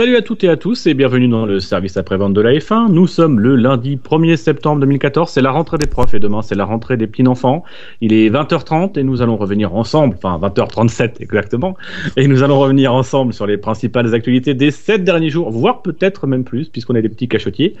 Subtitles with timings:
[0.00, 2.90] Salut à toutes et à tous et bienvenue dans le service après-vente de la F1.
[2.90, 6.54] Nous sommes le lundi 1er septembre 2014, c'est la rentrée des profs et demain c'est
[6.54, 7.64] la rentrée des petits enfants.
[8.00, 11.76] Il est 20h30 et nous allons revenir ensemble, enfin 20h37 exactement,
[12.16, 16.26] et nous allons revenir ensemble sur les principales actualités des 7 derniers jours, voire peut-être
[16.26, 17.76] même plus puisqu'on est des petits cachotiers.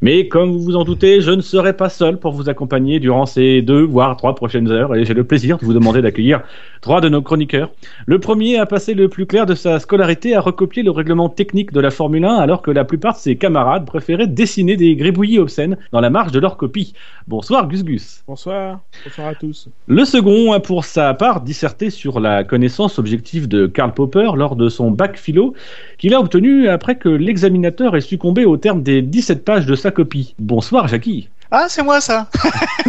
[0.00, 3.26] Mais comme vous vous en doutez, je ne serai pas seul pour vous accompagner durant
[3.26, 6.42] ces deux voire trois prochaines heures et j'ai le plaisir de vous demander d'accueillir
[6.80, 7.72] trois de nos chroniqueurs.
[8.06, 11.72] Le premier a passé le plus clair de sa scolarité à recopier le règlement technique
[11.72, 15.40] de la Formule 1 alors que la plupart de ses camarades préféraient dessiner des gribouillis
[15.40, 16.94] obscènes dans la marge de leur copie.
[17.26, 18.22] Bonsoir Gus Gus.
[18.28, 19.68] Bonsoir, bonsoir à tous.
[19.88, 24.54] Le second a pour sa part disserté sur la connaissance objective de Karl Popper lors
[24.54, 25.54] de son bac philo
[25.98, 29.87] qu'il a obtenu après que l'examinateur ait succombé au terme des 17 pages de sa
[29.90, 30.34] copie.
[30.38, 31.28] Bonsoir Jackie.
[31.50, 32.28] Ah, c'est moi ça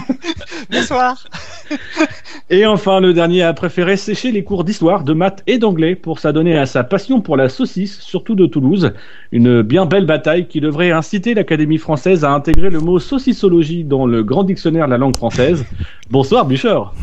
[0.72, 1.23] Bonsoir
[2.50, 6.20] Et enfin, le dernier a préféré sécher les cours d'histoire, de maths et d'anglais pour
[6.20, 8.92] s'adonner à sa passion pour la saucisse, surtout de Toulouse.
[9.31, 14.05] Une bien belle bataille qui devrait inciter l'Académie française à intégrer le mot saucissologie dans
[14.05, 15.64] le grand dictionnaire de la langue française.
[16.09, 16.94] Bonsoir, Bûcheur.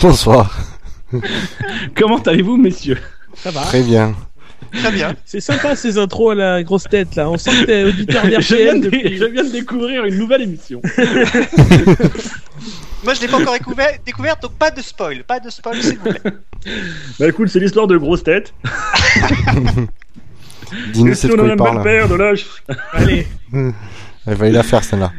[0.00, 0.56] Bonsoir.
[1.96, 2.98] Comment allez-vous, messieurs?
[3.34, 4.14] Ça va Très bien.
[4.72, 5.14] Très bien.
[5.24, 7.28] C'est sympa ces intros à la grosse tête là.
[7.28, 9.16] On sent que t'es auditeur je viens, de, depuis.
[9.16, 10.80] je viens de découvrir une nouvelle émission.
[13.04, 15.98] Moi, je l'ai pas encore découvert, découvert, donc pas de spoil, pas de spoil, s'il
[15.98, 16.20] vous plaît.
[17.18, 18.54] Bah écoute, c'est l'histoire de grosses têtes.
[20.92, 21.82] Dis-nous c'est de quoi il parle.
[21.82, 22.46] père de l'âge.
[22.92, 25.10] Allez, Elle va y la faire celle-là.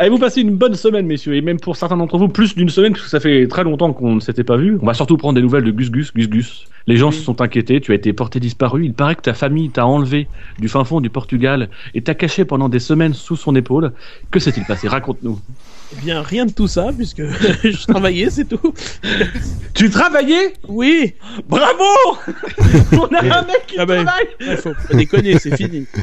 [0.00, 2.92] Avez-vous passé une bonne semaine, messieurs, et même pour certains d'entre vous, plus d'une semaine,
[2.92, 4.78] parce que ça fait très longtemps qu'on ne s'était pas vu.
[4.80, 6.66] On va surtout prendre des nouvelles de Gus Gus, Gus Gus.
[6.86, 8.84] Les gens se sont inquiétés, tu as été porté disparu.
[8.84, 10.28] Il paraît que ta famille t'a enlevé
[10.60, 13.92] du fin fond du Portugal et t'a caché pendant des semaines sous son épaule.
[14.30, 14.86] Que s'est-il passé?
[14.86, 15.40] Raconte-nous.
[15.92, 17.22] Eh bien rien de tout ça puisque
[17.64, 18.74] je travaillais, c'est tout.
[19.74, 20.52] Tu travaillais?
[20.68, 21.14] Oui.
[21.48, 21.84] Bravo
[22.92, 24.04] On a un mec qui Ah ben.
[24.04, 25.86] travaille Ouais, faut pas déconner, c'est fini.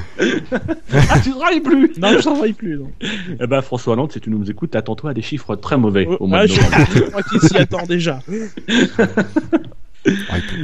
[1.10, 2.78] Ah, tu travailles plus Non, je travaille plus.
[2.78, 2.92] Non.
[3.40, 6.26] Eh ben, François Hollande, si tu nous écoutes, attends-toi à des chiffres très mauvais au
[6.28, 6.86] mois Ouais, de je, novembre.
[6.96, 8.20] je crois qu'il s'y attend déjà.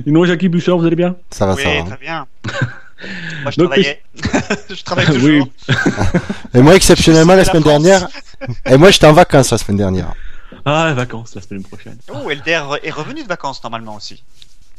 [0.06, 1.16] Sinon, Jackie Bouchard, vous allez bien?
[1.32, 1.84] Ça va, oui, ça va.
[1.84, 2.26] très bien.
[3.44, 4.02] Moi, je Donc, travaillais.
[4.70, 5.14] je travaille Oui.
[5.16, 5.48] toujours.
[6.54, 8.08] Et moi, exceptionnellement, la semaine la dernière,
[8.66, 10.14] et moi, j'étais en vacances la semaine dernière.
[10.66, 11.98] Ah, vacances la semaine prochaine.
[12.14, 14.24] Oh, Elder est revenu de vacances normalement aussi.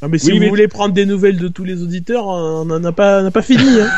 [0.00, 2.64] Non, mais si Oui, vous mais- voulez prendre des nouvelles de tous les auditeurs, on
[2.64, 3.80] n'en a pas, on n'a pas fini.
[3.80, 3.88] Hein.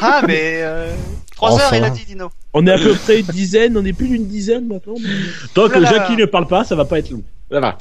[0.00, 0.94] Ah, mais euh,
[1.36, 1.64] 3 Enfin.
[1.64, 2.30] heures, il a dit, Dino.
[2.54, 4.94] On est à peu près une dizaine, on est plus d'une dizaine maintenant.
[5.00, 5.08] mais-
[5.54, 5.84] Tant que.
[5.84, 7.22] Jackie ne parle pas, ça va pas être long.
[7.50, 7.78] Ça va.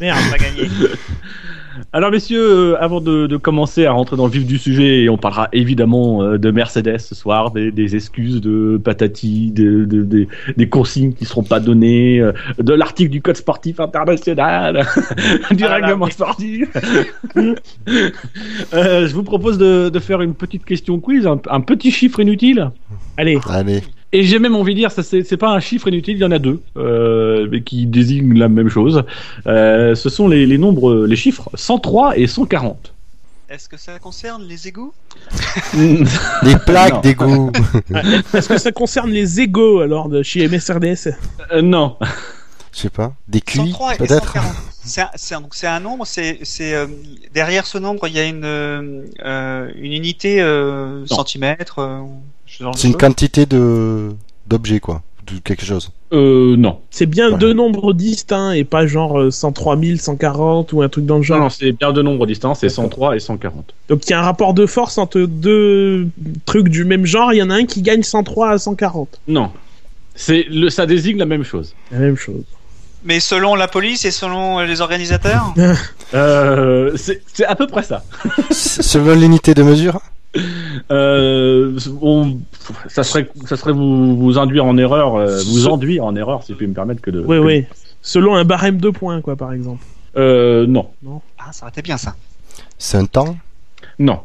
[0.00, 0.18] Merde.
[0.26, 0.70] On va gagner.
[1.92, 2.40] Alors messieurs,
[2.74, 5.48] euh, avant de, de commencer à rentrer dans le vif du sujet, et on parlera
[5.52, 10.68] évidemment euh, de Mercedes ce soir, des, des excuses de patati, de, de- des- des
[10.68, 14.86] consignes qui seront pas données, euh, de l'article du code sportif international,
[15.50, 16.68] du Ah là, règlement sportif.
[17.36, 22.20] Euh, je vous propose de, de faire une petite question quiz, un, un petit chiffre
[22.20, 22.70] inutile.
[23.16, 23.82] Allez, Allez.
[24.12, 26.30] Et j'ai même envie de dire, ça c'est pas un chiffre inutile, il y en
[26.30, 29.02] a deux, euh, mais qui désignent la même chose.
[29.46, 32.92] Euh, ce sont les, les nombres, les chiffres 103 et 140.
[33.48, 34.92] Est-ce que ça concerne les égouts?
[35.74, 37.00] Les plaques Non.
[37.00, 37.52] d'égout.
[38.34, 41.10] est-ce que ça concerne les égaux alors de chez MSRDS
[41.52, 41.96] Euh, non.
[42.72, 43.12] Je sais pas.
[43.28, 44.52] Des cuits, 103 et peut-être 140.
[44.84, 46.86] C'est un, c'est un- donc c'est un nombre, c'est euh,
[47.34, 51.80] derrière ce nombre il y a une euh, une unité euh, centimètre.
[52.60, 54.10] Euh, C'est une quantité de
[54.46, 55.02] d'objets, quoi.
[55.26, 55.90] De quelque chose.
[56.12, 56.78] Euh, non.
[56.90, 57.38] C'est bien Ouais.
[57.38, 61.20] deux nombres distincts et pas genre euh, 103 000, 140 ou un truc dans le
[61.20, 61.40] Non, genre.
[61.40, 63.74] non, c'est bien deux nombres distincts, c'est 103 et 140.
[63.88, 66.06] Donc il y a un rapport de force entre deux
[66.44, 69.20] trucs du même genre, il y en a un qui gagne 103 à 140.
[69.26, 69.50] Non.
[70.14, 71.74] C'est le, ça désigne la même chose.
[71.90, 72.44] La même chose.
[73.04, 75.54] Mais selon la police et selon les organisateurs?
[76.14, 78.04] Euh, c'est c'est à peu près ça.
[78.52, 79.98] Selon l'unité de mesure?
[80.90, 82.38] Euh, on-
[82.88, 86.52] ça serait, ça serait vous, vous induire en erreur, euh, vous enduire en erreur, si
[86.52, 87.20] je puis me permettre que de.
[87.20, 87.64] Oui, que- oui.
[88.02, 89.82] Selon un barème de points, quoi, par exemple.
[90.16, 90.88] Euh, non,
[91.38, 92.14] Ah, ça aurait été bien ça.
[92.78, 93.36] C'est un temps?
[93.98, 94.20] Non,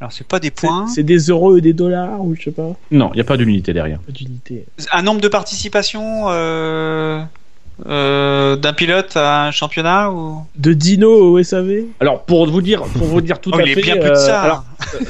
[0.00, 0.86] Alors c'est pas des points.
[0.88, 2.72] C'est des euros et des dollars, ou je sais pas.
[2.90, 3.98] non, il n'y a pas d'unité derrière.
[4.00, 4.66] Pas d'unité.
[4.92, 7.22] Un nombre de participations euh,
[7.86, 10.38] euh, d'un pilote à un championnat ou?
[10.56, 13.74] De Dino au SAV Alors pour vous dire, pour vous dire tout Oh, à il
[13.74, 13.80] fait.
[13.80, 14.40] est bien plus de euh, ça.
[14.42, 14.64] alors,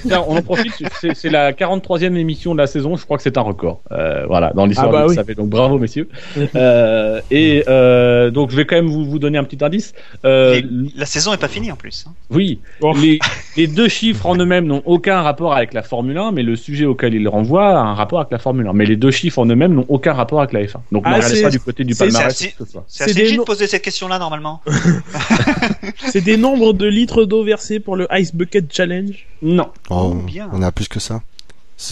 [0.07, 3.23] Tiens, on en profite, c'est- c'est la 43e émission de la saison, je crois que
[3.23, 3.81] c'est un record.
[3.93, 5.15] Euh, voilà, dans l'histoire Ah bah du oui.
[5.17, 6.09] SAV, donc bravo messieurs.
[6.55, 9.93] Euh, et euh, donc je vais quand même vous, vous donner un petit indice.
[10.25, 12.05] Euh, Les- La saison est pas finie en plus.
[12.09, 12.13] hein.
[12.31, 12.93] Oui, Oh.
[13.01, 13.19] les,
[13.57, 16.85] les deux chiffres en eux-mêmes n'ont aucun rapport avec la Formule 1, mais le sujet
[16.87, 18.73] auquel ils renvoient a un rapport avec la Formule 1.
[18.73, 20.77] Mais les deux chiffres en eux-mêmes n'ont aucun rapport avec la F1.
[20.93, 22.56] Donc Ah, on regardez c'est- ça du côté du c'est- palmarès.
[22.89, 24.63] C'est- assez des léger no- de poser cette question-là normalement.
[26.11, 29.27] C'est des nombres de litres d'eau versés pour le Ice Bucket Challenge.
[29.43, 29.71] Non.
[29.91, 30.49] Oh, Oh, bien.
[30.53, 31.23] On a plus que ça.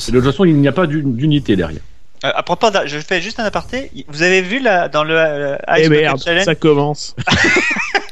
[0.09, 1.83] Et de toute façon, il n'y a pas d'uni- d'unité derrière.
[2.25, 3.91] Euh, à propos, je fais juste un aparté.
[4.09, 7.15] Vous avez vu là dans le euh, Eh Ice Bucket merde, Challenge, ça commence.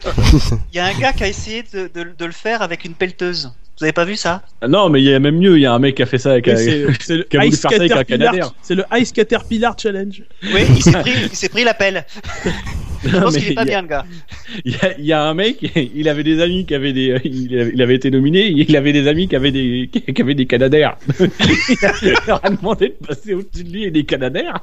[0.73, 2.95] il y a un gars qui a essayé de, de- de le faire avec une
[2.95, 3.53] pelleteuse.
[3.79, 4.43] Vous avez pas vu ça?
[4.69, 5.57] Non, mais il y a même mieux.
[5.57, 6.47] Il y a un mec qui a fait ça avec.
[6.47, 8.05] Oui, un- C'est c'est le qui a voulu Ice Caterpillar.
[8.07, 8.55] Canadair.
[8.63, 10.23] C'est le Ice Caterpillar Challenge.
[10.55, 12.05] Oui, il s'est pris, il s'est pris la pelle.
[13.05, 14.07] Je Non, pense mais qu'il est pas il y a- bien le ggars.
[14.65, 15.65] Il y, a, il y a un mec,
[15.95, 18.93] il avait des amis qui avaient des, il avait, il avait été nominé, il avait
[18.93, 20.97] des amis qui avaient des, qui avaient des canadaires.
[21.21, 24.61] il leur a demandé de passer au-dessus de lui et des canadaires.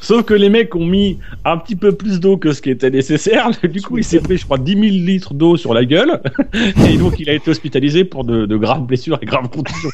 [0.00, 2.90] Sauf que les mecs ont mis un petit peu plus d'eau que ce qui était
[2.90, 3.50] nécessaire.
[3.72, 6.20] Du coup, il s'est pris, je crois, 10 000 litres d'eau sur la gueule.
[6.88, 9.90] Et donc, il a été hospitalisé pour de, de graves blessures et graves contusions.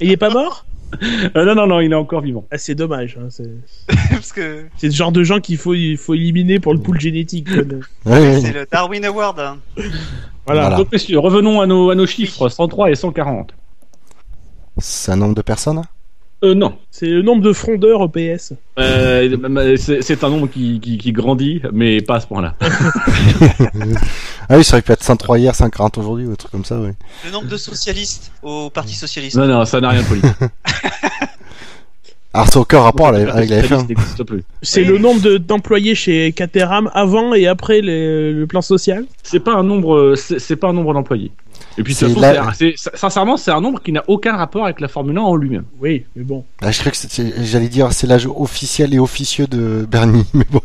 [0.00, 0.64] Et il est pas mort?
[1.36, 2.46] Euh, non, non, non, il est encore vivant.
[2.50, 3.18] ah, C'est dommage.
[3.20, 3.48] hein, c'est
[4.10, 6.98] Parce que c'est le genre de gens qu'il faut, il faut éliminer pour le pool
[6.98, 7.48] génétique.
[7.52, 7.62] quoi.
[8.04, 9.38] C'est le Darwin Award.
[9.38, 9.58] hein.
[10.46, 10.62] Voilà.
[10.62, 10.76] Voilà.
[10.76, 13.52] Donc, messieurs, revenons à nos, à nos chiffres, 103 et 140.
[14.78, 15.82] C'est un nombre de personnes
[16.44, 16.74] Euh, non.
[16.90, 18.52] C'est le nombre de frondeurs au PS.
[18.78, 22.54] Euh, c'est un nombre qui, qui, qui grandit, mais pas à ce point-là.
[24.50, 26.80] Ah oui, ça aurait pu être 103 hier, 140 aujourd'hui, ou un truc comme ça,
[26.80, 26.88] oui.
[27.26, 29.36] Le nombre de socialistes au Parti socialiste.
[29.36, 30.30] Non, non, ça n'a rien de politique.
[32.32, 33.88] Alors, c'est aucun rapport avec avec la Ça F1.
[33.88, 34.44] n'existe plus.
[34.62, 34.86] C'est Oui.
[34.88, 39.04] le nombre de- d'employés chez Caterham avant et après les- le plan social?
[39.22, 41.30] C'est pas un nombre, c'est pas un nombre d'employés.
[41.78, 44.02] Et puis, de toute C'est façon, la- c'est- c'est- sincèrement, c'est un nombre qui n'a
[44.08, 45.64] aucun rapport avec la Formule 1 en lui-même.
[45.80, 46.44] Oui, mais bon.
[46.60, 50.46] Ah, je crois que c'était- j'allais dire c'est l'âge officiel et officieux de Bernie, mais
[50.50, 50.60] bon.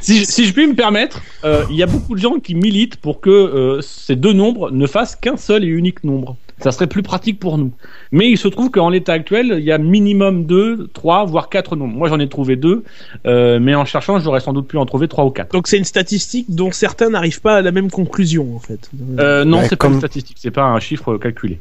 [0.00, 2.54] Si, je- si je puis me permettre, euh, il y a beaucoup de gens qui
[2.54, 6.36] militent pour que euh, ces deux nombres ne fassent qu'un seul et unique nombre.
[6.60, 7.72] Ça serait plus pratique pour nous.
[8.12, 11.74] Mais il se trouve qu'en l'état actuel, il y a minimum deux, trois, voire quatre
[11.74, 11.94] nombres.
[11.96, 12.84] Moi, j'en ai trouvé deux,
[13.26, 15.50] euh, mais en cherchant, j'aurais sans doute pu en trouver trois ou quatre.
[15.52, 18.88] Donc c'est une statistique dont certains n'arrivent pas à la même conclusion en fait.
[19.18, 21.58] Euh, non, Ouais, c'est pas comme- une statistique, c'est pas un chiffre calculé.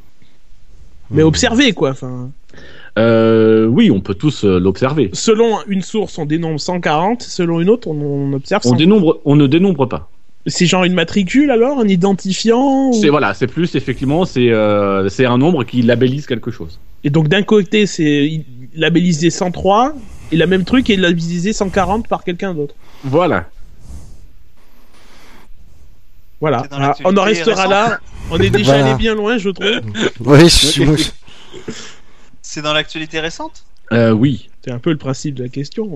[1.12, 1.90] Mais observez quoi.
[1.92, 2.30] Enfin,
[3.00, 5.10] Euh, oui, on peut tous euh, l'observer.
[5.14, 7.24] selon une source, on dénombre 140.
[7.24, 8.62] Selon une autre, on, on observe.
[8.66, 8.76] On 100.
[8.76, 10.10] dénombre, on ne dénombre pas.
[10.46, 12.90] C'est genre une matricule alors, un identifiant.
[12.90, 16.80] ou- C'est voilà, c'est plus effectivement, c'est euh, c'est un nombre qui labellise quelque chose.
[17.06, 18.44] Et donc d'un côté, c'est
[18.76, 19.94] labellisé 103
[20.32, 22.76] et la même truc est labellisé 140 par quelqu'un d'autre.
[23.06, 23.46] Voilà.
[26.42, 26.58] Voilà.
[26.72, 27.70] L'actualité On en restera récente.
[27.72, 28.00] là.
[28.32, 28.86] On est déjà Voilà.
[28.88, 29.82] allé bien loin, je trouve.
[30.20, 30.86] Oui, je suis.
[32.42, 33.64] C'est dans l'actualité récente?
[33.94, 34.50] Euh, oui.
[34.64, 35.90] C'est un peu le principe de la question.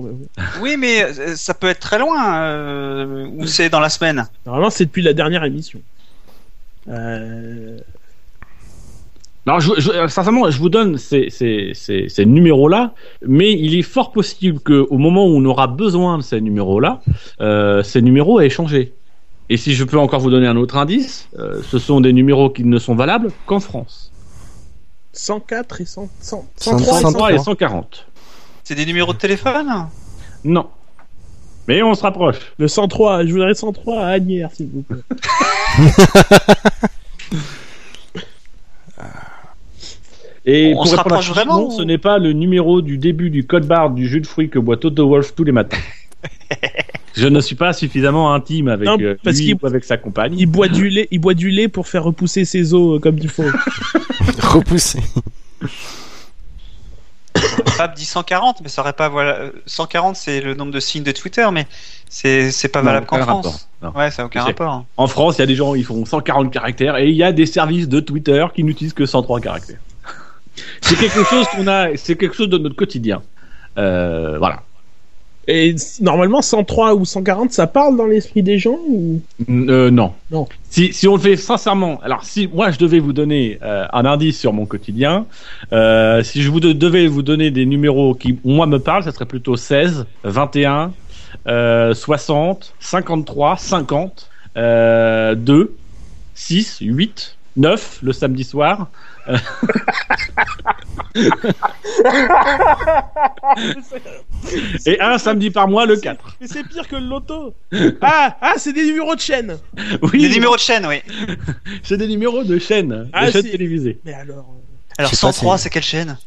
[0.60, 2.38] Oui, mais euh, ça peut être très loin.
[2.42, 5.80] euh, ou c'est dans la semaine Normalement, c'est depuis la dernière émission.
[6.88, 7.78] Euh...
[9.46, 12.92] Alors, je, je- euh, sincèrement, je vous donne ces, ces, ces, ces numéros-là,
[13.26, 17.00] mais il est fort possible qu'au moment où on aura besoin de ces numéros-là,
[17.40, 18.92] euh, ces numéros aient changé.
[19.48, 22.50] Et si je peux encore vous donner un autre indice, euh, ce sont des numéros
[22.50, 24.12] qui ne sont valables qu'en France.
[25.14, 27.44] 104 et 100, 100, 103 103 et 103 et 103.
[27.44, 28.04] 140.
[28.68, 29.86] C'est des numéros de téléphone
[30.44, 30.66] Non.
[31.66, 32.36] Mais on se rapproche.
[32.58, 34.98] Le 103, je voudrais 103 à Agnières, s'il vous plaît.
[40.44, 42.82] Et On pour se répondre à rapproche vraiment, non, ou- ce n'est pas le numéro
[42.82, 45.52] du début du code barre du jus de fruits que boit Toto Wolf tous les
[45.52, 45.78] matins.
[47.16, 50.34] je ne suis pas suffisamment intime avec Non, euh, parce lui ou avec sa compagne.
[50.38, 53.16] Il boit du lait, il boit du lait pour faire repousser ses os euh, comme
[53.16, 53.44] il faut.
[54.42, 55.00] Repoussé.
[57.76, 59.36] Fab dit 140, mais ça aurait pas voilà.
[59.36, 61.66] euh, 140, c'est le nombre de signes de Twitter, mais
[62.08, 63.22] c'est pas valable qu'en.
[63.22, 63.68] France.
[63.94, 64.84] Ouais, ça n'a aucun rapport.
[64.96, 67.32] En France, il y a des gens, ils font 140 caractères et il y a
[67.32, 69.78] des services de Twitter qui n'utilisent que 103 caractères.
[70.80, 73.22] c'est quelque chose qu'on a, c'est quelque chose de notre quotidien.
[73.76, 74.62] Euh, voilà.
[75.50, 79.22] Et normalement, 103 ou 140, ça parle dans l'esprit des gens ou...
[79.48, 80.12] Euh, non.
[80.30, 80.46] Non.
[80.68, 84.04] Si, si on le fait sincèrement, alors si moi je devais vous donner euh, un
[84.04, 85.24] indice sur mon quotidien,
[85.72, 89.10] euh, si je vous de- devais vous donner des numéros qui moi me parlent, ça
[89.10, 90.92] serait plutôt 16, 21,
[91.46, 94.28] euh, 60, 53, 50,
[94.58, 95.74] euh, 2,
[96.34, 98.88] 6, 8, 9 le samedi soir.
[104.86, 106.36] Et un samedi par mois le 4.
[106.40, 107.54] Mais c'est pire que le loto
[108.00, 109.58] Ah, ah c'est des numéros de chaîne
[110.02, 111.02] Oui, Les numéros de chaîne, oui.
[111.82, 113.50] c'est des numéros de chaînes, Ah, de si.
[113.50, 113.98] télévisées.
[114.04, 114.54] Mais alors...
[114.56, 116.18] euh, Alors Je sais pas, 103, c'est- c'est quelle chaîne?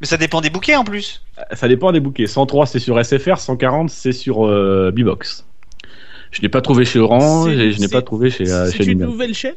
[0.00, 1.22] Mais ça dépend des bouquets en plus.
[1.54, 2.26] Ça dépend des bouquets.
[2.26, 5.46] 103 c'est sur SFR, 140 c'est sur euh, Bbox.
[6.30, 8.82] Je n'ai pas trouvé chez Orange et je n'ai pas trouvé chez, euh, C'est chez
[8.84, 9.08] une Lumière.
[9.08, 9.54] nouvelle chaîne?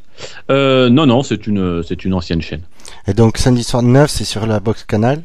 [0.49, 2.61] Euh, non, non, c'est une, c'est une ancienne chaîne.
[3.07, 5.23] Et donc, samedi soir 9, c'est sur la box canal.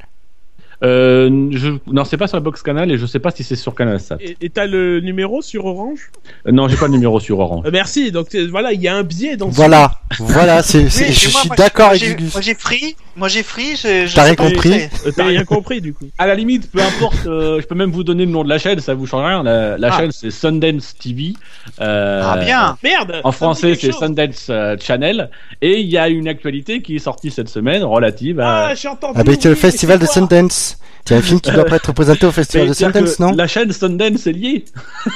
[0.85, 1.71] Euh, je...
[1.87, 3.99] Non, c'est pas sur la box Canal et je sais pas si c'est sur Canal
[4.01, 4.19] Sat.
[4.41, 6.11] Et t'as le numéro sur Orange?
[6.47, 7.65] Euh, Non, j'ai pas le numéro sur Orange.
[7.67, 8.13] Euh, Merci.
[8.13, 9.51] Donc euh, voilà, il y a un biais dans.
[9.51, 12.21] ce- Voilà, voilà, c'est, c'est- Oui, je moi, suis d'accord moi, avec.
[12.33, 13.81] Moi j'ai free, moi j'ai free,
[14.15, 14.81] T'as rien compris
[15.17, 16.07] T'as rien compris du coup.
[16.19, 18.59] À la limite, peu importe, euh, je peux même vous donner le nom de la
[18.59, 19.43] chaîne, ça vous change rien.
[19.43, 19.99] La, la Ah.
[19.99, 21.33] chaîne c'est Sundance TV.
[21.81, 22.77] Euh, Ah bien.
[22.83, 23.21] Merde.
[23.25, 23.93] En ça français, c'est.
[23.93, 25.31] Sundance euh, Channel.
[25.63, 28.67] Et il y a une actualité qui est sortie cette semaine relative à.
[28.69, 29.15] Ah, j'ai entendu.
[29.19, 30.74] Ah c'est le festival de Sundance.
[31.07, 33.33] C'est un film qui doit pas être présenté au festival de Sundance, non?
[33.33, 34.65] La chaîne Sundance est liée.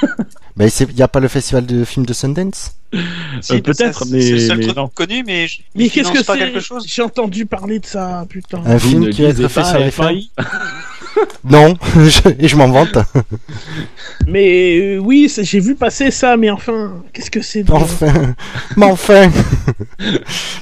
[0.59, 2.73] Ben, il y a pas le festival de films de Sundance?
[3.41, 4.87] Si, Euh, peut-être, mais- c'est le seul mais truc non.
[4.89, 6.37] connu, mais je, Mais qu'est-ce que c'est?
[6.37, 6.83] quelque chose.
[6.85, 8.61] J'ai entendu parler de ça, putain.
[8.65, 10.27] Un Vous film qui va être fait sur les.
[11.43, 12.97] Non, je- et je m'en vante.
[14.27, 18.35] Mais euh, oui, j'ai vu passer ça, mais enfin, qu'est-ce que c'est de- Enfin,
[18.77, 19.29] mais enfin.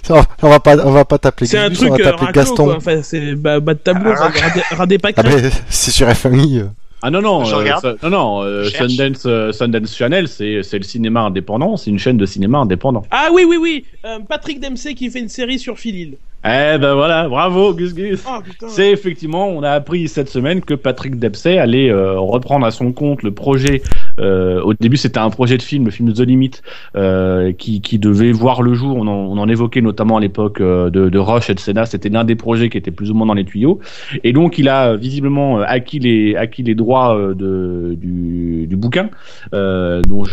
[0.10, 2.32] on on va pas, on va pas t'appeler C'est un truc on va euh, t'appeler
[2.32, 2.66] Gaston.
[2.66, 2.76] quoi.
[2.78, 6.08] Enfin, c'est bas, bas de tableau, Ah, ça, ras des- ras des Ah c'est sur
[6.10, 6.60] FMI.
[6.60, 6.68] euh.
[7.02, 8.64] Ah non non, Je euh, ça- non non, euh.
[8.70, 13.04] Sundance euh, Sundance Channel, c'est c'est le cinéma indépendant, c'est une chaîne de cinéma indépendant.
[13.12, 13.86] Ah oui, oui, oui.
[14.06, 16.18] euh, Patrick Dempsey qui fait une série sur Phil Hill.
[16.46, 18.24] Eh ben voilà, bravo Gus Gus.
[18.28, 18.68] Oh putain.
[18.70, 22.94] C'est effectivement, on a appris cette semaine que Patrick Dempsey allait euh, reprendre à son
[22.94, 23.82] compte le projet.
[24.20, 26.52] Euh, au début, c'était un projet de film, le film The Limit,
[26.96, 28.98] euh, qui, qui devait voir le jour.
[28.98, 31.86] On en, on en évoquait notamment à l'époque euh, de, de Rush et de Senna.
[31.86, 33.80] C'était l'un des projets qui était plus ou moins dans les tuyaux.
[34.24, 39.10] Et donc, il a visiblement acquis les acquis les droits de, du, du bouquin,
[39.54, 40.24] euh, dont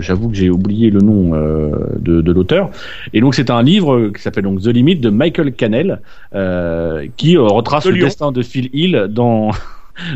[0.00, 2.70] j'avoue que j'ai oublié le nom euh, de, de l'auteur.
[3.12, 6.00] Et donc, c'est un livre qui s'appelle donc The Limit de Michael Cannell,
[6.34, 8.06] euh, qui retrace De le Lyon.
[8.06, 9.50] destin de Phil Hill dans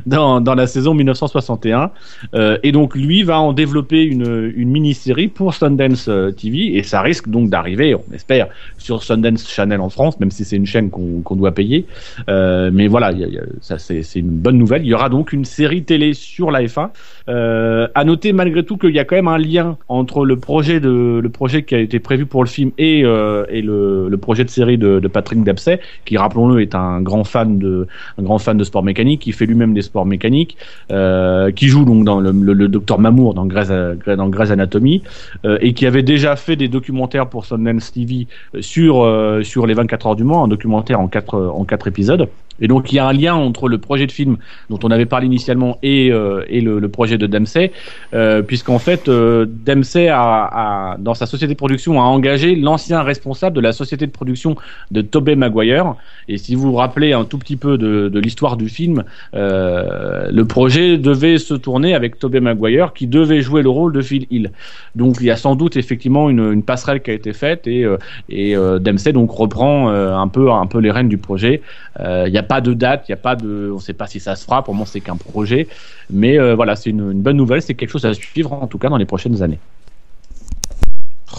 [0.07, 1.91] dans, dans la saison 1961.
[2.35, 6.83] Euh, et donc lui va en développer une, une mini-série pour Sundance euh, TV et
[6.83, 10.67] ça risque donc d'arriver, on espère, sur Sundance Channel en France, même si c'est une
[10.67, 11.87] chaîne qu'on qu'on doit payer.
[12.29, 14.83] Euh, mais voilà, il y a- y a- ça c'est une bonne nouvelle.
[14.83, 16.91] Il y aura donc une série télé sur la F1.
[17.31, 20.81] Euh, à noter malgré tout qu'il y a quand même un lien entre le projet
[20.81, 24.17] de le projet qui a été prévu pour le film et euh, et le, le
[24.17, 27.87] projet de série de, de Patrick Dempsey, qui rappelons-le est un grand fan de
[28.19, 30.57] un grand fan de sport mécanique, qui fait lui-même des sports mécaniques,
[30.91, 35.03] euh, qui joue donc dans le, le, le docteur Mamour dans Grey's, dans Grey's Anatomy,
[35.45, 38.27] euh, et qui avait déjà fait des documentaires pour Sundance TV
[38.61, 42.29] sur euh, sur les 24 heures du Mans, un documentaire en quatre en quatre épisodes.
[42.61, 44.37] Et donc il y a un lien entre le projet de film
[44.69, 47.73] dont on avait parlé initialement et, euh, et le, projet de Dempsey,
[48.15, 53.55] euh, puisqu'en fait euh, Dempsey a, dans sa société de production a engagé l'ancien responsable
[53.57, 54.57] de la société de production
[54.91, 55.95] de Tobey Maguire.
[56.29, 60.45] Et si vous vous rappelez un tout petit peu de, l'histoire du film, euh, le
[60.45, 64.51] projet devait se tourner avec Tobey Maguire qui devait jouer le rôle de Phil Hill.
[64.95, 67.97] Donc il y a sans doute effectivement une, passerelle qui a été faite et, euh,
[68.29, 71.63] et Dempsey donc reprend un peu un peu les rênes du projet.
[71.99, 74.09] Il n'y a pas de date, il y a pas de, on ne sait pas
[74.09, 74.65] si ça se fera.
[74.65, 75.69] Pour moi, c'est qu'un projet,
[76.11, 78.77] mais euh, voilà, c'est une, une bonne nouvelle, c'est quelque chose à suivre en tout
[78.77, 79.61] cas dans les prochaines années.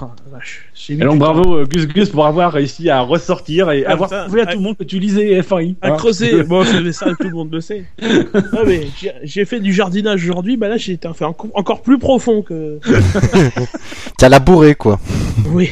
[0.02, 0.70] Oh, la vache.
[0.74, 4.10] J'ai Et donc bravo euh, Gus Gus pour avoir réussi à ressortir et Ah, avoir
[4.10, 5.76] prouvé à ah, tout le monde que tu lisais FAI.
[5.82, 5.98] À hein.
[5.98, 6.44] creuser.
[6.48, 7.84] Bon, ça, tout le monde le sait.
[8.02, 8.88] Non, mais
[9.24, 12.80] j'ai- fait du jardinage aujourd'hui, bah là, j'ai été fait encore plus profond que.
[14.18, 14.98] T'as labouré, quoi.
[15.48, 15.70] Oui.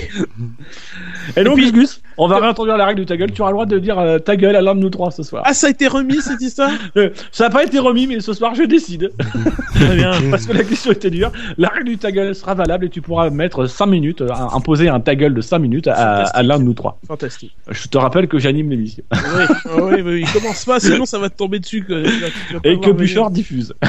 [1.38, 3.32] Et donc Gus Gus, on va réintroduire la règle de ta gueule.
[3.32, 5.24] Tu auras le droit de dire euh, ta gueule à l'un de nous trois ce
[5.24, 5.44] soir.
[5.46, 6.70] Ah, ça a été remis cette histoire?
[6.98, 9.12] Euh, ça n'a pas été remis, mais ce soir je décide.
[9.76, 10.12] Très bien.
[10.30, 11.32] Parce que la question était dure.
[11.58, 14.90] La règle du ta gueule sera valable et tu pourras mettre 5 minutes, euh, imposer
[14.90, 17.00] un ta gueule de 5 minutes à, l'un de nous trois.
[17.08, 17.56] Fantastique.
[17.70, 19.04] Je te rappelle que j'anime l'émission.
[19.14, 20.26] Oui, oui, oui, oui.
[20.34, 21.84] Commence pas, sinon ça va te tomber dessus.
[21.84, 22.90] Que, tu vas- tu vas pas Et que.
[22.92, 23.74] Bouchard diffuse.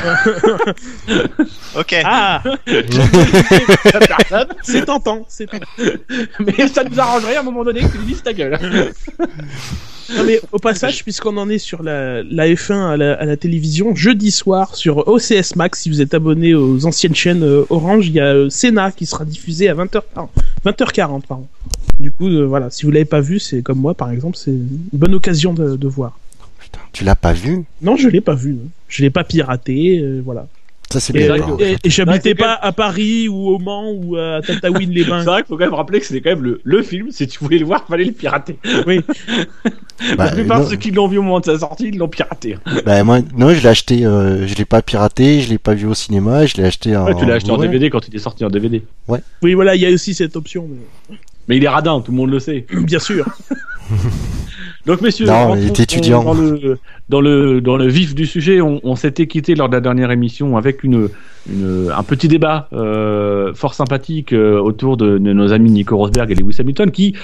[1.76, 1.94] Ok.
[2.04, 2.42] Ah,
[4.62, 5.66] c'est tentant, c'est tentant.
[6.40, 8.58] Mais ça nous arrangerait à un moment donné que tu lui ta gueule.
[10.16, 13.36] Non, mais au passage, puisqu'on en est sur la, la F1 à la, à la
[13.36, 18.08] télévision, jeudi soir sur OCS Max, si vous êtes abonné aux anciennes chaînes euh, Orange,
[18.08, 20.30] il y a euh, Senna qui sera diffusé à 20h, pardon,
[20.66, 21.22] 20h40.
[21.28, 21.46] Pardon.
[22.00, 24.50] Du coup, euh, voilà, si vous l'avez pas vu, c'est comme moi par exemple, c'est
[24.50, 26.18] une bonne occasion de, de voir.
[26.58, 27.64] Putain, tu l'as pas vu?
[27.80, 28.68] Non, je l'ai pas vu, non.
[28.88, 30.48] je l'ai pas piraté, euh, voilà.
[30.92, 31.36] Ça, c'est Et, bien.
[31.60, 35.22] et- et j'habitais c'est pas à Paris ou au Mans ou à C'est Tataouine-les-Bains.
[35.22, 37.12] vrai qu'il faut quand même rappeler que c'était quand même le, le film.
[37.12, 38.58] Si tu voulais le voir, fallait le pirater.
[38.86, 39.00] oui.
[40.16, 41.98] Bah, La plupart non, de ceux qui l'ont vu au moment de sa sortie, ils
[41.98, 42.56] l'ont piraté.
[42.86, 45.86] bah, moi, non, je l'ai acheté, euh, je l'ai pas piraté, je l'ai pas vu
[45.86, 47.04] au cinéma, je l'ai acheté en.
[47.04, 47.58] Ouais, tu l'as acheté en.
[47.58, 48.82] DVD quand il est sorti en DVD.
[49.42, 50.66] Oui, voilà, il y a aussi cette option.
[51.10, 51.16] mais-
[51.48, 52.64] Mais il est radin, tout le monde le sait.
[52.72, 53.26] Bien sûr.
[54.90, 56.24] Donc messieurs, Non, rentrons il est étudiant.
[56.24, 56.78] Dans le,
[57.08, 60.10] dans le, dans le vif du sujet, on, on s'était quitté lors de la dernière
[60.10, 61.08] émission avec une,
[61.48, 66.56] un petit débat euh, fort sympathique euh, autour de, nos amis Nico Rosberg et Lewis
[66.58, 67.14] Hamilton qui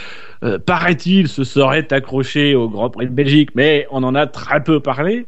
[0.43, 4.63] euh, paraît-il, se serait accroché au Grand Prix de Belgique, mais on en a très
[4.63, 5.27] peu parlé.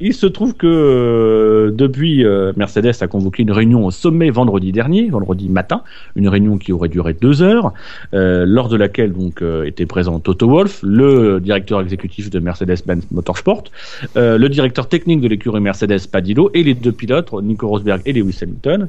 [0.00, 2.24] Il se trouve que depuis,
[2.56, 5.82] Mercedes a convoqué une réunion au sommet vendredi dernier, vendredi matin,
[6.14, 7.72] une réunion qui aurait duré deux heures,
[8.12, 13.64] lors de laquelle donc était présent Toto Wolff, le directeur exécutif de Mercedes-Benz Motorsport,
[14.14, 18.38] le directeur technique de l'écurie Mercedes Padillo et les deux pilotes, Nico Rosberg et Lewis
[18.42, 18.88] Hamilton.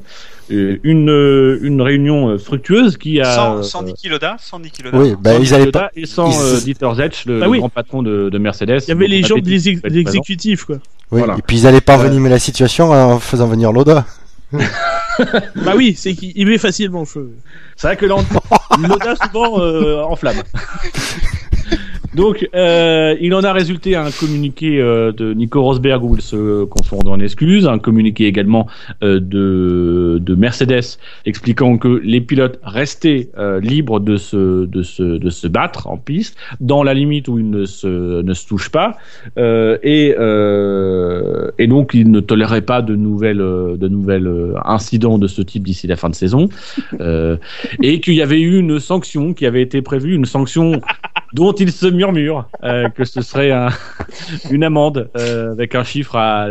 [0.50, 3.32] une, une réunion fructueuse qui a...
[3.32, 4.98] Sans, sans Niki Loda, sans Niki Loda.
[4.98, 5.90] Oui, bah, ils allaient pas.
[5.96, 7.58] Et sans euh, Dieter Zetsch, le, bah oui.
[7.58, 8.82] grand patron de, de, Mercedes.
[8.82, 10.76] Il y avait les gens de l'exécutif, quoi.
[11.10, 11.36] Oui, voilà.
[11.38, 12.32] et puis ils allaient pas envenimer euh...
[12.32, 14.06] la situation en faisant venir Loda.
[14.52, 17.30] bah oui, c'est qu'il met facilement le feu.
[17.76, 20.42] C'est vrai que Loda souvent euh, en flamme.
[22.14, 26.64] Donc, euh, il en a résulté un communiqué euh, de Nico Rosberg où il se
[26.64, 28.68] confondent en excuses, un communiqué également
[29.02, 35.02] euh, de, de Mercedes expliquant que les pilotes restaient euh, libres de se, de, se,
[35.02, 38.70] de se battre en piste dans la limite où ils ne se, ne se touchent
[38.70, 38.96] pas
[39.36, 44.30] euh, et, euh, et donc ils ne toléraient pas de nouvelles, de nouvelles
[44.64, 46.48] incidents de ce type d'ici la fin de saison
[47.82, 50.80] et qu'il y avait eu une sanction qui avait été prévue, une sanction
[51.34, 53.68] dont il se murmure euh, que ce serait un,
[54.50, 56.50] une amende euh, avec un chiffre à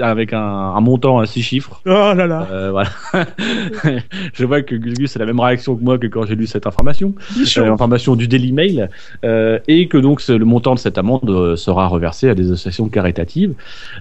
[0.00, 1.80] avec un, un, montant à six chiffres.
[1.86, 2.46] Oh là là.
[2.50, 2.90] Euh, voilà.
[4.32, 6.66] je vois que Gus a la même réaction que moi que quand j'ai lu cette
[6.66, 8.90] information, euh, l'information du Daily Mail,
[9.24, 12.88] euh, et que donc le montant de cette amende euh, sera reversé à des associations
[12.88, 13.54] caritatives.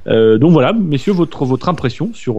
[0.07, 2.35] Euh, donc voilà, messieurs, votre votre impression sur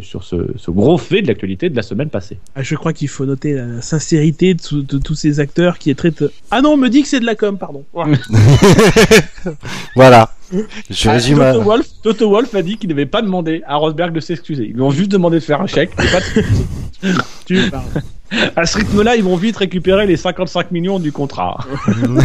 [0.00, 2.38] sur ce, ce, gros fait de l'actualité de la semaine passée.
[2.54, 5.94] Ah, je crois qu'il faut noter la sincérité de, de, tous ces acteurs qui est
[5.94, 6.12] très.
[6.50, 7.84] Ah non, on me dit que c'est de la com, pardon.
[9.96, 10.30] voilà.
[10.90, 11.38] Je ah, résume.
[11.38, 14.66] Toto, Wolf, Toto Wolf a dit qu'il n'avait pas demandé à Rosberg de s'excuser.
[14.66, 15.94] Ils lui ont juste demandé de faire un chèque.
[15.96, 17.12] Pas de...
[17.46, 17.58] tu
[18.56, 21.58] À ce rythme-là, ils vont vite récupérer les 55 millions du contrat.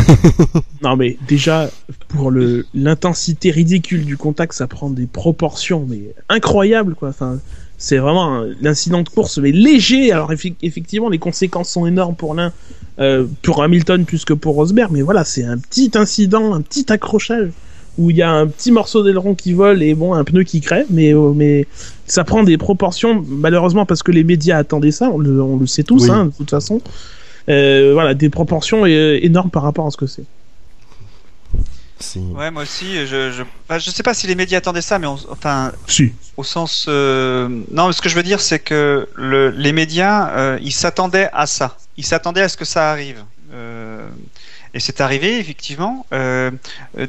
[0.81, 1.69] non, mais déjà,
[2.09, 7.09] pour le l'intensité ridicule du contact, ça prend des proportions mais incroyables, quoi.
[7.09, 7.39] Enfin,
[7.77, 10.11] c'est vraiment l'incident de course, mais léger.
[10.11, 12.51] Alors effectivement, les conséquences sont énormes pour l'un,
[12.99, 14.91] euh, pour Hamilton plus que pour Rosberg.
[14.91, 17.51] Mais voilà, c'est un petit incident, un petit accrochage
[17.97, 20.62] où il y a un petit morceau d'aileron qui vole et bon un pneu qui
[20.62, 21.67] crève mais euh, mais
[22.05, 25.67] ça prend des proportions malheureusement parce que les médias attendaient ça on le, on le
[25.67, 26.81] sait tous hein, de toute façon
[27.49, 30.25] euh, voilà des proportions euh, énormes par rapport à ce que c'est
[31.99, 32.19] si.
[32.19, 35.07] Ouais, moi aussi, je, je, bah, je sais pas si les médias attendaient ça, mais
[35.07, 36.13] enfin, si.
[36.36, 37.47] au sens, euh...
[37.71, 41.45] non, ce que je veux dire, c'est que le, les médias, euh, ils s'attendaient à
[41.45, 43.23] ça, ils s'attendaient à ce que ça arrive.
[43.53, 44.07] Euh,
[44.73, 46.06] et c'est arrivé, effectivement.
[46.13, 46.51] Euh,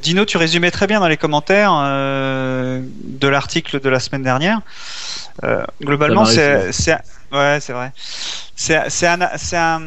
[0.00, 4.60] Dino, tu résumais très bien dans les commentaires euh, de l'article de la semaine dernière.
[5.44, 6.70] Euh, globalement, c'est,
[7.32, 7.92] ouais, c'est vrai.
[8.56, 9.82] C'est, un, un,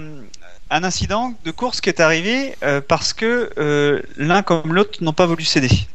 [0.70, 2.56] un, incident de course qui est arrivé
[2.88, 5.88] parce que l'un comme l'autre n'ont pas voulu céder.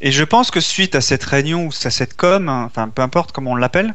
[0.00, 3.32] Et je pense que suite à cette réunion ou à cette com, enfin peu importe
[3.32, 3.94] comment on l'appelle,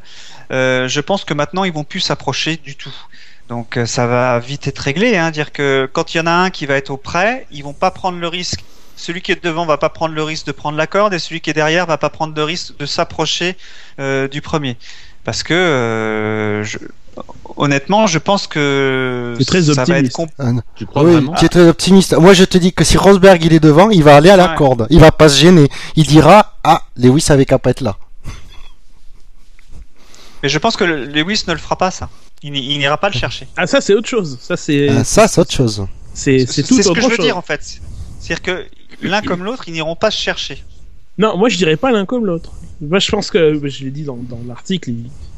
[0.49, 2.95] je pense que maintenant ils vont plus s'approcher du tout.
[3.49, 6.31] Donc euh, ça va vite être réglé, hein, dire que quand il y en a
[6.31, 8.63] un qui va être au près, ils vont pas prendre le risque.
[8.95, 11.41] Celui qui est devant va pas prendre le risque de prendre la corde et celui
[11.41, 13.57] qui est derrière va pas prendre le risque de s'approcher
[13.99, 14.77] euh, du premier,
[15.23, 16.77] parce que euh, je...
[17.55, 19.89] honnêtement, je pense que très ça optimiste.
[19.89, 20.29] va être comp...
[20.37, 22.13] ah, tu crois oui, vraiment tu es très optimiste.
[22.13, 24.49] Moi, je te dis que si Rosberg il est devant, il va aller à la
[24.49, 24.55] ouais.
[24.55, 24.85] corde.
[24.91, 25.69] Il va pas se gêner.
[25.95, 27.95] Il dira ah Lewis avait qu'à pas être là.
[30.43, 32.09] Mais je pense que Lewis ne le fera pas ça.
[32.41, 33.47] Il n'ira pas le chercher.
[33.57, 34.37] Ah ça c'est autre chose.
[34.39, 34.89] Ça c'est.
[34.89, 35.85] Ah, ça c'est autre chose.
[36.13, 37.25] C'est c'est tout C'est ce que je veux chose.
[37.25, 37.61] dire en fait.
[38.19, 38.65] C'est-à-dire que
[39.01, 40.63] l'un comme l'autre, ils n'iront pas se chercher.
[41.17, 42.51] Non, moi je dirais pas l'un comme l'autre.
[42.81, 44.91] Moi je pense que je l'ai dit dans, dans l'article.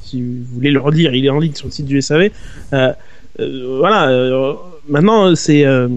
[0.04, 2.30] Si vous voulez le relire, il est en ligne sur le site du SAV.
[2.74, 2.94] Euh,
[3.40, 4.10] euh, voilà.
[4.10, 4.54] Euh,
[4.88, 5.88] maintenant, c'est euh,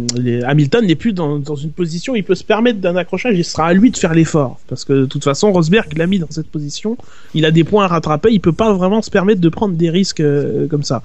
[0.47, 3.37] Hamilton n'est plus dans, une position où il peut se permettre d'un accrochage.
[3.37, 6.19] Il sera à lui de faire l'effort parce que de toute façon, Rosberg l'a mis
[6.19, 6.97] dans cette position.
[7.35, 8.31] Il a des points à rattraper.
[8.33, 11.03] Il peut pas vraiment se permettre de prendre des risques euh, comme ça.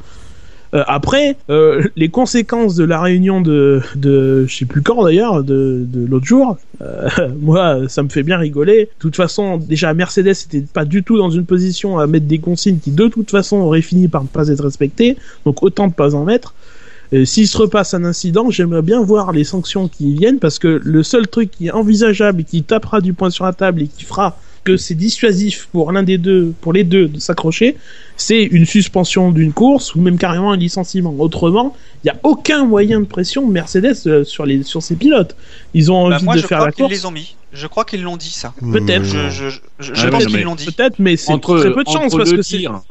[0.76, 1.36] Euh, après,
[1.96, 6.58] les conséquences de la réunion de, de je sais plus quand d'ailleurs, de, l'autre jour,
[7.40, 8.86] moi, ça me fait bien rigoler.
[8.86, 12.38] De toute façon, déjà, Mercedes n'était pas du tout dans une position à mettre des
[12.38, 15.18] consignes qui, de toute façon, auraient fini par ne pas être respectées.
[15.44, 16.54] Donc, autant ne pas en mettre.
[17.26, 21.02] S'il se repasse un incident, j'aimerais bien voir les sanctions qui viennent parce que le
[21.02, 24.04] seul truc qui est envisageable et qui tapera du poing sur la table et qui
[24.04, 27.78] fera que c'est dissuasif pour l'un des deux, pour les deux de s'accrocher,
[28.22, 31.16] c'est une suspension d'une course ou même carrément un licenciement.
[31.18, 34.96] Autrement, il n'y a aucun moyen de pression de Mercedes euh, sur les sur ses
[34.96, 35.36] pilotes.
[35.74, 36.94] Ils ont envie bah moi, de je faire crois la qu'ils course.
[36.96, 37.36] les ont mis.
[37.54, 38.54] Je crois qu'ils l'ont dit ça.
[38.74, 39.06] Peut-être.
[39.06, 40.66] Je, je, je, je Ah, pense qu'ils mais- l'ont dit.
[40.66, 42.42] Peut-être, mais c'est Entre- très peu de chance parce que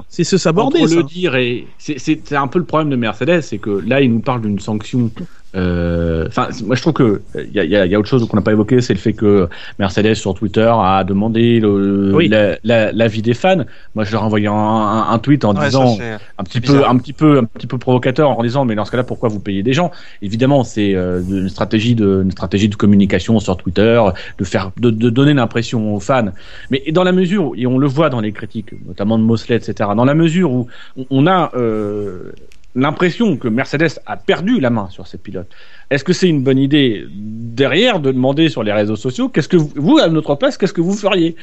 [0.08, 0.80] c'est se saborder.
[0.80, 0.96] Entre ça.
[0.96, 4.00] le dire et c'est- c'est c'est un peu le problème de Mercedes, c'est que là
[4.00, 5.10] il nous parle d'une sanction.
[5.54, 7.98] euh, Enfin, moi je trouve que il y a, il y a- il y a
[7.98, 11.58] autre chose qu'on n'a pas évoqué, c'est le fait que Mercedes sur Twitter a demandé
[11.60, 12.28] le- Oui.
[12.28, 13.64] la- la- l'avis des fans.
[13.94, 15.96] Moi je leur ai envoyé un, un- un tweet en Ouais, disant
[16.38, 16.82] un petit bizarre.
[16.82, 19.28] peu, un petit peu, un petit peu provocateur en disant mais dans ce cas-là pourquoi
[19.28, 19.90] vous payez des gens?
[20.22, 24.02] Évidemment c'est euh, une stratégie de une stratégie de communication sur Twitter,
[24.38, 26.30] de faire de, de donner l'impression aux fans.
[26.70, 29.90] Mais dans la mesure et on le voit dans les critiques, notamment de Mosley, etc.
[29.96, 32.32] Dans la mesure où on- on a euh,
[32.74, 35.50] l'impression que Mercedes a perdu la main sur ses pilotes.
[35.90, 39.56] Est-ce que c'est une bonne idée derrière de demander sur les réseaux sociaux qu'est-ce que
[39.56, 41.34] vous, vous, à notre place, qu'est-ce que vous feriez?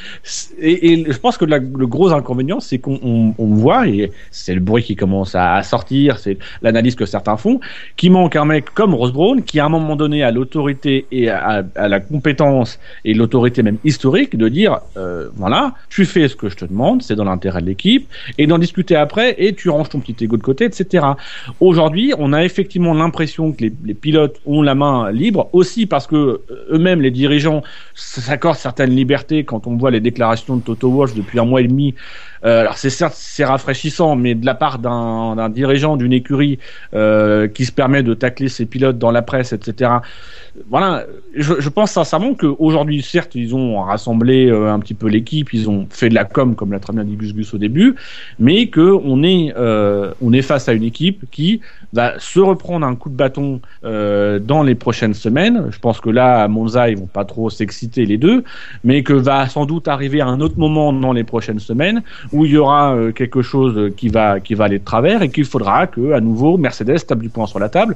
[0.60, 4.54] Et, et je pense que le gros inconvénient, c'est qu'on on, on voit, et c'est
[4.54, 7.60] le bruit qui commence à, sortir, c'est l'analyse que certains font,
[7.98, 11.30] qu'il manque un mec comme Ross Brown qui, à un moment donné, a l'autorité et
[11.30, 16.36] à, à la compétence et l'autorité même historique de dire, euh, voilà, tu fais ce
[16.36, 19.70] que je te demande, c'est dans l'intérêt de l'équipe, et d'en discuter après, et tu
[19.70, 21.06] ranges ton petit ego de côté, etc.
[21.60, 26.08] Aujourd'hui, on a effectivement l'impression que les, les pilotes ont la main libre, aussi parce
[26.08, 30.90] que euh, eux-mêmes, les dirigeants, s'accordent certaines libertés quand on voit les déclarations de Toto
[30.92, 31.96] Wolff depuis un mois et demi.
[32.46, 36.60] Euh, alors c'est certes c'est rafraîchissant, mais de la part d'un dirigeant d'une écurie
[36.94, 39.92] euh, qui se permet de tacler ses pilotes dans la presse, etc.
[40.70, 41.04] Voilà,
[41.36, 45.70] je, je pense sincèrement qu'aujourd'hui, certes, ils ont rassemblé euh, un petit peu l'équipe, ils
[45.70, 47.96] ont fait de la com, comme l'a très bien dit Gus Gus au début,
[48.40, 49.54] mais que on est
[50.22, 51.62] on est face à une équipe qui
[51.94, 55.68] va se reprendre un coup de bâton dans les prochaines semaines.
[55.72, 58.44] Je pense que là, à Monza, ils vont pas trop s'exciter les deux,
[58.84, 62.04] mais que va sans doute arriver un autre moment dans les prochaines semaines
[62.36, 65.30] où il y aura euh, quelque chose qui va qui va aller de travers et
[65.30, 67.96] qu'il faudra que à nouveau Mercedes tape du poing sur la table.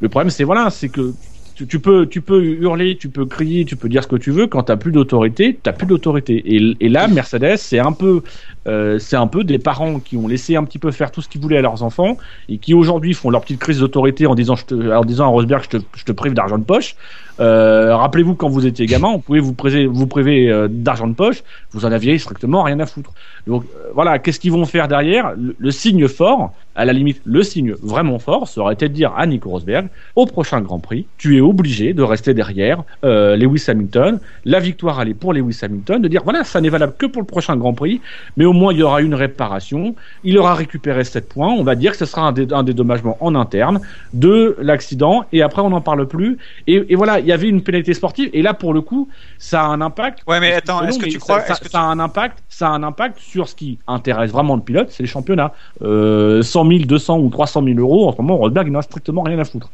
[0.00, 1.12] Le problème, c'est voilà, c'est que
[1.54, 4.46] tu, peux tu peux hurler, tu peux crier, tu peux dire ce que tu veux.
[4.46, 6.42] Quand t'as plus d'autorité, t'as plus d'autorité.
[6.54, 8.22] Et, et là, Mercedes, c'est un peu
[8.66, 11.28] euh, c'est un peu des parents qui ont laissé un petit peu faire tout ce
[11.28, 12.16] qu'ils voulaient à leurs enfants
[12.48, 15.28] et qui aujourd'hui font leur petite crise d'autorité en disant je te, en disant à
[15.28, 16.96] Rosberg je te, je te prive d'argent de poche.
[17.42, 21.14] Euh, Rappelez-vous quand vous étiez gamin, on pouvait vous priver, vous priver euh, d'argent de
[21.14, 23.12] poche, vous en aviez strictement rien à foutre.
[23.46, 25.34] Donc euh, voilà, qu'est-ce qu'ils vont faire derrière?
[25.36, 29.26] Le, signe fort, à la limite le signe vraiment fort, serait été de dire à
[29.26, 34.20] Nico Rosberg au prochain Grand Prix, tu es obligé de rester derrière Lewis Hamilton.
[34.44, 37.26] La victoire est pour Lewis Hamilton, de dire voilà ça n'est valable que pour le
[37.26, 38.00] prochain Grand Prix,
[38.36, 41.74] mais au moins il y aura une réparation, il aura récupéré 7 points, on va
[41.74, 43.80] dire que ce sera un, dé un dédommagement en interne
[44.12, 47.94] de l'accident et après on n'en parle plus et, voilà il y avait une pénalité
[47.94, 51.06] sportive et là pour le coup ça a un impact ouais mais attends est-ce que
[51.06, 53.78] tu crois ça, que ça, a un impact ça a un impact sur ce qui
[53.86, 58.08] intéresse vraiment le pilote c'est les championnats euh, 100 000 200 ou 300 000 euros
[58.08, 59.70] en ce moment Rosberg il n'en a strictement rien à foutre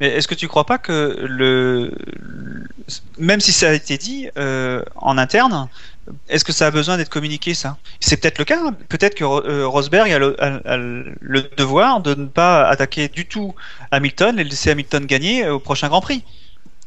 [0.00, 1.92] mais est-ce que tu crois pas que le,
[3.18, 5.68] même si ça a été dit euh, en interne,
[6.28, 7.76] est-ce que ça a besoin d'être communiqué ça?
[8.00, 8.60] C'est peut-être le cas.
[8.60, 8.76] hein.
[8.88, 13.26] Peut-être que euh, Rosberg a le, a, a le, devoir de ne pas attaquer du
[13.26, 13.54] tout
[13.90, 16.24] Hamilton et laisser Hamilton gagner au prochain Grand Prix.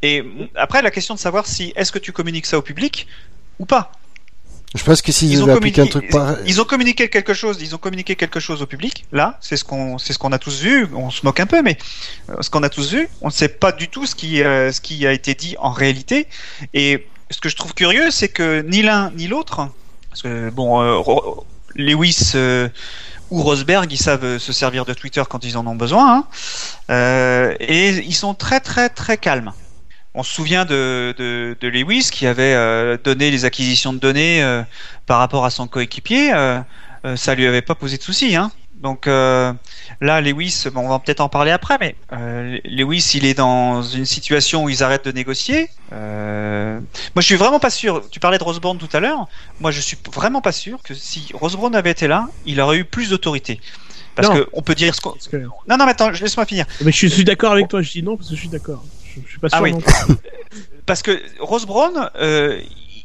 [0.03, 0.23] Et
[0.55, 3.07] après, la question de savoir si est-ce que tu communiques ça au public
[3.59, 3.91] ou pas?
[4.75, 6.35] Je pense que s'ils avaient appliqué un truc par...
[6.45, 9.05] ils ont communiqué quelque chose, ils ont communiqué quelque chose au public.
[9.13, 10.87] Là, c'est ce qu'on, c'est ce qu'on a tous vu.
[10.93, 11.77] On se moque un peu, mais
[12.29, 14.71] euh, ce qu'on a tous vu, on ne sait pas du tout ce qui, euh,
[14.71, 16.27] ce qui a été dit en réalité.
[16.73, 19.69] Et ce que je trouve curieux, c'est que ni l'un ni l'autre,
[20.09, 21.01] parce que bon, euh,
[21.75, 22.33] Lewis
[23.29, 26.25] ou Rosberg, ils savent se servir de Twitter quand ils en ont besoin,
[26.89, 29.53] hein, et ils sont très très très calmes
[30.17, 34.43] on se souvient de, de, de Lewis qui avait euh, donné les acquisitions de données
[34.43, 34.63] euh,
[35.05, 36.33] par rapport à son coéquipier.
[36.33, 36.59] Euh,
[37.15, 38.35] ça lui avait pas posé de soucis.
[38.35, 38.51] Hein.
[38.81, 39.55] Donc là,
[40.21, 41.95] Lewis, bon, on va peut-être en parler après, mais
[42.63, 45.69] Lewis, il est dans une situation où ils arrêtent de négocier.
[45.91, 46.81] moi,
[47.15, 48.03] je suis vraiment pas sûr.
[48.11, 49.27] Tu parlais de Roseborn tout à l'heure.
[49.61, 52.85] Moi, je suis vraiment pas sûr que si Roseborn avait été là, il aurait eu
[52.85, 53.59] plus d'autorité.
[54.15, 55.11] Parce qu'on peut dire ce qu'on.
[55.11, 55.37] Que...
[55.37, 56.65] Non, non, mais attends, laisse-moi finir.
[56.83, 57.81] Mais je suis d'accord avec toi.
[57.81, 58.83] Je dis non parce que je suis d'accord.
[59.17, 59.57] Je, je, suis pas sûr.
[59.57, 59.73] Ah oui.
[60.85, 62.59] parce que Rose Brown, euh,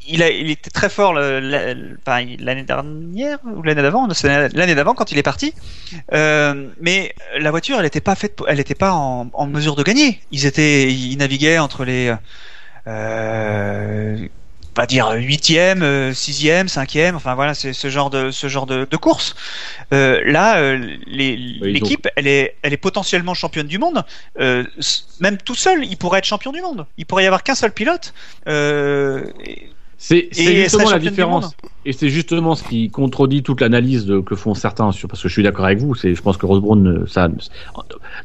[0.07, 5.17] il, a, il était très fort l'année dernière ou l'année d'avant, l'année d'avant quand il
[5.17, 5.53] est parti.
[6.13, 9.83] Euh, mais la voiture, elle n'était pas faite, elle n'était pas en, en, mesure de
[9.83, 10.19] gagner.
[10.31, 12.13] Ils étaient, ils naviguaient entre les.
[12.87, 14.27] Euh,
[14.75, 18.87] va dire huitième, euh, sixième, cinquième, enfin voilà, c'est ce genre de ce genre de,
[18.89, 19.35] de course.
[19.93, 24.03] Euh, là, euh, l'équipe, elle est elle est potentiellement championne du monde.
[24.39, 24.63] Euh,
[25.19, 26.85] même tout seul, il pourrait être champion du monde.
[26.97, 28.13] Il pourrait y avoir qu'un seul pilote.
[28.47, 29.25] Euh,
[30.03, 31.55] C'est justement la différence.
[31.85, 35.33] Et c'est justement ce qui contredit toute l'analyse que font certains sur, parce que je
[35.33, 37.29] suis d'accord avec vous, c'est, je pense que Rose Brown, ça,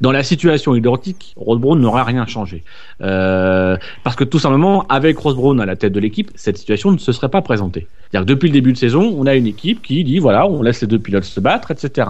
[0.00, 2.64] dans la situation identique, Rose Brown n'aurait rien changé.
[3.00, 6.90] Euh, parce que tout simplement, avec Rose Brown à la tête de l'équipe, cette situation
[6.90, 7.86] ne se serait pas présentée.
[8.10, 10.62] C'est-à-dire que depuis le début de saison, on a une équipe qui dit, voilà, on
[10.62, 12.08] laisse les deux pilotes se battre, etc.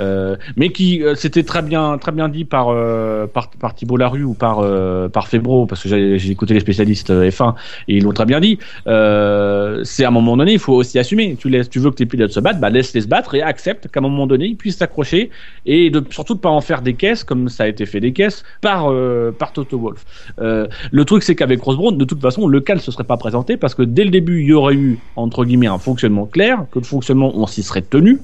[0.00, 3.96] Euh, mais qui euh, c'était très bien très bien dit par euh, par, par Thibault
[3.96, 4.64] Larue ou par
[5.10, 7.54] par Febro parce que j'ai écouté les spécialistes F1
[7.88, 8.58] et ils l'ont très bien dit.
[8.84, 11.36] C'est à un moment donné il faut aussi assumer.
[11.38, 13.88] Tu laisses tu veux que tes pilotes se battent bah laisse-les se battre et accepte
[13.88, 15.30] qu'à un moment donné ils puissent s'accrocher
[15.66, 18.12] et de surtout de pas en faire des caisses comme ça a été fait des
[18.12, 18.92] caisses par
[19.38, 20.04] par Toto Wolf
[20.38, 23.56] le truc c'est qu'avec Rosebrown de toute façon le cas ne se serait pas présenté
[23.56, 26.78] parce que dès le début il y aurait eu entre guillemets un fonctionnement clair que
[26.78, 28.20] le fonctionnement on s'y serait tenu.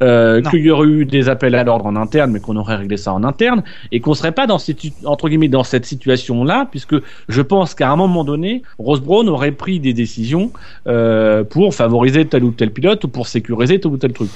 [0.00, 2.96] Qu'il y aurait eu des des appels à l'ordre en interne, mais qu'on aurait réglé
[2.96, 6.96] ça en interne, et qu'on serait pas dans cette, entre guillemets dans cette situation-là, puisque
[7.28, 10.52] je pense qu'à un moment donné, Rose Brown aurait pris des décisions
[10.86, 14.30] euh, pour favoriser tel ou tel pilote ou pour sécuriser tel ou tel truc.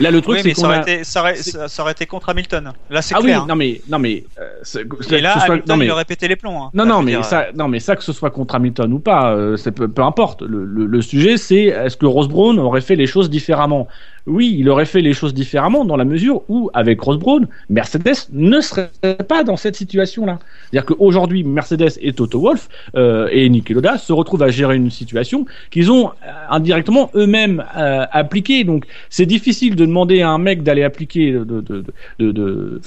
[0.00, 2.72] Là, le truc, c'est ça, aurait été, ça, aurait, ça, aurait été contre Hamilton.
[2.90, 3.42] Là, c'est ah clair.
[3.42, 6.64] oui, non mais, non mais, euh, et là, Hamilton, il aurait pété les plombs.
[6.64, 7.52] Hein, non, non, mais ça, euh.
[7.54, 10.42] non, mais ça, que ce soit contre Hamilton ou pas, euh, peu, peu, importe.
[10.42, 13.88] Le, le, le sujet, c'est est-ce que Rose Brown aurait fait les choses différemment?
[14.26, 18.28] Oui, il aurait fait les choses différemment dans la mesure où, avec Ross Brown, Mercedes
[18.32, 18.90] ne serait
[19.28, 20.38] pas dans cette situation-là.
[20.70, 24.90] C'est-à-dire qu'aujourd'hui, Mercedes et Toto Wolff euh, et Niki Loda se retrouvent à gérer une
[24.90, 28.64] situation qu'ils ont euh, indirectement eux-mêmes euh, appliquée.
[28.64, 31.84] Donc, c'est difficile de demander à un mec d'aller appliquer de, de,
[32.18, 32.80] de, de,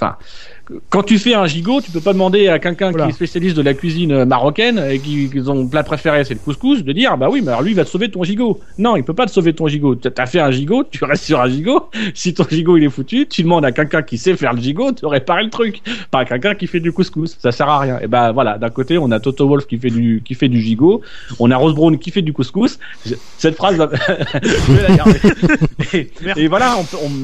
[0.90, 3.62] quand tu fais un gigot, tu peux pas demander à quelqu'un qui est spécialiste de
[3.62, 7.30] la cuisine marocaine et qui, qui ont plat préféré c'est le couscous de dire bah
[7.32, 8.60] oui mais alors lui il va te sauver ton gigot.
[8.78, 9.96] Non, il peut pas te sauver ton gigot.
[9.96, 11.90] T'as fait un gigot, tu restes sur un gigot.
[12.14, 14.92] Si ton gigot il est foutu, tu demandes à quelqu'un qui sait faire le gigot
[14.92, 17.38] de réparer le truc, pas à quelqu'un qui fait du couscous.
[17.40, 18.00] Ça sert à rien.
[18.02, 20.62] Et ben voilà, d'un côté on a Toto Wolf qui fait du qui fait du
[20.62, 21.02] gigot,
[21.40, 22.80] on a Rose Brown qui fait du couscous.
[23.38, 23.78] Cette phrase,
[24.44, 25.20] je vais la garder.
[26.38, 27.16] Et, voilà, on,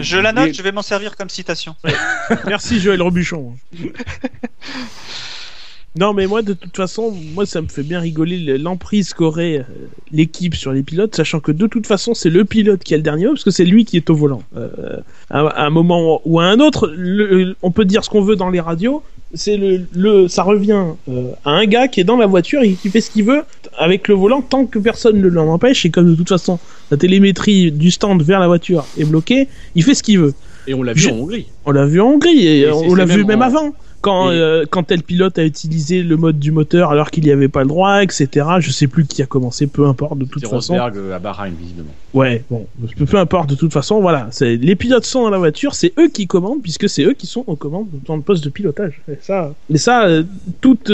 [0.00, 1.74] je la note, je vais m'en servir comme citation.
[2.46, 3.54] Merci Joël Robuchon.
[5.96, 9.62] Non, mais moi, de toute façon, moi, ça me fait bien rigoler l'emprise qu'aurait euh,
[10.10, 13.04] l'équipe sur les pilotes, sachant que de toute façon, c'est le pilote qui a le
[13.04, 14.42] dernier mot, parce que c'est lui qui est au volant.
[14.56, 14.68] Euh,
[15.30, 16.92] à, un moment ou à un autre,
[17.62, 21.50] on peut dire ce qu'on veut dans les radios, c'est le, ça revient euh, à
[21.52, 23.44] un gars qui est dans la voiture et qui fait ce qu'il veut
[23.78, 25.86] avec le volant tant que personne ne l'en empêche.
[25.86, 26.58] Et comme de toute façon,
[26.90, 30.34] la télémétrie du stand vers la voiture est bloquée, il fait ce qu'il veut.
[30.66, 31.46] Et on l'a vu en Hongrie.
[31.64, 33.74] On l'a vu en Hongrie et, on l'a vu même avant.
[34.00, 37.48] Quand, euh, quand tel pilote a utilisé le mode du moteur alors qu'il n'y avait
[37.48, 38.46] pas le droit, etc.
[38.58, 40.74] Je sais plus qui a commencé, peu importe de toute façon.
[40.74, 41.88] Rosberg euh, à Bahreïn, visiblement.
[42.12, 42.66] Ouais, bon,
[43.06, 44.28] peu, importe de toute façon, voilà.
[44.42, 47.44] Les pilotes sont dans la voiture, c'est eux qui commandent puisque c'est eux qui sont
[47.46, 49.00] aux commandes dans le poste de pilotage.
[49.10, 50.22] Et ça, et ça euh,
[50.60, 50.92] toute,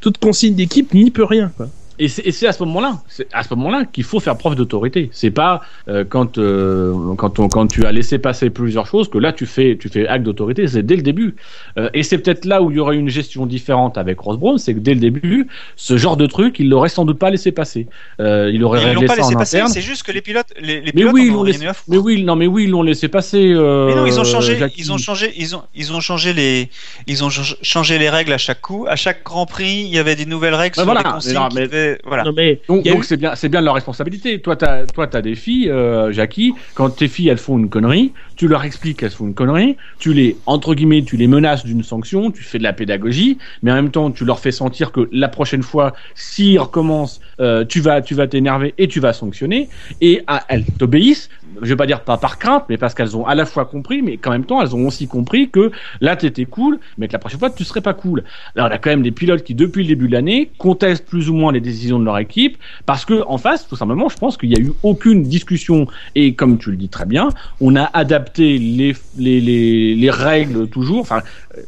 [0.00, 1.52] toute consigne d'équipe n'y peut rien.
[1.56, 1.68] Quoi.
[2.00, 3.00] Et c'est à ce moment-là,
[3.32, 5.10] à ce moment-là qu'il faut faire preuve d'autorité.
[5.12, 9.18] C'est pas euh, quand euh, quand on, quand tu as laissé passer plusieurs choses que
[9.18, 10.68] là tu fais tu fais acte d'autorité.
[10.68, 11.34] C'est dès le début.
[11.76, 14.58] Euh, et c'est peut-être là où il y aurait une gestion différente avec Ross Brown,
[14.58, 17.50] c'est que dès le début, ce genre de truc, il l'aurait sans doute pas laissé
[17.50, 17.88] passer.
[18.20, 19.62] il aurait réglé pas ça laissé en passer.
[19.68, 21.66] C'est juste que les pilotes, les, les mais oui, ils l'ont laissé.
[21.88, 23.42] Mais oui, non, mais oui, ils l'ont laissé passer.
[23.42, 26.70] mais non, ils ont changé, ils ont changé, ils ont ils ont changé les
[27.06, 28.86] ils ont changé les règles à chaque coup.
[28.88, 31.87] À chaque Grand Prix, il y avait des nouvelles règles sur voilà, les consignes.
[32.04, 32.24] Voilà.
[32.34, 34.40] mais donc, c'est bien, c'est bien de leur responsabilité.
[34.40, 36.54] Toi, t'as, toi, t'as des filles, euh, Jackie.
[36.74, 39.76] Quand tes filles elles font une connerie, tu leur expliques qu'elles font une connerie.
[39.98, 42.30] Tu les entre guillemets, tu les menaces d'une sanction.
[42.30, 45.28] Tu fais de la pédagogie, mais en même temps, tu leur fais sentir que la
[45.28, 49.68] prochaine fois, s'ils recommencent, euh, tu vas, tu vas t'énerver et tu vas sanctionner.
[50.00, 51.28] Et elles t'obéissent.
[51.62, 54.02] Je vais pas dire pas par crainte, mais parce qu'elles ont à la fois compris,
[54.02, 57.18] mais qu'en même temps, elles ont aussi compris que là, t'étais cool, mais que la
[57.18, 58.24] prochaine fois, tu serais pas cool.
[58.56, 61.06] Alors, il y a quand même des pilotes qui, depuis le début de l'année, contestent
[61.06, 64.16] plus ou moins les décisions de leur équipe parce que en face, tout simplement, je
[64.16, 67.28] pense qu'il n'y a eu aucune discussion et comme tu le dis très bien,
[67.60, 71.00] on a adapté les les, les, les règles toujours.
[71.00, 71.22] Enfin,
[71.56, 71.62] euh,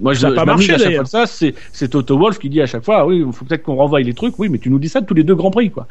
[0.00, 2.48] moi je, ça pas marché, à chaque fois de ça, c'est c'est Toto Wolf qui
[2.48, 4.38] dit à chaque fois, ah oui, il faut peut-être qu'on renvoie les trucs.
[4.38, 5.86] Oui, mais tu nous dis ça de tous les deux grands prix, quoi.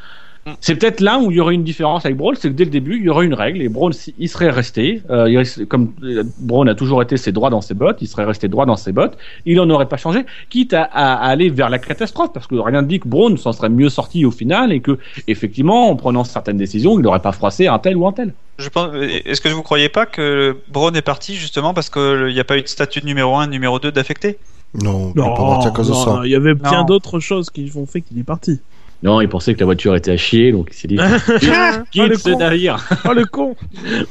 [0.60, 2.72] C'est peut-être là où il y aurait une différence avec Brawl, c'est que dès le
[2.72, 6.24] début, il y aurait une règle et Brawl, il serait resté, euh, il comme euh,
[6.40, 8.92] Brawl a toujours été ses droits dans ses bottes, il serait resté droit dans ses
[8.92, 12.56] bottes, il en aurait pas changé, quitte à, à, aller vers la catastrophe, parce que
[12.56, 15.96] rien ne dit que Braun s'en serait mieux sorti au final et que, effectivement, en
[15.96, 18.34] prenant certaines décisions, il n'aurait pas froissé un tel ou un tel.
[18.58, 22.40] Je pense, est-ce que vous croyez pas que Braun est parti justement parce qu'il n'y
[22.40, 24.38] a pas eu de statut de numéro 1 numéro 2 d'affecté?
[24.74, 26.22] Non, non, pas à cause de ça.
[26.24, 28.60] Il y avait bien d'autres choses qui ont fait qu'il est parti.
[29.04, 30.98] Non, il pensait que la voiture était à chier, donc il s'est dit
[31.92, 32.78] quitte oh, ce navire.
[33.10, 33.56] oh le con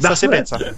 [0.01, 0.59] Ça c'est bête ça.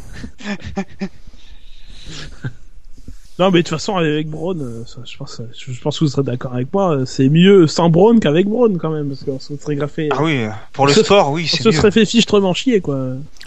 [3.38, 6.11] Non, mais de toute façon, avec Braun, euh, ça, je, pense, je pense que vous
[6.11, 9.40] serez d'accord avec moi, euh, c'est mieux sans Braun qu'avec Braun quand même, parce qu'on
[9.40, 10.11] se serait graffé.
[10.12, 10.44] Ah oui,
[10.75, 11.75] pour le se- sport, oui, On c'est se mieux.
[11.75, 12.98] serait fait fichtrement chier, quoi.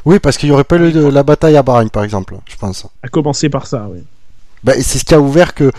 [0.04, 2.56] Oui, parce qu'il y aurait pas eu de- la bataille à Bahreïn, par exemple, je
[2.58, 2.88] pense.
[3.04, 4.00] À commencer par ça, oui.
[4.66, 5.72] Bah, c'est ce qui a ouvert que,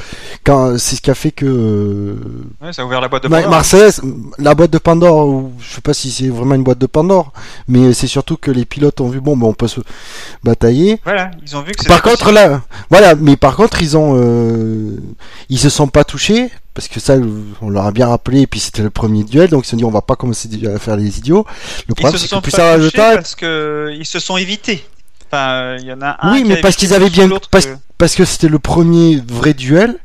[0.44, 2.16] quand, c'est ce qui a fait que
[2.62, 3.50] Ouais, ça a ouvert la boîte de Pandore.
[3.50, 4.00] Mercedes,
[4.38, 7.32] la boîte de Pandore, ou je sais pas si c'est vraiment une boîte de Pandore,
[7.66, 9.80] mais c'est surtout que les pilotes ont vu bon, ben on peut se
[10.44, 11.00] batailler.
[11.04, 12.34] Voilà, ils ont vu que c'était Par contre possible.
[12.36, 14.96] là, voilà, mais par contre ils ont, euh,
[15.48, 17.16] ils se sont pas touchés parce que ça,
[17.62, 18.42] on leur a bien rappelé.
[18.42, 20.48] Et puis c'était le premier duel, donc ils se sont dit on va pas commencer
[20.72, 21.44] à faire les idiots.
[21.88, 24.86] Le problème c'est que plus ça parce que ils se sont évités.
[25.28, 27.72] Enfin, il y en a un Oui, mais parce qu'ils avaient bien- l'autre parce- que-
[27.98, 29.96] parce que c'était le premier vrai duel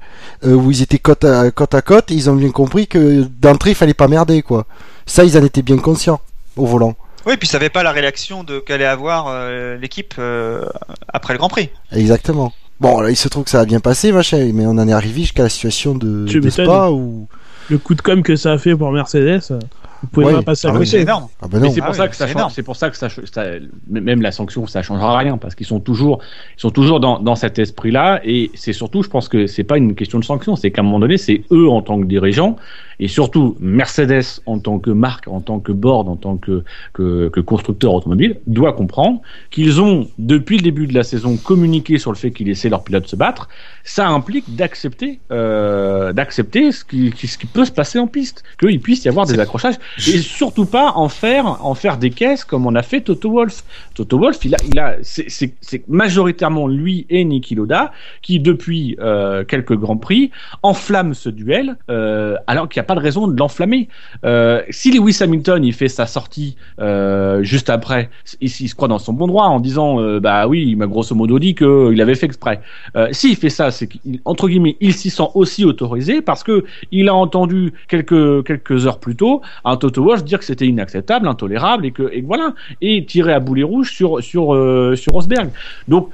[0.45, 2.11] euh, où ils étaient côte à côte à côte.
[2.11, 4.65] Et ils ont bien compris que d'entrée il fallait pas merder quoi.
[5.05, 6.21] Ça ils en étaient bien conscients
[6.55, 6.95] au volant.
[7.25, 10.65] Oui, puis ça avait pas la réaction de qu'allait avoir euh, l'équipe euh,
[11.07, 11.69] après le Grand Prix.
[11.91, 12.51] Exactement.
[12.79, 14.93] Bon, là, il se trouve que ça a bien passé, machin, mais on en est
[14.93, 16.25] arrivé jusqu'à la situation de.
[16.49, 17.27] Spa où.
[17.69, 19.59] Le coup de com que ça a fait pour Mercedes, euh,
[20.01, 20.33] vous pouvez Ouais.
[20.33, 21.03] pas passer à Ah oui, c'est côté.
[21.03, 21.27] énorme.
[21.41, 21.73] Ah ben Mais non.
[21.73, 22.39] c'est Ah pour oui, ça que ça c'est change.
[22.39, 22.51] énorme.
[22.55, 23.45] C'est pour ça que ça, ça-
[23.89, 26.19] même la sanction, ça changera rien parce qu'ils sont toujours,
[26.57, 28.19] ils sont toujours dans, dans cet esprit-là.
[28.23, 30.85] Et c'est surtout, je pense que c'est pas une question de sanction, c'est qu'à un
[30.85, 32.55] moment donné, c'est eux en tant que dirigeants
[33.01, 37.29] et surtout Mercedes en tant que marque, en tant que board, en tant que que,
[37.29, 42.11] que constructeur automobile, doit comprendre qu'ils ont depuis le début de la saison communiqué sur
[42.11, 43.49] le fait qu'ils laissaient leurs pilotes se battre.
[43.83, 48.79] Ça implique d'accepter, euh, d'accepter ce qui, ce qui peut se passer en piste, qu'il
[48.79, 52.67] puisse y avoir des accrochages et surtout pas en faire en faire des caisses comme
[52.67, 53.63] on a fait Toto Wolf.
[54.01, 55.53] Toto Wolf, il a, il a, c'est-
[55.87, 57.91] majoritairement lui et Niki Loda
[58.23, 60.31] qui depuis euh, quelques grands prix
[60.63, 63.89] enflamment ce duel, euh, alors qu'il n'y a pas de raison de l'enflammer.
[64.25, 68.09] Euh, si Lewis Hamilton il fait sa sortie euh, juste après,
[68.41, 70.87] il, il se croit dans son bon droit en disant euh, bah oui, il m'a
[70.87, 72.61] grosso modo dit qu'il avait fait exprès.
[72.95, 77.07] Euh, S'il fait ça, c'est qu'entre guillemets, il s'y sent aussi autorisé parce que il
[77.07, 81.85] a entendu quelques quelques heures plus tôt un Toto Wolff dire que c'était inacceptable, intolérable
[81.85, 85.49] et que et que voilà et tirer à boulet rouge sur sur euh, sur Rosberg.
[85.87, 86.11] Donc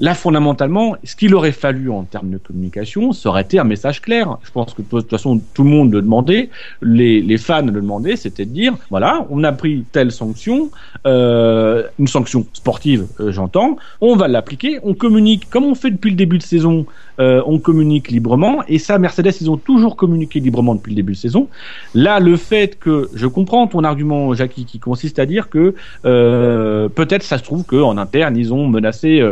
[0.00, 4.00] Là, fondamentalement, ce qu'il aurait fallu en termes de communication, ça aurait été un message
[4.00, 4.38] clair.
[4.42, 6.50] Je pense que de toute façon, tout le monde le demandait,
[6.82, 10.70] les, les fans le demandaient, c'était de dire, voilà, on a pris telle sanction,
[11.06, 16.10] euh, une sanction sportive, euh, j'entends, on va l'appliquer, on communique, comme on fait depuis
[16.10, 16.86] le début de saison,
[17.20, 21.12] euh, on communique librement, et ça, Mercedes, ils ont toujours communiqué librement depuis le début
[21.12, 21.48] de saison.
[21.94, 26.88] Là, le fait que, je comprends ton argument, Jackie, qui consiste à dire que euh,
[26.88, 29.22] peut-être ça se trouve qu'en interne, ils ont menacé...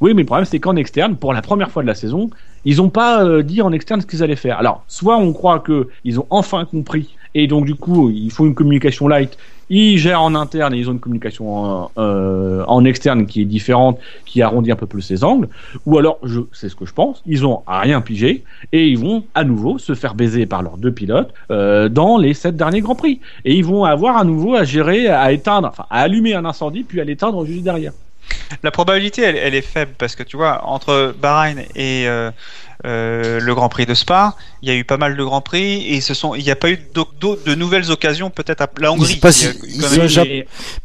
[0.00, 2.30] oui, mais le problème, c'est qu'en externe, pour la première fois de la saison,
[2.64, 4.58] ils n'ont pas euh, dit en externe ce qu'ils allaient faire.
[4.58, 8.46] Alors, soit on croit que ils ont enfin compris, et donc du coup, il faut
[8.46, 9.36] une communication light.
[9.72, 14.00] Ils gèrent en interne et ils ont une communication en, euh, externe qui est différente,
[14.26, 15.48] qui arrondit un peu plus les angles.
[15.86, 19.22] Ou alors, je, c'est ce que je pense, ils ont rien pigé et ils vont
[19.34, 22.96] à nouveau se faire baiser par leurs deux pilotes euh, dans les sept derniers grands
[22.96, 23.20] prix.
[23.44, 26.82] Et ils vont avoir à nouveau à gérer, à éteindre, enfin à allumer un incendie
[26.82, 27.92] puis à l'éteindre juste derrière.
[28.62, 32.30] La probabilité, elle, elle est faible parce que tu vois, entre Bahreïn et euh,
[32.86, 35.86] euh, le Grand Prix de Spa, il y a eu pas mal de Grands Prix
[35.94, 39.18] et ce sont, il n'y a pas eu de nouvelles occasions, peut-être à la Hongrie.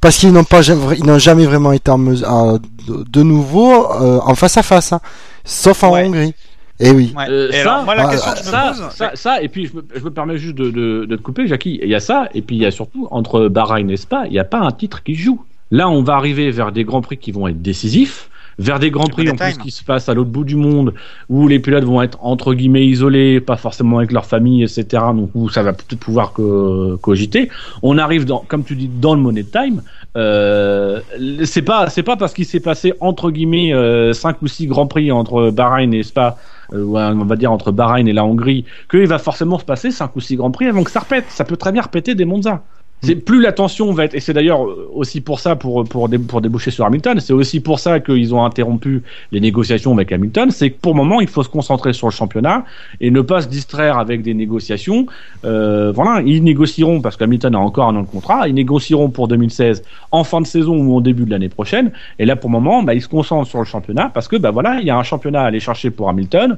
[0.02, 3.92] Parce qu'ils n'ont pas, jamais- ils n'ont jamais vraiment été en mesure, à- de, nouveau
[3.92, 5.00] euh, en face à face, hein.
[5.44, 6.04] sauf en Ouais.
[6.06, 6.34] Hongrie.
[6.80, 7.14] Eh oui.
[7.16, 7.26] Ouais.
[7.30, 9.42] Euh, et ça, alors, moi, la question ah, que je me ça, pose, ça, ça,
[9.42, 11.80] et puis je me, je me permets juste de, de, de te couper, Jackie.
[11.82, 14.34] Il y a ça, et puis il y a surtout entre Bahreïn et Spa, il
[14.34, 15.42] n'y a pas un titre qui joue.
[15.72, 19.10] Là, on va arriver vers des grands prix qui vont être décisifs, vers des grands
[19.10, 20.94] prix en plus qui se passent à l'autre bout du monde,
[21.28, 25.04] où les pilotes vont être entre guillemets isolés, pas forcément avec leur famille, etc.
[25.14, 27.50] Donc où ça va peut-être pouvoir co- cogiter.
[27.82, 29.82] On arrive dans, comme tu dis, dans le Money Time.
[30.16, 31.02] Euh,
[31.44, 34.88] c'est pas, c'est pas parce qu'il s'est passé entre guillemets euh, cinq ou six grands
[34.88, 36.38] prix entre Bahreïn et Spa
[36.74, 39.92] euh, ou on va dire entre Bahreïn et la Hongrie, qu'il va forcément se passer
[39.92, 41.26] 5 ou 6 grands prix avant que ça repète.
[41.30, 42.64] Ça peut très bien repéter des Monza.
[43.06, 44.62] C'est plus la tension va être et c'est d'ailleurs
[44.94, 48.44] aussi pour ça pour pour pour déboucher sur Hamilton, c'est aussi pour ça qu'ils ont
[48.44, 52.08] interrompu les négociations avec Hamilton, c'est que pour le moment, il faut se concentrer sur
[52.08, 52.66] le championnat
[53.00, 55.06] et ne pas se distraire avec des négociations.
[55.46, 59.28] Euh, voilà, ils négocieront parce qu'Hamilton a encore un an de contrat, ils négocieront pour
[59.28, 62.54] 2016 en fin de saison ou en début de l'année prochaine et là pour le
[62.54, 64.98] moment, bah, ils se concentrent sur le championnat parce que bah voilà, il y a
[64.98, 66.58] un championnat à aller chercher pour Hamilton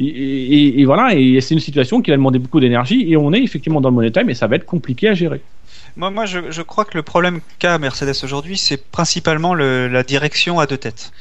[0.00, 3.80] et voilà, et c'est une situation qui va demander beaucoup d'énergie et on est effectivement
[3.80, 5.40] dans le money time et ça va être compliqué à gérer.
[5.96, 10.02] Moi, moi je, je crois que le problème qu'a Mercedes aujourd'hui, c'est principalement le- la
[10.02, 11.12] direction à deux têtes.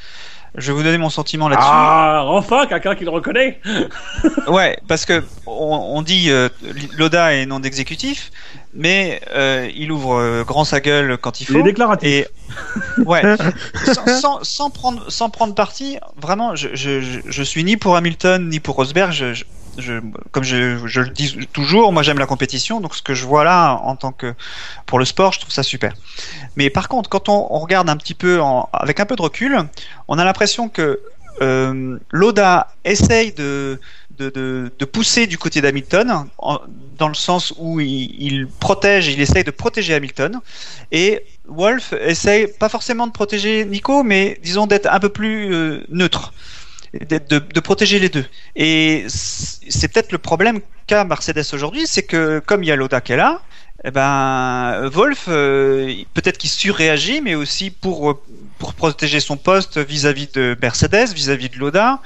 [0.56, 1.68] Je vais vous donner mon sentiment là-dessus.
[1.72, 3.60] Ah, enfin, quelqu'un qui le reconnaît.
[4.48, 6.50] Ouais, parce que on, on dit euh,
[6.98, 8.32] Loda est non d'exécutif,
[8.74, 11.64] mais euh, il ouvre euh, grand sa gueule quand il Il est faut.
[11.64, 12.08] déclaratif.
[12.10, 12.28] Et
[13.06, 13.28] ouais,
[13.84, 17.96] sans, sans, sans prendre sans prendre parti, vraiment, je, je, je, je suis ni pour
[17.98, 19.12] Hamilton ni pour Rosberg.
[19.12, 19.44] Je,
[20.32, 23.76] comme je, le dis toujours, moi j'aime la compétition, donc ce que je vois là
[23.84, 24.34] en tant que
[24.86, 25.94] pour le sport, je trouve ça super.
[26.56, 28.40] Mais par contre, quand on, regarde un petit peu
[28.74, 29.58] avec un peu de recul,
[30.08, 31.00] on a l'impression que
[31.42, 33.80] euh, Loda essaye de,
[34.18, 36.28] de, de, pousser du côté d'Hamilton,
[36.98, 40.40] dans le sens où il, protège, il essaye de protéger Hamilton,
[40.92, 45.84] et Wolf essaye pas forcément de protéger Nico, mais disons d'être un peu plus euh,
[45.90, 46.34] neutre,
[46.94, 48.26] de, de protéger les deux.
[48.56, 53.02] Et c'est peut-être le problème qu'a Mercedes aujourd'hui, c'est que comme il y a Loda
[53.02, 53.42] qui est là,
[53.84, 58.20] eh ben Wolf, euh, peut-être qu'il surréagit, mais aussi pour
[58.58, 62.02] pour protéger son poste vis-à-vis de Mercedes, vis-à-vis de Loda,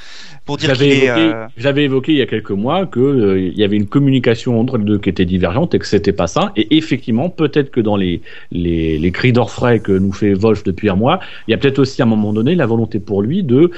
[0.45, 1.05] pour dire qu'il est.
[1.05, 4.59] évoqué, euh, j'avais évoqué il y a quelques mois que euh, y avait une communication
[4.59, 6.51] entre les deux qui était divergente et que c'était pas ça.
[6.57, 8.21] Et effectivement, peut-être que dans les
[8.51, 11.79] les, les cris d'orfraie que nous fait Wolf depuis un mois, il y a peut-être
[11.79, 13.71] aussi à un moment donné la volonté pour lui de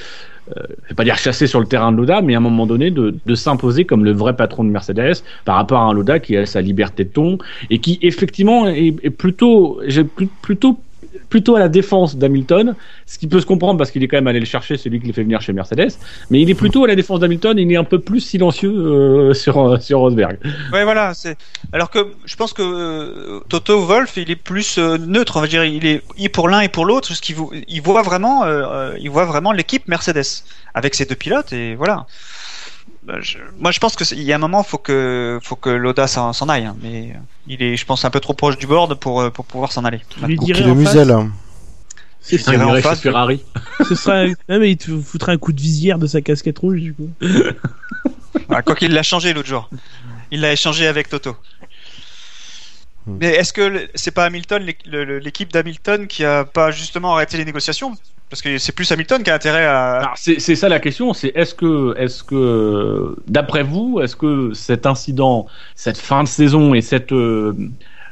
[0.47, 2.91] je vais pas dire chasser sur le terrain de Loda, mais à un moment donné
[2.91, 6.35] de, de s'imposer comme le vrai patron de Mercedes par rapport à un Loda qui
[6.37, 7.37] a sa liberté de ton
[7.69, 10.85] et qui effectivement est, est plutôt, j'ai plutôt
[11.34, 12.75] plutôt à la défense d'Hamilton,
[13.07, 14.99] ce qui peut se comprendre parce qu'il est quand même allé le chercher, c'est lui
[15.01, 15.93] qui le fait venir chez Mercedes,
[16.29, 19.34] mais il est plutôt à la défense d'Hamilton, il est un peu plus silencieux euh,
[19.43, 20.38] sur euh, sur Rosberg.
[20.71, 21.13] Ouais, voilà.
[21.71, 25.38] Alors que je pense que euh, Toto Wolf, il est plus neutre.
[25.38, 27.07] On va dire, il est pour l'un et pour l'autre.
[27.07, 28.43] parce qu'il vo- il voit vraiment,
[28.99, 30.43] il voit vraiment l'équipe Mercedes
[30.75, 32.05] avec ses deux pilotes et voilà.
[33.06, 35.56] Bah, je- moi, je pense que c'est- il y a un moment, faut que faut
[35.58, 36.66] que Loda s'en s'en aille.
[36.66, 37.14] hein, mais
[37.47, 39.84] il est, je pense, un peu trop proche du board pour euh, pour pouvoir s'en
[39.84, 39.99] aller.
[40.22, 41.16] Je lui Pour dirais qu'il le en face, muselle.
[42.22, 42.51] c'est ça.
[42.68, 43.43] En face, Ferrari.
[43.88, 46.80] Ce sera, non, mais il te foutrait un coup de visière de sa casquette rouge,
[46.80, 47.10] du coup.
[48.49, 49.70] Ah, quoi qu'il l'a changé l'autre jour.
[50.32, 51.36] Il l'a échangé avec Toto.
[53.06, 53.18] Hmm.
[53.20, 57.93] Mais est-ce que c'est pas Hamilton, l'équipe d'Hamilton, qui a pas justement arrêté les négociations?
[58.30, 60.14] Parce que c'est plus Hamilton qui a intérêt à.
[60.16, 64.88] C'est c'est ça la question, c'est est-ce que, est-ce que, d'après vous, est-ce que cet
[64.88, 65.45] incident,
[65.76, 67.54] cette fin de saison et cette, euh,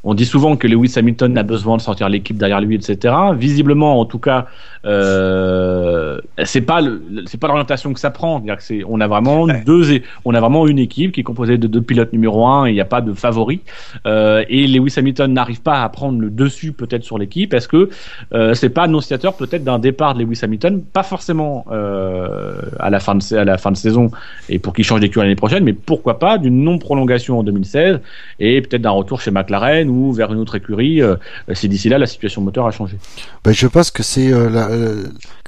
[0.04, 3.16] on dit souvent que Lewis Hamilton a besoin de sortir l'équipe derrière lui, etc.
[3.36, 4.48] Visiblement, en tout cas,
[4.86, 8.38] euh, c'est pas le, c'est pas l'orientation que ça prend.
[8.38, 9.64] C'est-à-dire que c'est, on a vraiment Ouais.
[9.66, 12.72] deux, on a vraiment une équipe qui est composée de deux pilotes numéro un et
[12.72, 13.62] il n'y a pas de favori.
[14.06, 17.54] Euh, et Lewis Hamilton n'arrive pas à prendre le dessus peut-être sur l'équipe.
[17.54, 17.90] Est-ce que
[18.34, 23.00] euh, c'est pas annonciateur peut-être d'un départ de Lewis Hamilton, pas forcément euh, à la
[23.00, 24.12] fin de à la fin de saison
[24.50, 28.00] et pour qu'il change d'écurie l'année prochaine, mais pourquoi pas d'une non prolongation en 2016
[28.40, 31.16] et peut-être d'un retour chez McLaren ou vers une autre écurie euh,
[31.54, 32.98] si d'ici là la situation moteur a changé.
[33.44, 35.04] Ben, je pense que c'est euh, la- euh,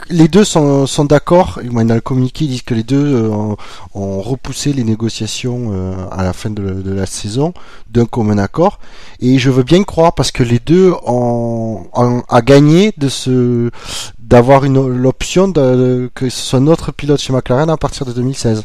[0.09, 1.59] les deux sont, d'accord.
[1.63, 3.55] Dans le communiqué, ils disent que les deux euh,
[3.93, 7.53] ont, repoussé les négociations euh, à la fin de, la saison
[7.89, 8.80] d'un commun accord.
[9.19, 13.71] Et je veux bien croire parce que les deux ont, ont à gagner de
[14.19, 18.63] d'avoir l'option que ce soit notre pilote chez McLaren à partir de 2016.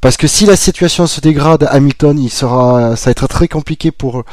[0.00, 3.90] Parce que si la situation se dégrade, Hamilton, il sera, ça va être très compliqué
[3.90, 4.24] pour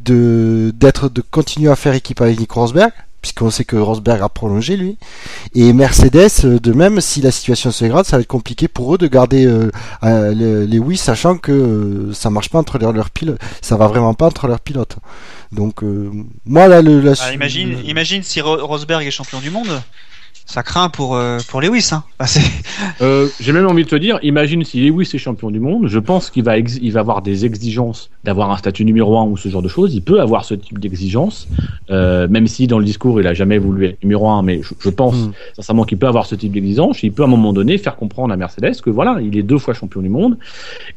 [0.00, 2.92] de d'être de continuer à faire équipe avec Nico Rosberg,
[3.22, 4.98] puisqu'on sait que Rosberg a prolongé lui.
[5.54, 8.94] Et Mercedes, euh, de même, si la situation se dégrade, ça va être compliqué pour
[8.94, 9.70] eux de garder euh,
[10.02, 13.86] euh, les, les oui, sachant que euh, ça marche pas entre leurs pilotes, ça va
[13.86, 14.96] vraiment pas entre leurs pilotes.
[15.52, 16.10] Donc euh,
[16.44, 19.80] moi là, le, la, Ah, imagine, imagine si Ro- Rosberg est champion du monde.
[20.52, 21.88] Ça craint pour euh, pour Lewis.
[21.92, 22.04] Hein.
[23.00, 25.98] Euh, J'ai même envie de te dire, imagine si Lewis est champion du monde, je
[25.98, 29.48] pense qu'il va, il va avoir des exigences d'avoir un statut numéro un ou ce
[29.48, 29.94] genre de choses.
[29.94, 31.48] Il peut avoir ce type d'exigence,
[31.90, 34.74] euh, même si dans le discours il a jamais voulu être numéro un, mais je,
[34.78, 35.32] je pense Mm.
[35.56, 37.02] sincèrement qu'il peut avoir ce type d'exigence.
[37.02, 39.58] Il peut à un moment donné faire comprendre à Mercedes que voilà, il est deux
[39.58, 40.36] fois champion du monde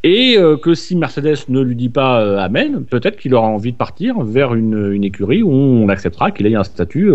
[0.03, 3.77] et euh, que si Mercedes ne lui dit pas amen, peut-être qu'il aura envie de
[3.77, 7.11] partir vers une, une écurie où on acceptera qu'il ait un statut.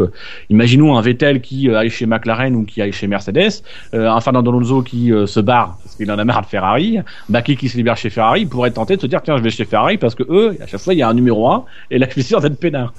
[0.48, 3.62] imaginons un Vettel qui aille chez McLaren ou qui aille chez Mercedes,
[3.94, 6.98] euh, un Fernando Alonso qui euh, se barre parce qu'il en a marre de Ferrari,
[7.28, 9.42] Baki qui se libère chez Ferrari, il pourrait être tenté de se dire tiens je
[9.42, 11.64] vais chez Ferrari parce que eux à chaque fois il y a un numéro 1
[11.90, 12.92] et là je suis sûr d'être peinard.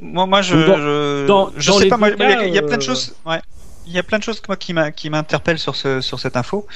[0.00, 1.96] Moi, moi, je, dans- je, dans- je dans sais pas.
[2.10, 3.14] il y a- y, plein de choses.
[3.24, 3.40] Ouais.
[3.86, 4.72] Il y a plein de choses moi, qui
[5.10, 6.66] m'interpellent sur ce sur cette info.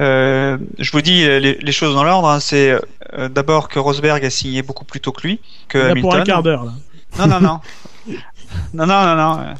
[0.00, 2.28] Euh, je vous dis les, les choses dans l'ordre.
[2.28, 2.40] hein.
[2.40, 2.78] C'est
[3.18, 6.00] euh, d'abord que Rosberg a signé beaucoup plus tôt que lui, que Il y a
[6.00, 6.24] pour un Hamilton.
[6.24, 6.72] quart d'heure, là.
[7.18, 7.60] Non, non, non.
[8.74, 9.54] non, non, non, non.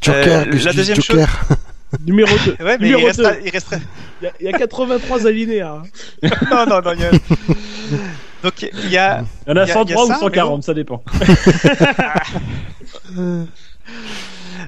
[0.00, 1.28] Joker, Euh, la deuxième Joker.
[2.06, 2.64] Numéro 2.
[2.64, 3.82] Ouais, mais Numéro il il resterait.
[4.22, 5.82] Il y a- il y, a 83 alinéas.
[6.22, 6.30] hein.
[6.50, 6.92] non, non, non.
[6.94, 7.10] il y a-
[8.42, 9.24] Donc il y a.
[9.46, 10.74] Il y en a Il y a- 103 il y a ou ça, 140, ça
[10.74, 11.02] dépend.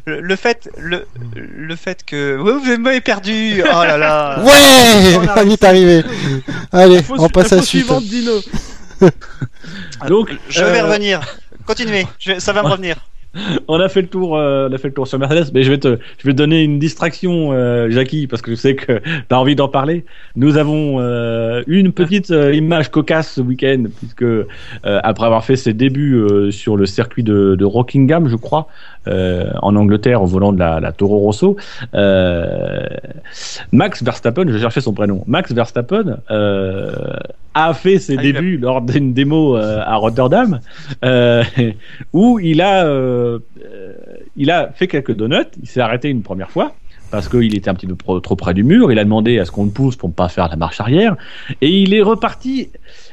[0.07, 3.63] le, le fait, le, le fait que Ouais, vous m'avez perdu.
[3.63, 4.41] Oh là là.
[4.43, 6.05] Ouais, On est arrivé.
[6.73, 7.85] Allez, Info on passe à la suite.
[7.85, 8.33] suivante, Dino.
[10.09, 11.21] Donc, Je vais euh, revenir.
[11.67, 12.07] Continuez.
[12.19, 12.97] Je- ça va me revenir.
[13.69, 15.71] on a fait le tour, euh, on a fait le tour sur Mercedes, mais je
[15.71, 18.99] vais te, je vais te donner une distraction, euh, Jackie, parce que je sais que
[19.29, 20.05] tu as envie d'en parler.
[20.37, 24.25] Nous avons euh, eu une petite image cocasse ce week-end, puisque
[24.83, 28.69] après avoir fait ses débuts sur le circuit de, Rockingham, je crois,
[29.07, 31.57] en Angleterre, au volant de la, la Toro Rosso,
[33.73, 36.19] Max Verstappen, je cherchais son prénom, Max Verstappen
[37.55, 40.61] a fait ses Ah, a- débuts lors d'une démo euh, à Rotterdam,
[41.05, 41.43] euh,
[42.13, 43.93] où il a, euh, euh,
[44.37, 45.37] il a fait quelques donuts.
[45.63, 46.75] Il s'est arrêté une première fois
[47.11, 48.91] parce qu'il était un petit peu pro- trop près du mur.
[48.91, 51.17] Il a demandé à ce qu'on le pousse pour ne pas faire la marche arrière,
[51.61, 52.71] et il est reparti.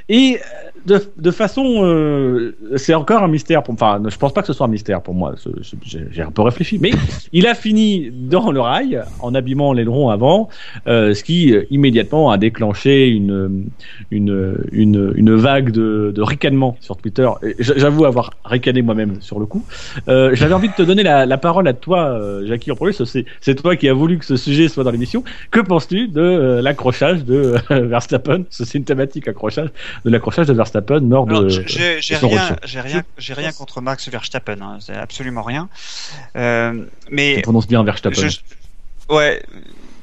[0.09, 3.63] Et euh, de, de façon, euh, c'est encore un mystère.
[3.63, 5.35] Pour, enfin, je pense pas que ce soit un mystère pour moi.
[5.83, 6.91] J'ai un peu réfléchi, mais
[7.33, 10.49] il a fini dans le rail en abîmant l'aileron avant,
[10.87, 13.65] euh, ce qui euh, immédiatement a déclenché une
[14.09, 16.23] une, une, vague de, de
[16.79, 17.29] sur Twitter.
[17.59, 19.63] J'avoue avoir ricané moi-même sur le coup.
[20.07, 22.93] J'avais envie de te donner la, parole à toi, Jackie, en premier.
[22.93, 25.23] C'est toi qui as voulu que ce sujet soit dans l'émission.
[25.49, 28.43] Que penses-tu de l'accrochage de Verstappen?
[28.49, 29.69] C'est une thématique accrochage
[30.05, 30.70] de l'accrochage de Verstappen
[31.01, 31.33] mort de.
[31.33, 31.49] Alors,
[31.99, 34.61] j'ai rien, rien, rien contre Max Verstappen.
[34.61, 35.69] Hein, c'est absolument rien.
[36.35, 38.29] Euh, mais On prononce bien Verstappen.
[38.29, 38.39] je,
[39.13, 39.41] ouais,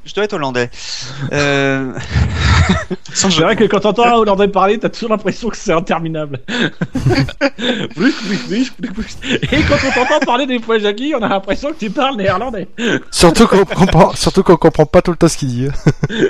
[0.09, 0.71] je dois être hollandais.
[1.33, 1.93] Euh...
[3.13, 6.41] C'est vrai que quand t'entends un Hollandais parler, t'as toujours l'impression que c'est interminable.
[7.95, 9.17] Plus, plus, plus, plus, plus.
[9.53, 12.69] Et quand on t'entend parler des fois, Jackie, on a l'impression que tu parles néerlandais.
[13.11, 15.69] Surtout qu'on comprend, surtout qu'on comprend pas tout le temps ce qu'il dit.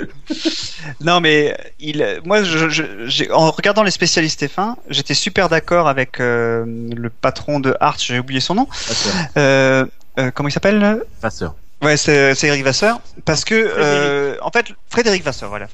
[1.01, 5.87] Non, mais il, moi, je, je- j'ai- en regardant les spécialistes F1, j'étais super d'accord
[5.87, 8.67] avec euh, le patron de Arts, j'ai oublié son nom.
[9.37, 9.85] Euh,
[10.19, 11.01] euh, comment il s'appelle?
[11.21, 11.55] Passeur.
[11.81, 12.99] Ouais, c'est c'est Eric Vasseur.
[13.23, 15.67] Parce que, euh, en fait, Frédéric Vasseur, voilà.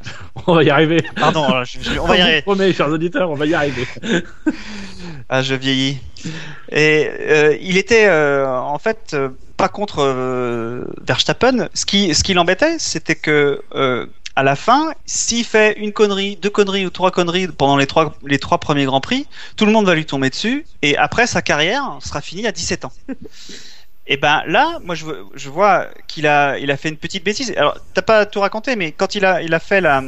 [0.46, 1.04] On va y arriver.
[1.16, 2.42] Pardon, je- je- on va y Je vous arriver.
[2.44, 3.88] promets, chers auditeurs, on va y arriver.
[5.30, 5.98] Ah, je vieillis.
[6.72, 11.68] Et euh, il était euh, en fait euh, pas contre euh, Verstappen.
[11.74, 16.36] Ce qui, ce qui l'embêtait, c'était que euh, à la fin, s'il fait une connerie,
[16.40, 19.26] deux conneries ou trois conneries pendant les trois, les trois premiers grands prix,
[19.58, 20.66] tout le monde va lui tomber dessus.
[20.84, 22.92] Et après, sa carrière sera finie à 17 ans.
[24.08, 27.54] Et ben là, moi je, je vois qu'il a, il a fait une petite bêtise.
[27.58, 30.04] Alors t'as pas tout raconté, mais quand il a, il a fait la,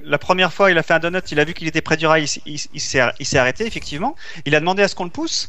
[0.00, 2.06] la première fois, il a fait un donut, il a vu qu'il était près du
[2.06, 4.16] rail, il, il, il s'est arrêté effectivement.
[4.44, 5.48] Il a demandé à ce qu'on le pousse.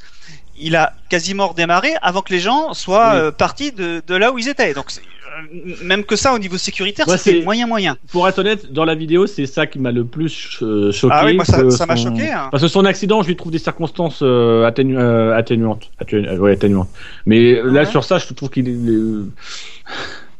[0.59, 3.17] Il a quasiment redémarré avant que les gens soient Oui.
[3.19, 4.73] euh, partis de, de là où ils étaient.
[4.73, 7.97] Donc euh, même que ça au niveau sécuritaire, Ouais, c'était c'est- moyen moyen.
[8.11, 11.13] Pour être honnête, dans la vidéo, c'est ça qui m'a le plus euh, choqué.
[11.17, 12.49] Ah oui, moi, ça- m'a son- choqué, hein.
[12.51, 14.97] Parce que son accident, je lui trouve des circonstances euh, atténu-
[15.33, 15.89] atténuantes.
[16.03, 16.89] Atténu- ouais, atténuantes.
[17.25, 18.77] Mais là, sur ça, je trouve qu'il est.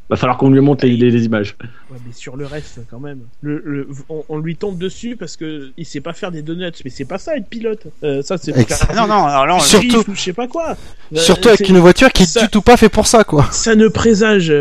[0.10, 1.56] Va falloir qu'on lui montre les, les- les images.
[1.92, 3.20] Ouais, mais sur le reste, quand même.
[3.42, 6.72] Le, le- on, on lui tombe dessus parce que il sait pas faire des donuts,
[6.84, 7.84] mais c'est pas ça être pilote.
[8.04, 10.76] Euh, ça, c'est Ex- non, non, alors là, on- Sur- Surtout- je sais pas quoi.
[11.14, 13.48] Euh, Surtout avec une voiture qui est ça- du tout pas fait pour ça, quoi.
[13.52, 14.52] ça ne présage,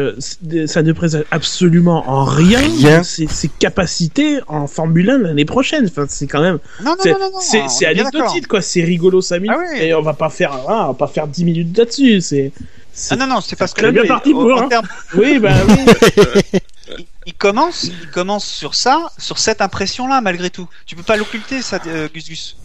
[0.66, 3.03] ça ne présage absolument en rien, Rien.
[3.03, 5.86] Ses, ses capacités en Formule 1 l'année prochaine.
[5.86, 8.61] Enfin, c'est quand même, non, non, c'est, non, non, non, c'est, anecdotique quoi.
[8.61, 9.80] C'est rigolo 5 minutes Ah oui.
[9.82, 12.20] et on va pas faire, ah, on va pas faire 10 minutes là-dessus.
[12.20, 12.53] C'est-
[13.11, 14.68] Ah non, non, c'est parce que bien lui, parti pour, en hein.
[14.68, 16.61] termes- oui, bah oui.
[17.26, 20.68] il, commence, il commence sur ça, sur cette impression-là, malgré tout.
[20.86, 22.57] Tu peux pas l'occulter, ça, euh, Gus Gus.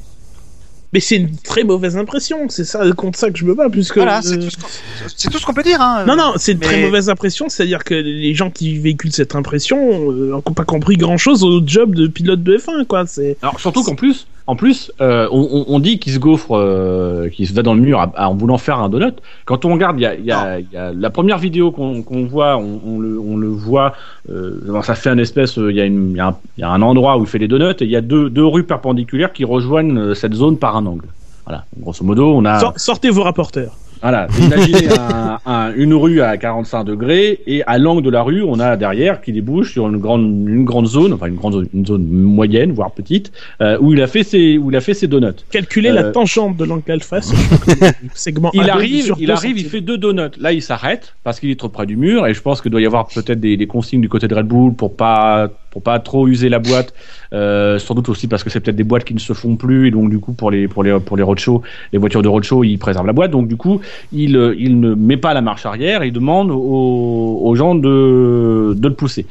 [0.93, 2.47] mais c'est une très mauvaise impression.
[2.49, 3.95] C'est ça contre ça que je me bats, puisque.
[3.97, 4.67] Voilà, c'est euh, tout ce qu'on-
[5.15, 5.81] c'est tout ce qu'on peut dire.
[5.81, 6.05] Hein.
[6.05, 10.11] Non, non, c'est une très mauvaise impression, c'est-à-dire que les gens qui véhiculent cette impression
[10.11, 13.05] euh, n'ont pas compris grand-chose au job de pilote de F1, quoi.
[13.07, 13.37] C'est...
[13.41, 17.47] Alors surtout qu'en plus, en plus, euh, on, on- dit qu'il se gaufre, euh, qu'il
[17.47, 19.13] se va dans le mur à- à- en voulant faire un donut.
[19.45, 22.57] Quand on regarde, il y a, y a- y a la première vidéo qu'on voit,
[22.57, 23.93] on, on le, on le voit.
[24.29, 26.81] Euh, ça fait un espèce, euh, il y, y a un- il y a un
[26.81, 29.45] endroit où il fait les donuts et il y a deux, deux rues perpendiculaires qui
[29.45, 31.05] rejoignent euh, cette zone par un angle.
[31.45, 32.59] Voilà, grosso modo, on a.
[32.59, 33.77] Sor- sortez vos rapporteurs.
[34.03, 38.43] Voilà, imaginez un- un- une rue à 45 degrés et à l'angle de la rue,
[38.43, 41.67] on a derrière qui débouche sur une grande, une grande zone, enfin une grande zone,
[41.73, 43.31] une zone moyenne, voire petite,
[43.61, 45.43] euh, où il a fait ses, où il a fait ses donuts.
[45.49, 47.21] Calculez Euh, la tangente de l'angle alpha
[48.13, 50.37] segment Il A2 arrive, sur il arrive, il fait deux donuts.
[50.39, 52.81] Là, il s'arrête parce qu'il est trop près du mur et je pense qu'il doit
[52.81, 55.97] y avoir peut-être des, des consignes du côté de Red Bull pour pas pour pas
[55.99, 56.93] trop user la boîte.
[57.33, 59.87] Euh, sans doute aussi parce que c'est peut-être des boîtes qui ne se font plus
[59.87, 62.63] et donc du coup pour les pour les pour les roadshows, les voitures de roadshow,
[62.63, 63.31] ils préservent la boîte.
[63.31, 63.81] Donc du coup,
[64.11, 66.03] il euh, il ne met pas la marche arrière.
[66.03, 69.25] Il demande aux, aux gens de de le pousser.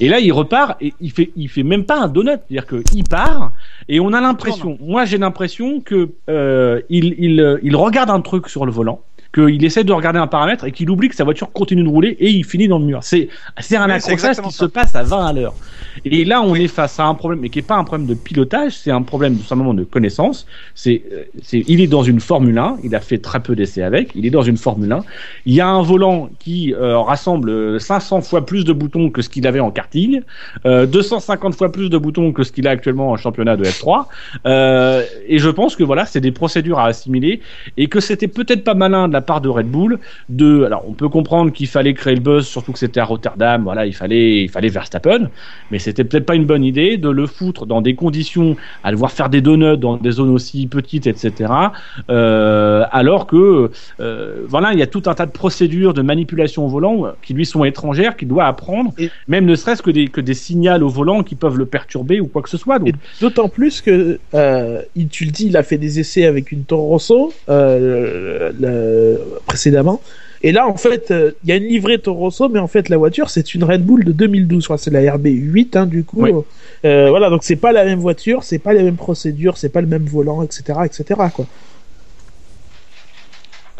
[0.00, 3.04] Et là, il repart et il fait, il fait même pas un donut, c'est-à-dire qu'il
[3.04, 3.52] part
[3.88, 8.20] et on a l'impression, moi j'ai l'impression que euh, il, il, euh, il regarde un
[8.20, 9.00] truc sur le volant
[9.32, 12.16] qu'il essaie de regarder un paramètre et qu'il oublie que sa voiture continue de rouler
[12.20, 13.00] et il finit dans le mur.
[13.02, 13.28] C'est
[13.60, 14.64] c'est un Oui, accrochage qui ça.
[14.64, 15.54] se passe à 20 à l'heure.
[16.04, 18.14] Et là, on est face à un problème, mais qui est pas un problème de
[18.14, 20.46] pilotage, c'est un problème tout simplement de connaissance.
[20.74, 23.82] C'est, euh, c'est, il est dans une Formule 1, il a fait très peu d'essais
[23.82, 25.04] avec, il est dans une Formule 1.
[25.46, 29.28] Il y a un volant qui euh, rassemble 500 fois plus de boutons que ce
[29.28, 30.22] qu'il avait en karting,
[30.66, 34.06] euh, 250 fois plus de boutons que ce qu'il a actuellement en championnat de F3.
[34.46, 37.40] Euh, et je pense que voilà, c'est des procédures à assimiler
[37.76, 39.98] et que c'était peut-être pas malin de la part de Red Bull
[40.28, 40.64] de.
[40.64, 43.62] Alors, on peut comprendre qu'il fallait créer le buzz, surtout que c'était à Rotterdam.
[43.62, 45.28] Voilà, il fallait, il fallait Verstappen,
[45.70, 49.10] mais c'était peut-être pas une bonne idée de le foutre dans des conditions à devoir
[49.12, 51.52] faire des donuts dans des zones aussi petites, etc.
[52.10, 53.70] Euh, alors que
[54.00, 57.10] euh, voilà, il y a tout un tas de procédures de manipulation au volant euh,
[57.22, 60.34] qui lui sont étrangères, qu'il doit apprendre, Et- même ne serait-ce que des que des
[60.34, 62.78] signaux au volant qui peuvent le perturber ou quoi que ce soit.
[63.20, 66.64] D'autant plus que, euh, il, tu le dis, il a fait des essais avec une
[66.64, 69.11] Toro Rosso le-
[69.46, 70.00] précédemment.
[70.44, 72.88] Et là, en fait, euh, il y a une livrée Toro Rosso, mais en fait,
[72.88, 74.62] la voiture, c'est une Red Bull de 2012.
[74.62, 76.22] Je crois que c'est la RB8, hein, du coup.
[76.22, 76.32] Oui.
[76.84, 79.80] Euh, voilà, donc c'est pas la même voiture, c'est pas les mêmes procédures, c'est pas
[79.80, 81.46] le même volant, etc., etc., quoi.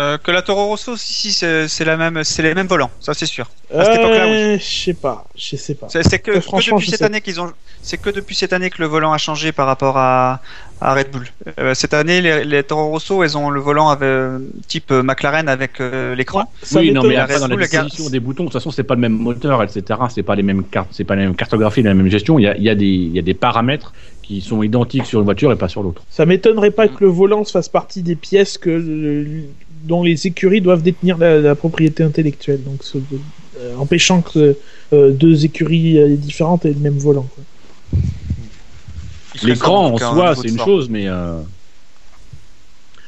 [0.01, 3.12] Euh, que la Toro Rosso, si, si, c'est la même, c'est les mêmes volants, ça
[3.12, 3.51] c'est sûr.
[3.74, 4.33] À cette époque-là, oui.
[4.33, 5.87] Euh, Je sais pas, je sais pas.
[5.91, 7.05] C'est que, Euh, depuis cette sais.
[7.05, 7.53] année qu'ils ont,
[7.83, 10.41] c'est que depuis cette année que le volant a changé par rapport à,
[10.83, 11.24] à Red Bull.
[11.59, 15.03] Euh, cette année, les, les Toro Rosso, elles ont le volant avec, euh, type euh,
[15.03, 16.45] McLaren avec euh, l'écran.
[16.80, 18.83] Oui, non, mais dans la Red Bull, la disposition des boutons, de toute façon, c'est
[18.83, 20.01] pas le même moteur, etc.
[20.12, 22.39] C'est pas les mêmes cartes, c'est pas la même cartographie, la même gestion.
[22.39, 25.07] Il y a, il y a des, il y a des paramètres qui sont identiques
[25.07, 26.03] sur une voiture et pas sur l'autre.
[26.11, 29.24] Ça m'étonnerait pas que le volant fasse partie des pièces que euh,
[29.85, 32.99] dont les écuries doivent détenir la, la propriété intellectuelle, donc ce-
[33.59, 34.57] euh, empêchant que
[34.93, 37.26] euh, deux écuries différentes aient le même volant.
[37.35, 37.45] quoi.
[39.43, 41.41] L'écran en soi, c'est une chose, mais euh...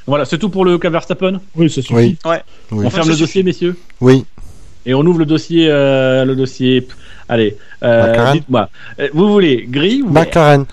[0.07, 1.41] voilà, c'est tout pour le cas Verstappen.
[1.55, 1.95] Oui, ça suffit.
[1.95, 2.19] Oui.
[2.25, 2.43] Ouais.
[2.71, 2.87] Oui.
[2.87, 3.25] On ferme le suffit.
[3.27, 4.25] dossier, messieurs, Oui.
[4.87, 6.87] et on ouvre le dossier, euh, le dossier.
[7.29, 8.69] Allez, euh, dites-moi,
[9.01, 10.67] Euh, vous voulez gris ou McLaren.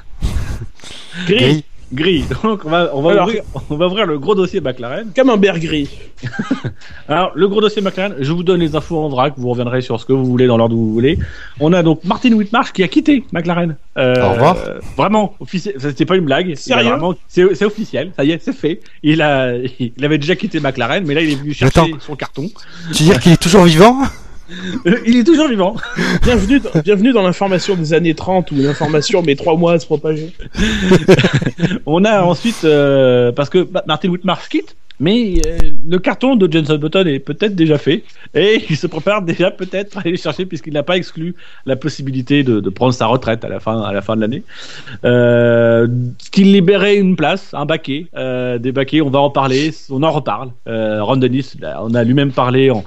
[1.28, 1.66] Gris, Gris.
[1.94, 2.26] Gris.
[2.44, 5.12] Donc on va, on va Alors- ouvrir, on va ouvrir le gros dossier McLaren.
[5.14, 5.89] Camembert gris.
[7.08, 10.00] Alors, le gros dossier McLaren, je vous donne les infos en vrac, vous reviendrez sur
[10.00, 11.18] ce que vous voulez dans l'ordre où vous voulez.
[11.60, 13.76] On a donc Martin Whitmarsh qui a quitté McLaren.
[13.98, 14.58] Euh, Au revoir.
[14.68, 16.56] euh, vraiment, officiel, c'était pas une blague.
[16.56, 16.89] Sérieux?
[16.89, 18.80] vraiment- C'est officiel, ça y est, c'est fait.
[19.04, 22.00] Il, a, il avait déjà quitté McLaren, mais là il est venu chercher Attends.
[22.00, 22.50] son carton.
[22.94, 23.98] Tu veux dire qu'il est toujours vivant?
[25.06, 25.76] Il est toujours vivant.
[26.24, 29.86] Bienvenue, dans- bienvenue dans l'information des années 30 où l'information met trois mois à se
[29.86, 30.34] propager.
[31.86, 35.58] On a ensuite, euh, parce que Ma- Martin Whitmarsh quitte, mais euh,
[35.89, 38.04] le carton de Jenson Button est peut-être déjà fait,
[38.36, 41.36] et il se prépare déjà peut-être à aller le chercher puisqu'il n'a pas exclu
[41.66, 44.43] la possibilité de, prendre sa retraite à la fin, de l'année.
[45.04, 45.88] Euh,
[46.20, 50.04] ce qui libérait une place, un baquet, euh, des baquets, on va en parler, on
[50.04, 50.52] en reparle.
[50.68, 52.84] Euh, Ron Dennis, on a lui-même parlé en,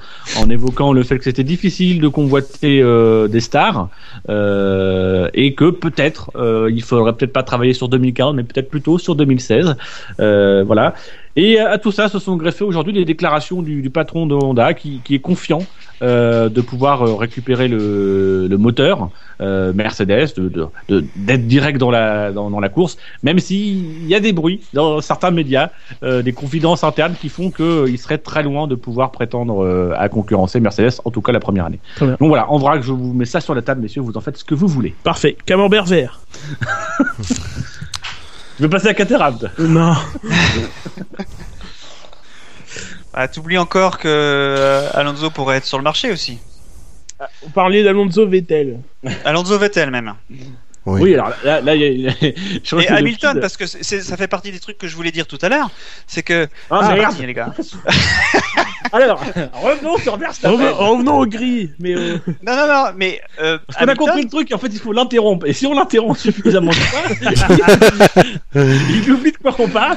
[0.49, 2.83] évoquant le fait que c'était difficile de convoiter
[3.29, 3.89] des stars
[4.29, 6.31] et que peut-être
[6.71, 9.77] il faudrait peut-être pas travailler sur 2015 mais peut-être plutôt sur 2016
[10.21, 10.95] euh, voilà
[11.37, 14.75] et à tout ça se sont greffées aujourd'hui des déclarations du, du patron de Honda
[14.75, 15.63] qui, qui est confiant
[16.03, 19.11] euh, de pouvoir euh, récupérer le, le moteur
[19.41, 24.07] euh, Mercedes de de- de- d'être direct dans la dans, dans la course même s'il
[24.07, 25.71] y a des bruits dans certains médias
[26.03, 30.09] euh, des confidences internes qui font qu'il serait très loin de pouvoir prétendre euh, à
[30.09, 32.17] concurrencer Mercedes en tout cas la première année Très bien.
[32.21, 34.37] donc voilà en vrac je vous mets ça sur la table messieurs vous en faites
[34.37, 35.37] ce que vous voulez Parfait.
[35.47, 36.21] Camembert vert.
[38.59, 39.95] je vais passer à Caterham Non.
[43.17, 46.41] Ah, T'oublies encore que euh, Alonso pourrait être sur le marché aussi.
[47.47, 48.81] On parlait d'Alonso Vettel.
[49.25, 50.15] Alonso Vettel même.
[50.87, 51.01] Oui.
[51.01, 53.41] oui alors là, là il y a- il y a je Et refais le Hamilton,
[53.41, 55.71] parce que ça fait partie des trucs que je voulais dire tout à l'heure,
[56.07, 57.03] c'est que ah, c'est merde.
[57.03, 57.55] parti, les gars.
[58.93, 59.21] alors
[59.63, 61.71] revenons sur Verstappen Revenons au gris.
[61.79, 64.69] Mais euh, Non, non, non, mais euh, Parce qu'on a compris le truc, en fait,
[64.69, 65.47] il faut l'interrompre.
[65.47, 66.71] Et si on l'interrompt suffisamment
[68.55, 69.97] il oublie de quoi on parle.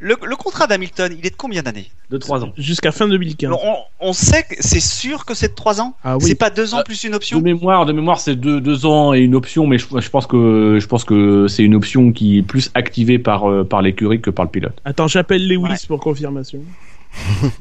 [0.00, 2.52] Le, le contrat d'Hamilton, il est de combien d'années De 3 ans.
[2.56, 3.52] jusqu'à fin 2015.
[3.52, 6.74] on, on sait que c'est sûr que c'est de 3 ans Ah C'est pas 2
[6.74, 9.34] ans Ah, plus une De option mémoire, de mémoire, c'est deux, deux ans et une
[9.34, 12.70] option, mais je, je pense que je pense que c'est une option qui est plus
[12.74, 14.76] activée par euh, par l'écurie que par le pilote.
[14.84, 15.76] Attends, j'appelle Lewis Ouais.
[15.86, 16.60] pour confirmation.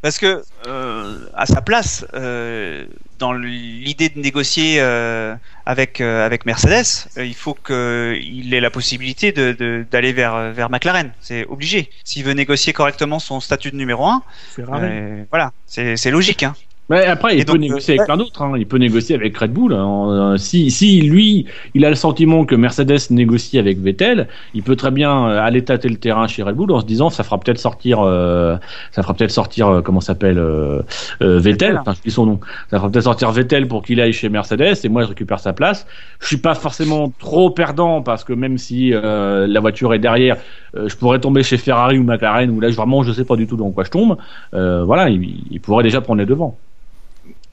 [0.02, 2.86] Parce que, euh, à sa place, euh,
[3.20, 8.72] dans l'idée de négocier euh, avec, euh, avec Mercedes, euh, il faut qu'il ait la
[8.72, 11.12] possibilité d'aller de, d'aller vers, vers McLaren.
[11.20, 11.90] C'est obligé.
[12.04, 14.24] S'il veut négocier correctement son statut de numéro 1,
[14.56, 15.26] Ferrari.
[15.30, 16.44] voilà, c'est c'est logique.
[16.44, 16.56] Hein.
[16.90, 18.42] Mais après, il Et peut donc, négocier euh, avec plein d'autres.
[18.42, 18.54] hein.
[18.58, 19.74] Il peut négocier avec Red Bull.
[19.74, 20.34] hein.
[20.34, 24.76] Euh, Si, si lui, il a le sentiment que Mercedes négocie avec Vettel, il peut
[24.76, 27.40] très bien euh, aller tâter le terrain chez Red Bull en se disant, ça fera
[27.40, 28.56] peut-être sortir, euh,
[28.92, 30.82] ça fera peut-être sortir, euh, comment s'appelle, euh,
[31.22, 31.78] Vettel.
[31.78, 32.40] Enfin, je dis son nom.
[32.72, 35.54] Ça fera peut-être sortir Vettel pour qu'il aille chez Mercedes et moi je récupère sa
[35.54, 35.86] place.
[36.20, 40.38] Je suis pas forcément trop perdant parce que même si euh, la voiture est derrière,
[40.76, 43.36] euh, je pourrais tomber chez Ferrari ou McLaren où là je- vraiment je sais pas
[43.36, 44.18] du tout dans quoi je tombe.
[44.54, 46.58] Euh, voilà, il, il pourrait déjà prendre les devants.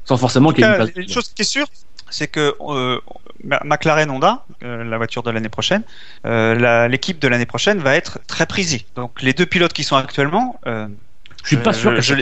[0.07, 0.91] Sans forcément qu'il y ait une place.
[0.97, 1.67] une chose qui est sûre,
[2.11, 3.01] c'est que euh,
[3.65, 5.83] McLaren Honda, euh, la voiture de l'année prochaine,
[6.25, 8.87] euh, la- l'équipe de l'année prochaine va être très prisée.
[8.95, 10.89] Donc les deux pilotes qui sont actuellement, Je
[11.45, 12.15] suis pas sûr que je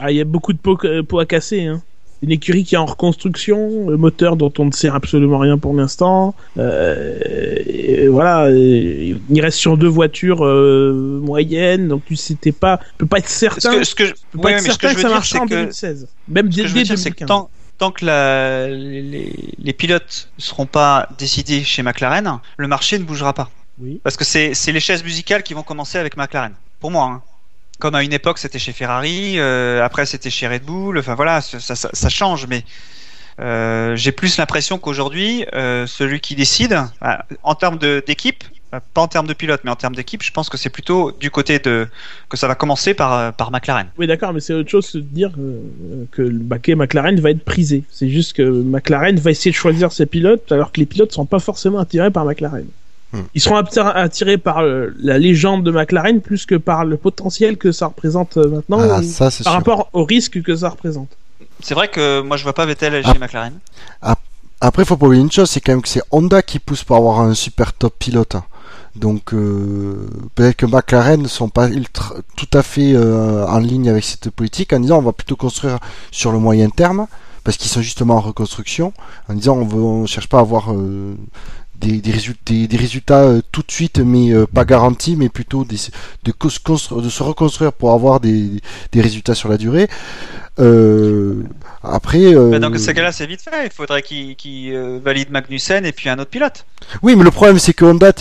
[0.00, 0.78] Ah, il y a beaucoup de pots,
[1.08, 1.66] pots à casser.
[1.66, 1.82] Hein.
[2.22, 5.72] Une écurie qui est en reconstruction, le moteur dont on ne sait absolument rien pour
[5.74, 6.34] l'instant.
[6.58, 12.84] Euh, voilà, il reste sur deux voitures euh, moyennes, donc tu sais t'es pas, tu
[12.98, 14.94] peux pas être ce certain, que, ce que, tu peux pas être que certain je
[14.94, 17.10] que, ça c'est en que 2016, même Ce dès, que je dès veux dire, c'est
[17.10, 17.28] que 2015.
[17.28, 23.04] tant, tant que la, les, pilotes ne seront pas décidés chez McLaren, le marché ne
[23.04, 23.50] bougera pas.
[23.80, 24.00] Oui.
[24.02, 26.54] Parce que c'est c'est les chaises musicales qui vont commencer avec McLaren.
[26.80, 27.04] Pour moi.
[27.04, 27.22] hein.
[27.78, 30.98] Comme à une époque, c'était chez Ferrari, euh, après c'était chez Red Bull.
[30.98, 32.64] Enfin voilà, ça, change, mais
[33.40, 38.42] euh, j'ai plus l'impression qu'aujourd'hui, euh, celui qui décide, bah, en termes d'équipe,
[38.94, 41.30] pas en termes de pilote, mais en termes d'équipe, je pense que c'est plutôt du
[41.30, 41.86] côté de
[42.28, 43.86] que ça va commencer par, McLaren.
[43.96, 45.30] Oui, d'accord, mais c'est autre chose de dire
[46.10, 47.84] que le baquet McLaren va être prisé.
[47.92, 51.26] C'est juste que McLaren va essayer de choisir ses pilotes, alors que les pilotes sont
[51.26, 52.66] pas forcément attirés par McLaren.
[53.12, 53.20] Hmm.
[53.34, 57.56] Ils seront attir- attirés par euh, la légende de McLaren plus que par le potentiel
[57.56, 59.50] que ça représente euh, maintenant, Ah, ça, par sûr.
[59.50, 61.08] rapport au risque que ça représente.
[61.62, 63.12] C'est vrai que moi je vois pas Vettel Ah.
[63.12, 63.54] chez McLaren.
[64.60, 66.96] Après, faut pas oublier une chose, c'est quand même que c'est Honda qui pousse pour
[66.96, 68.34] avoir un super top pilote.
[68.96, 73.88] Donc, euh, peut-être que McLaren ne sont pas ultra- tout à fait euh, en ligne
[73.88, 75.78] avec cette politique en disant on va plutôt construire
[76.10, 77.06] sur le moyen terme
[77.44, 78.92] parce qu'ils sont justement en reconstruction
[79.28, 81.14] en disant on on cherche pas à avoir euh,
[81.80, 85.28] des, des, résultats, des, des résultats euh, tout de suite mais euh, pas garantis mais
[85.28, 85.76] plutôt des,
[86.24, 88.60] de, se reconstruire pour avoir des,
[88.94, 89.88] résultats sur la durée.
[90.60, 91.44] Euh,
[91.84, 93.66] après, Bah, dans ce cas-là, c'est vite fait.
[93.66, 96.64] Il faudrait qu'il valide Magnussen et puis un autre pilote.
[97.02, 98.12] Oui, mais le problème c'est que Honda,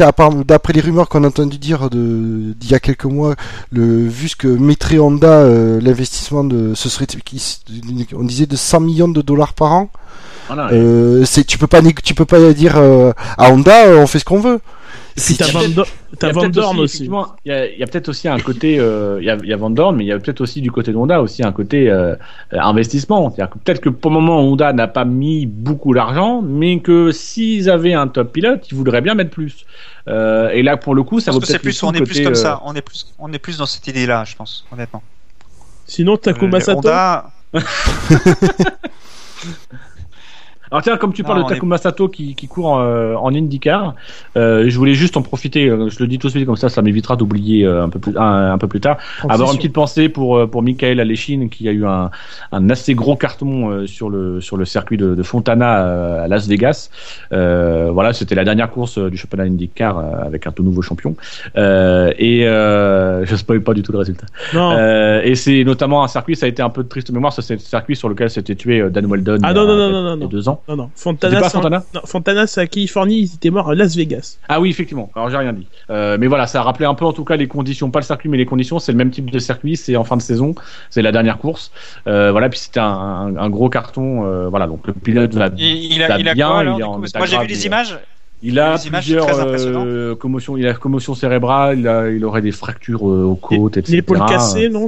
[0.46, 3.36] d'après les rumeurs qu'on a entendu dire d'il y a quelques mois,
[3.72, 5.44] le vu ce que mettrait Honda
[5.80, 7.08] l'investissement de ce serait
[8.14, 9.90] on disait de 100 millions de dollars par an.
[10.48, 10.72] Voilà.
[10.72, 14.20] Euh, c'est tu peux pas tu peux pas dire euh, à Honda euh, on fait
[14.20, 14.60] ce qu'on veut.
[15.16, 17.10] Et Si puis t'as tu- Van, Do- Il y t'as a Van Dorn aussi.
[17.44, 19.52] Il y a, il y a peut-être aussi un côté, euh, il, y a, y
[19.52, 21.52] a Van Dorn, mais il y a peut-être aussi du côté de Honda aussi un
[21.52, 22.16] côté euh,
[22.52, 23.32] investissement.
[23.34, 27.12] C'est-à-dire que peut-être que pour le moment Honda n'a pas mis beaucoup d'argent, mais que
[27.12, 29.66] s'ils avaient un top pilote, ils voudraient bien mettre plus.
[30.08, 32.22] Euh, et là pour le coup, ça vaut peut-être le plus, coup on est plus
[32.24, 32.62] comme ça.
[32.64, 35.02] On est plus, on est plus dans cette idée-là, je pense, honnêtement.
[35.88, 36.78] Sinon Takuma Euh, Sato.
[36.80, 37.32] Honda,
[40.72, 43.96] Alors tiens, comme tu parles de est- Takuma Sato qui, qui court euh, en IndyCar,
[44.36, 46.70] euh, je voulais juste en profiter, euh, je le dis tout de suite comme ça,
[46.70, 48.98] ça m'évitera d'oublier euh, un peu plus un, un peu plus tard.
[49.20, 49.58] Avoir une Transition.
[49.58, 52.12] petite pensée pour pour Michael Alechine qui a eu un,
[52.52, 56.90] un assez gros carton sur le sur le circuit de, de Fontana à Las Vegas.
[57.32, 61.16] Euh, voilà, c'était la dernière course du championnat IndyCar avec un tout nouveau champion.
[61.58, 64.26] Euh, et euh, je spoil pas du tout le résultat.
[64.54, 64.72] Non.
[64.78, 67.54] Euh, et c'est notamment un circuit, ça a été un peu de triste mémoire, c'est
[67.54, 70.04] le circuit sur lequel s'était tué Dan Weldon Ah il y non, a- non, non,
[70.04, 70.26] non, non.
[70.28, 70.57] deux ans.
[70.68, 70.90] Non, non.
[70.96, 73.96] C'était Fontana, pas en- Fontana non, Fontana, c'est à Californie, il était mort à Las
[73.96, 74.38] Vegas.
[74.50, 75.10] Ah oui, effectivement.
[75.16, 75.68] Alors j'ai rien dit.
[75.90, 78.06] Euh, mais voilà, ça a rappelé un peu en tout cas les conditions, pas le
[78.06, 78.80] circuit, mais les conditions.
[78.80, 79.78] C'est le même type de circuit.
[79.78, 80.54] C'est en fin de saison.
[80.90, 81.72] C'est la dernière course.
[82.08, 82.50] Euh, voilà.
[82.50, 84.26] Puis c'était un, un- un gros carton.
[84.26, 84.68] euh, voilà.
[84.68, 85.50] Donc le pilote va.
[85.58, 87.98] il, il a, il a bien, quoi alors, il en Moi j'ai vu les images.
[88.44, 90.58] Il a plusieurs euh, commotions.
[90.58, 91.80] Il a commotion cérébrale.
[91.80, 93.96] Il, a, il aurait des fractures euh, aux côtes, etc.
[93.96, 94.88] L'épaule cassée, non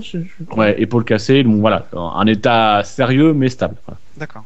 [0.55, 1.41] Ouais, épaule cassée.
[1.43, 3.75] Donc voilà, un état sérieux mais stable.
[3.87, 3.99] Voilà.
[4.17, 4.43] D'accord.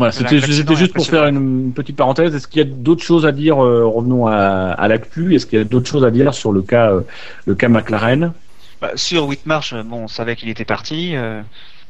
[0.00, 2.34] Voilà, c'était juste pour faire une petite parenthèse.
[2.34, 5.34] Est-ce qu'il y a d'autres choses à dire euh, Revenons à, à l'actu?
[5.34, 7.02] Est-ce qu'il y a d'autres choses à dire sur le cas, euh,
[7.44, 8.32] le cas McLaren?
[8.80, 11.14] Bah, sur Whitmarsh, euh, bon, on savait qu'il était parti.
[11.14, 11.42] euh,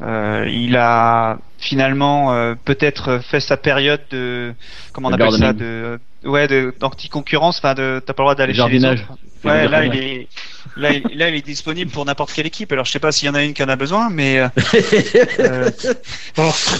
[0.02, 4.54] euh, il a finalement euh, peut-être fait sa période de
[4.92, 7.58] comment on appelle ça de ouais de d'anti-concurrence.
[7.58, 9.02] Enfin, de t'as pas le droit d'aller Le chez les autres.
[9.44, 10.28] Ouais, là il est
[10.76, 12.72] là il, là il est disponible pour n'importe quelle équipe.
[12.72, 14.48] Alors je sais pas s'il y en a une qui en a besoin, mais euh,
[15.40, 15.70] euh,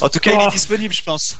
[0.00, 1.38] en tout cas il est disponible, je pense.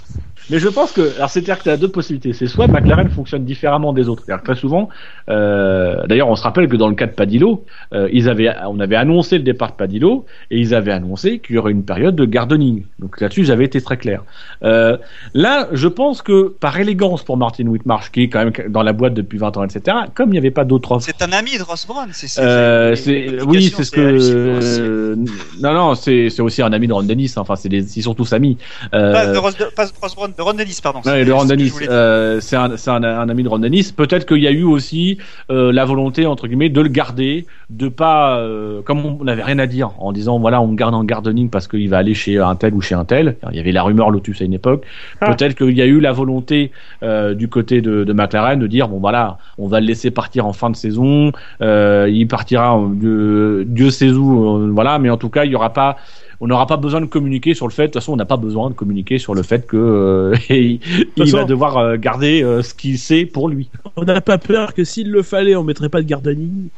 [0.51, 2.33] Mais je pense que, alors c'est-à-dire que tu as deux possibilités.
[2.33, 4.23] C'est soit McLaren fonctionne différemment des autres.
[4.25, 4.89] C'est-à-dire que très souvent,
[5.29, 8.81] euh, d'ailleurs, on se rappelle que dans le cas de Padillo, euh, ils avaient, on
[8.81, 12.17] avait annoncé le départ de Padillo et ils avaient annoncé qu'il y aurait une période
[12.17, 12.85] de gardening.
[12.99, 14.23] Donc là-dessus, j'avais été très clair.
[14.65, 14.97] Euh,
[15.35, 18.93] là, je pense que par élégance pour Martin Whitmarsh, qui est quand même dans la
[18.93, 19.97] boîte depuis 20 ans, etc.
[20.15, 21.07] Comme il n'y avait pas d'autres offres.
[21.07, 22.09] C'est un ami de Ross Brown.
[22.13, 25.15] C'est, oui, c'est ce que.
[25.61, 27.35] non, non, c'est aussi un ami de Ron Dennis.
[27.37, 28.59] Enfin, c'est des- ils sont tous amis.
[28.91, 31.01] Pas de Ross, pas de Ross Brown, de Ron Dennis, pardon.
[31.01, 31.95] Ouais, C'est de Ron ce que je Dennis, voulais dire.
[31.95, 33.93] euh, c'est un, c'est un, un ami de Ron Dennis.
[33.95, 35.19] Peut-être qu'il y a eu aussi
[35.51, 39.59] euh, la volonté entre guillemets de le garder, de pas euh, comme on n'avait rien
[39.59, 42.39] à dire en disant voilà on me garde en gardening parce qu'il va aller chez
[42.39, 43.37] un tel ou chez un tel.
[43.51, 44.85] Il y avait la rumeur Lotus à une époque.
[45.21, 45.35] Ah.
[45.35, 46.71] Peut-être qu'il y a eu la volonté
[47.03, 50.47] euh, du côté de, de McLaren de dire bon voilà on va le laisser partir
[50.47, 51.33] en fin de saison.
[51.61, 54.99] Euh, il partira en- Dieu, Dieu sait où euh, voilà.
[54.99, 55.97] Mais en tout cas il y aura pas
[56.41, 57.83] on n'aura pas besoin de communiquer sur le fait.
[57.83, 60.81] De toute façon, on n'a pas besoin de communiquer sur le fait que euh, il,
[61.17, 63.69] il façon- va devoir euh, garder euh, ce qu'il sait pour lui.
[63.97, 66.69] On n'a pas peur que s'il le fallait, on mettrait pas de gardening.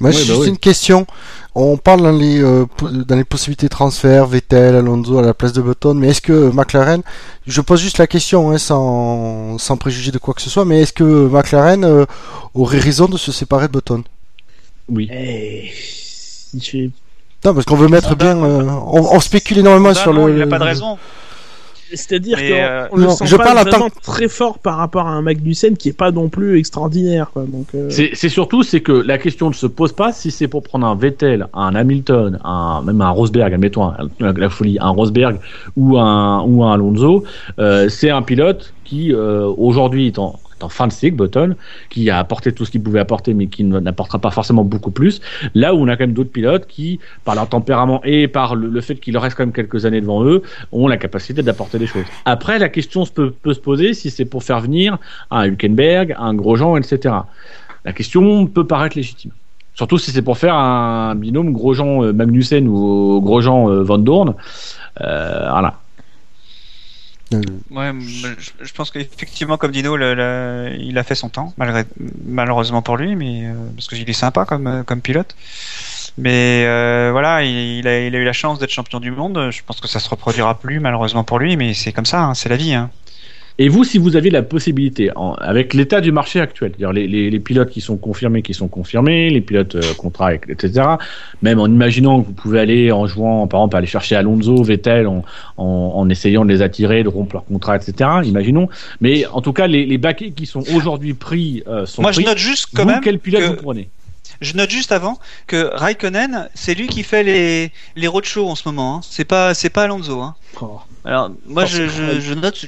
[0.00, 0.48] Moi, Ouais, j'ai bah juste oui.
[0.48, 1.06] une question.
[1.54, 2.64] On parle dans les, euh,
[3.06, 6.50] dans les possibilités de transfert, Vettel, Alonso à la place de Button, mais est-ce que
[6.50, 7.02] McLaren,
[7.46, 10.80] je pose juste la question hein, sans, sans préjuger de quoi que ce soit, mais
[10.80, 12.04] est-ce que McLaren euh,
[12.54, 14.02] aurait raison de se séparer de Button?
[14.88, 15.08] Oui.
[15.12, 15.70] Eh,
[17.44, 20.32] Non, parce qu'on veut mettre bien, euh, on, on spécule énormément Bah sur non, le.
[20.34, 20.98] il n'a pas de raison.
[21.94, 25.10] C'est-à-dire qu'on euh, le sent je pas parle en vraiment très fort par rapport à
[25.10, 27.28] un Magnussen qui est pas non plus extraordinaire.
[27.30, 27.44] Quoi.
[27.46, 30.48] Donc, euh, C'est c'est surtout c'est que la question ne se pose pas si c'est
[30.48, 34.78] pour prendre un Vettel, un Hamilton, un même un Rosberg, admettons un- la, la folie,
[34.80, 35.38] un Rosberg
[35.76, 37.24] ou un ou un Alonso.
[37.58, 41.56] euh, c'est un pilote qui euh, aujourd'hui est en, est en fin de cycle, Button,
[41.90, 45.20] qui a apporté tout ce qu'il pouvait apporter, mais qui n'apportera pas forcément beaucoup plus.
[45.54, 48.80] Là où on a quand même d'autres pilotes qui, par leur tempérament et par le,
[48.80, 50.42] fait qu'il leur reste quand même quelques années devant eux,
[50.72, 52.04] ont la capacité d'apporter des choses.
[52.24, 54.98] Après, la question peut, se poser si c'est pour faire venir
[55.30, 57.14] un Hülkenberg, un Grosjean, etc.
[57.84, 59.32] La question peut paraître légitime.
[59.74, 64.34] Surtout si c'est pour faire un binôme Grosjean-Magnussen ou Grosjean-Van Dorn.
[65.00, 65.81] Euh, voilà.
[67.70, 67.92] Ouais,
[68.60, 71.84] je, pense qu'effectivement, comme Dino, il a fait son temps, malgré,
[72.24, 75.34] malheureusement pour lui, mais euh, parce qu'il est sympa comme, euh, comme pilote.
[76.18, 79.50] Mais euh, voilà, il, il a, il a eu la chance d'être champion du monde.
[79.50, 82.34] Je pense que ça se reproduira plus, malheureusement pour lui, mais c'est comme ça, hein,
[82.34, 82.74] c'est la vie.
[82.74, 82.90] Hein.
[83.58, 87.30] Et vous, si vous aviez la possibilité, en- avec l'état du marché actuel, les, les,
[87.30, 90.82] les pilotes qui sont confirmés, qui sont confirmés, les pilotes euh, contrats, etc.,
[91.42, 95.06] même en imaginant que vous pouvez aller en jouant, par exemple, aller chercher Alonso, Vettel,
[95.06, 95.22] en,
[95.58, 98.68] en, en essayant de les attirer, de rompre leur contrat, etc., imaginons.
[99.00, 102.22] Mais en tout cas, les, les baquets qui sont aujourd'hui pris euh, sont Moi, je
[102.22, 103.00] note juste quand vous, même.
[103.02, 103.88] quel pilote que- vous prenez?
[104.40, 108.66] Je note juste avant que Raikkonen, c'est lui qui fait les, les roadshows en ce
[108.66, 108.96] moment.
[108.96, 109.00] Hein.
[109.08, 110.20] C'est pas, c'est pas Alonso.
[110.20, 110.34] Hein.
[110.60, 110.80] oh.
[111.04, 112.66] Alors, moi, Oh, je, je note.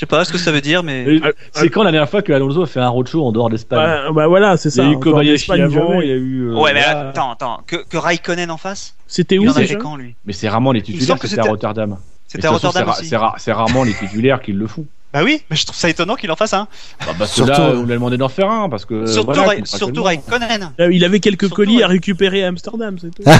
[0.00, 1.02] Je sais pas ce que ça veut dire, mais.
[1.16, 1.20] Et
[1.52, 3.78] C'est quand la dernière fois que Alonso a fait un roadshow en dehors d'Espagne?
[4.06, 4.86] Bah, bah voilà, c'est Il y ça.
[4.86, 6.48] a eu Kobayashi avant, il y a eu.
[6.48, 7.08] euh, ouais, mais voilà.
[7.10, 7.60] attends, attends.
[7.66, 8.94] Que, que Raikkonen en face?
[9.06, 9.74] C'était Il où en a déjà?
[9.74, 10.14] fait quand, lui?
[10.24, 11.98] Mais c'est rarement les titulaires, que c'était à c'était- Rotterdam.
[12.28, 13.08] C'était à Rotterdam c'est ra- aussi.
[13.08, 14.86] C'est ra- c'est rarement les titulaires qui le font.
[15.12, 16.68] Bah oui, mais je trouve ça étonnant qu'il en fasse un.
[17.18, 19.06] Bah, Surtout, là, on lui a demandé d'en faire un, parce que.
[19.06, 20.04] surtout, voilà, surtout.
[20.06, 23.24] Euh, Il avait quelques Surtout, colis à récupérer à Amsterdam, c'est tout.
[23.28, 23.34] Ouais,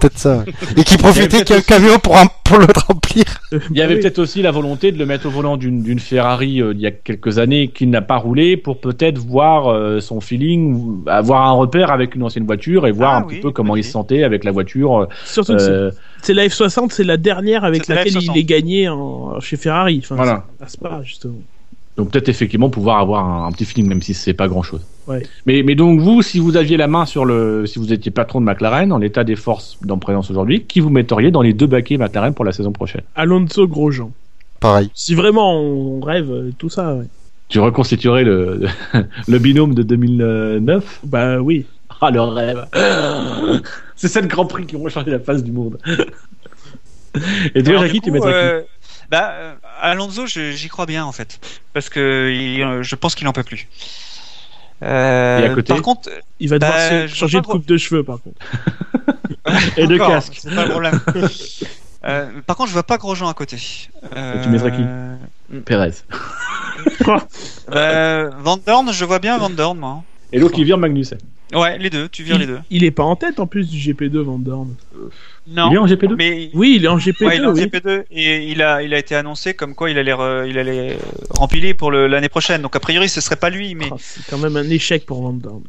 [0.00, 0.38] Peut-être ça.
[0.38, 0.44] ouais.
[0.76, 3.24] Et qui profitait qu'il y a un camion pour, un- pour le remplir.
[3.70, 4.02] Il y avait Ah oui.
[4.02, 6.90] peut-être aussi la volonté de le mettre au volant d'une Ferrari euh, il y a
[6.90, 11.90] quelques années qui n'a pas roulé pour peut-être voir euh, son feeling, avoir un repère
[11.90, 14.24] avec une ancienne voiture et voir Ah un oui, petit peu comment il se sentait
[14.24, 15.08] avec la voiture.
[15.24, 15.90] Surtout que c'est- euh,
[16.28, 18.38] la F60, c'est la dernière avec la laquelle il F60.
[18.38, 20.00] est gagné en, chez Ferrari.
[20.02, 20.44] Enfin, Voilà.
[20.66, 21.34] c'est pas justement.
[21.96, 24.80] Donc peut-être effectivement pouvoir avoir un, un petit feeling, même si c'est pas grand-chose.
[25.06, 25.22] Ouais.
[25.46, 28.40] Mais, mais donc vous, si vous aviez la main sur le, si vous étiez patron
[28.40, 31.66] de McLaren, en l'état des forces dans présence aujourd'hui, qui vous metteriez dans les deux
[31.66, 33.02] baquets McLaren pour la saison prochaine?
[33.14, 34.10] Alonso Grosjean.
[34.60, 34.90] Pareil.
[34.94, 37.04] Si vraiment on rêve, euh, tout ça, ouais.
[37.48, 38.62] Tu reconstituerais le,
[39.28, 41.66] le binôme de 2009 Bah oui.
[42.00, 42.66] Ah, le rêve
[43.96, 45.78] C'est cette Grand Prix qui vont changer la face du monde.
[47.54, 48.36] Et toi, Jackie, du tu coup, mettrais qui?
[48.38, 48.62] euh,
[49.10, 51.38] Bah, euh, Alonso, j'y crois bien en fait,
[51.72, 53.68] parce que il- euh, je pense qu'il en peut plus.
[54.82, 56.10] Euh, Et à côté Par contre,
[56.40, 58.36] Il va devoir Bah, se- changer vois de pas coupe de cheveux, par contre.
[59.76, 60.38] Et de casque.
[60.40, 61.00] C'est pas le problème.
[62.06, 63.56] Euh, par contre, je vois pas Grosjean à côté.
[64.14, 64.82] Euh, tu mettrais qui
[65.64, 65.92] Pérez.
[67.72, 70.02] euh, Van Dorn, je vois bien Van Dorn, moi.
[70.30, 71.16] Et l'autre qui vire Magnussen.
[71.54, 72.58] Ouais, les deux, tu vires les deux.
[72.70, 74.74] Il est pas en tête en plus du GP2 Van Dorn.
[75.46, 77.26] Non, Il est en GP2 mais Oui, il est en GP2.
[77.26, 77.60] Ouais, il est en oui.
[77.66, 80.96] GP2 et il a, il a été annoncé comme quoi il allait, re- il allait
[81.30, 82.62] rempiler pour l'année prochaine.
[82.62, 85.22] Donc a priori, ce serait pas lui, mais Ah, c'est quand même un échec pour
[85.22, 85.62] Van Dorn.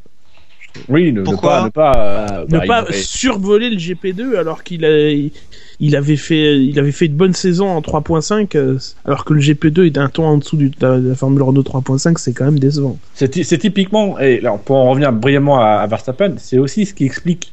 [0.89, 4.35] Oui, ne, ne Pourquoi pas, ne pas, euh, ne bah, pas il- survoler le GP2
[4.37, 5.31] alors qu'il a, il,
[5.79, 9.41] il avait fait, il avait fait une bonne saison en 3.5, euh, alors que le
[9.41, 12.45] GP2 est un ton en dessous de la, de la Formule Renault 3.5, c'est quand
[12.45, 12.97] même décevant.
[13.13, 17.05] C'est typiquement, et là, pour en revenir brièvement à, à Verstappen, c'est aussi ce qui
[17.05, 17.51] explique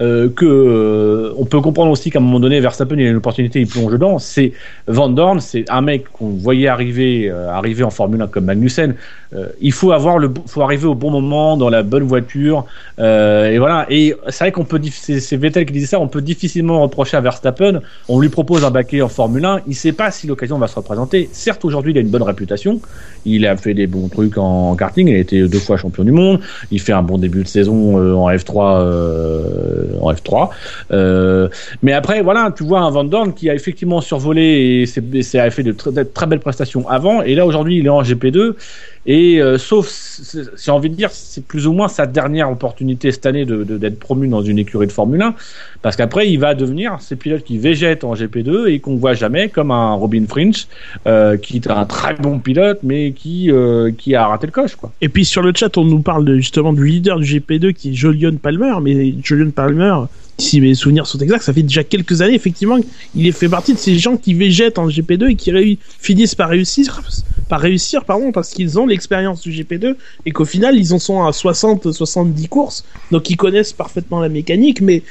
[0.00, 3.16] euh, que euh, on peut comprendre aussi qu'à un moment donné, Verstappen il a une
[3.16, 4.18] opportunité, il plonge dedans.
[4.18, 4.52] C'est
[4.86, 8.96] Van Dorn, c'est un mec qu'on voyait arriver, euh, arriver en Formule 1 comme Magnussen.
[9.34, 12.66] Euh, il faut avoir le, faut arriver au bon moment dans la bonne voiture.
[12.98, 13.86] Euh, et voilà.
[13.88, 17.20] Et c'est vrai qu'on peut, c'est Vettel qui disait ça, on peut difficilement reprocher à
[17.20, 17.80] Verstappen.
[18.08, 20.74] On lui propose un baquet en Formule 1, il sait pas si l'occasion va se
[20.76, 21.28] représenter.
[21.32, 22.80] Certes, aujourd'hui, il a une bonne réputation.
[23.24, 25.08] Il a fait des bons trucs en karting.
[25.08, 26.40] Il a été deux fois champion du monde.
[26.70, 28.80] Il fait un bon début de saison euh, en F3.
[28.80, 30.50] euh, en F3.
[30.92, 31.48] Euh,
[31.82, 35.50] mais après, voilà, tu vois un Van Dorn qui a effectivement survolé et c'est- a
[35.50, 37.22] fait de très, de très belles prestations avant.
[37.22, 38.54] Et là, aujourd'hui, il est en GP2.
[39.04, 39.90] Et euh, sauf,
[40.56, 43.76] j'ai envie de dire, c'est plus ou moins sa dernière opportunité cette année de, de-
[43.76, 45.34] d'être promu dans une écurie de Formule 1,
[45.82, 49.48] parce qu'après il va devenir ces pilotes qui végètent en GP2 et qu'on voit jamais,
[49.48, 50.68] comme un Robin Fringe,
[51.08, 54.76] euh, qui est un très bon pilote, mais qui euh, qui a raté le coche,
[54.76, 54.92] quoi.
[55.00, 57.90] Et puis sur le chat, on nous parle de, justement du leader du GP2 qui
[57.90, 59.94] est Julian Palmer, mais Julian Palmer,
[60.38, 62.78] si mes souvenirs sont exacts, ça fait déjà quelques années, effectivement,
[63.14, 66.48] il est fait partie de ces gens qui végètent en GP2 et qui finissent par
[66.48, 67.02] réussir,
[67.48, 69.94] par réussir, parce qu'ils ont l'expérience du GP2
[70.26, 74.28] et qu'au final, ils en sont à 60, 70 courses, donc ils connaissent parfaitement la
[74.28, 75.02] mécanique, mais,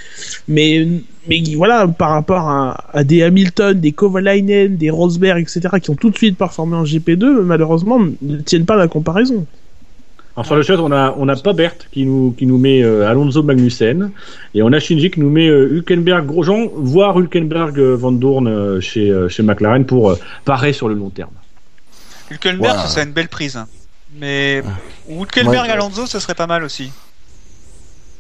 [0.48, 0.88] mais,
[1.28, 5.96] mais voilà, par rapport à, à des Hamilton, des Kovalainen, des Rosberg, etc., qui ont
[5.96, 9.46] tout de suite performé en GP2, malheureusement, ne tiennent pas la comparaison.
[10.36, 13.10] Alors sur le chat, on a on a Bobert qui nous qui nous met euh,
[13.10, 14.12] Alonso Magnussen
[14.56, 18.48] et on a Shinji qui nous met euh, Hülkenberg Grosjean, voire Hülkenberg euh, Van Dorn
[18.48, 20.16] euh, chez euh, chez McLaren pour euh,
[20.46, 21.32] parer sur le long terme.
[22.32, 22.84] Hülkenberg, Wow.
[22.86, 23.58] ce serait une belle prise.
[23.58, 23.68] hein.
[24.20, 24.64] Mais
[25.10, 25.72] Hülkenberg Ouais.
[25.72, 26.92] Alonso, ce serait pas mal aussi.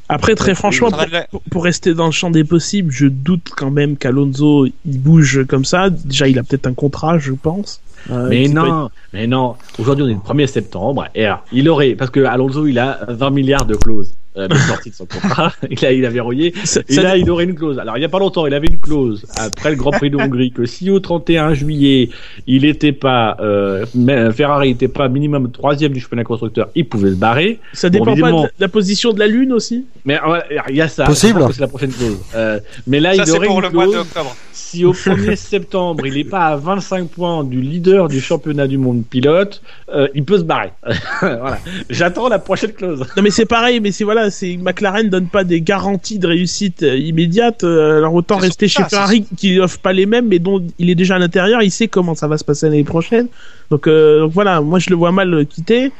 [0.09, 0.91] Après, très franchement,
[1.31, 5.45] pour- pour rester dans le champ des possibles, je doute quand même qu'Alonso il bouge
[5.47, 5.89] comme ça.
[5.89, 7.79] Déjà, il a peut-être un contrat, je pense.
[8.09, 9.55] Euh, Mais non, mais non.
[9.77, 11.07] Aujourd'hui, on est le 1er septembre.
[11.13, 14.55] Et alors, il aurait, parce que Alonso, il a 20 milliards de clauses euh, de
[14.55, 15.53] sortie de son contrat.
[15.69, 16.47] il a, il a verrouillé.
[16.47, 17.79] être- ça- Et ça- là, il aurait une clause.
[17.79, 20.17] Alors, il y a pas longtemps, il avait une clause après le Grand Prix de
[20.17, 22.09] Hongrie que si au 31 juillet,
[22.47, 27.09] il était pas, euh, mais Ferrari n'était pas minimum troisième du championnat constructeur, il pouvait
[27.11, 27.59] se barrer.
[27.73, 30.81] ça dépend Bon, pas de la- position de la Lune aussi Mais euh, il y
[30.81, 31.05] a ça.
[31.05, 31.43] Possible.
[31.53, 32.17] C'est la prochaine clause.
[32.35, 34.05] Euh, mais là, Ça, il aurait pour une le clause.
[34.53, 38.77] Si au 1er septembre, il n'est pas à 25 points du leader du championnat du
[38.77, 39.61] monde pilote,
[39.93, 40.71] euh, il peut se barrer.
[41.21, 41.57] voilà.
[41.89, 42.99] J'attends la prochaine clause.
[43.17, 46.83] Non, mais c'est pareil, mais c'est voilà, c'est McLaren donne pas des garanties de réussite
[46.83, 47.63] euh, immédiate.
[47.63, 50.89] euh, alors autant rester chez ça, Ferrari qui offre pas les mêmes, mais dont il
[50.89, 53.27] est déjà à l'intérieur, il sait comment ça va se passer l'année prochaine.
[53.69, 55.91] Donc, euh, donc voilà, moi je le vois mal quitter.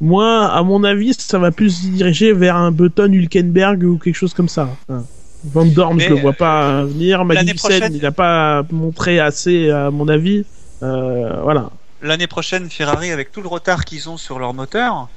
[0.00, 4.16] Moi, à mon avis, ça va plus se diriger vers un Button Hülkenberg ou quelque
[4.16, 4.68] chose comme ça.
[4.88, 5.04] Enfin,
[5.44, 7.24] Van Dorn, je Mais, le vois pas venir.
[7.24, 10.44] Magnussen, il n'a pas montré assez, à mon avis.
[10.82, 11.70] Euh, voilà.
[12.02, 15.08] L'année prochaine, Ferrari, avec tout le retard qu'ils ont sur leur moteur,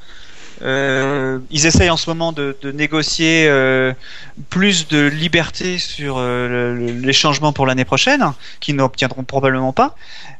[0.62, 3.94] euh, ils essayent en ce moment de, négocier euh,
[4.50, 8.24] plus de liberté sur euh, le- le- les changements pour l'année prochaine,
[8.60, 9.96] qu'ils n'obtiendront probablement pas.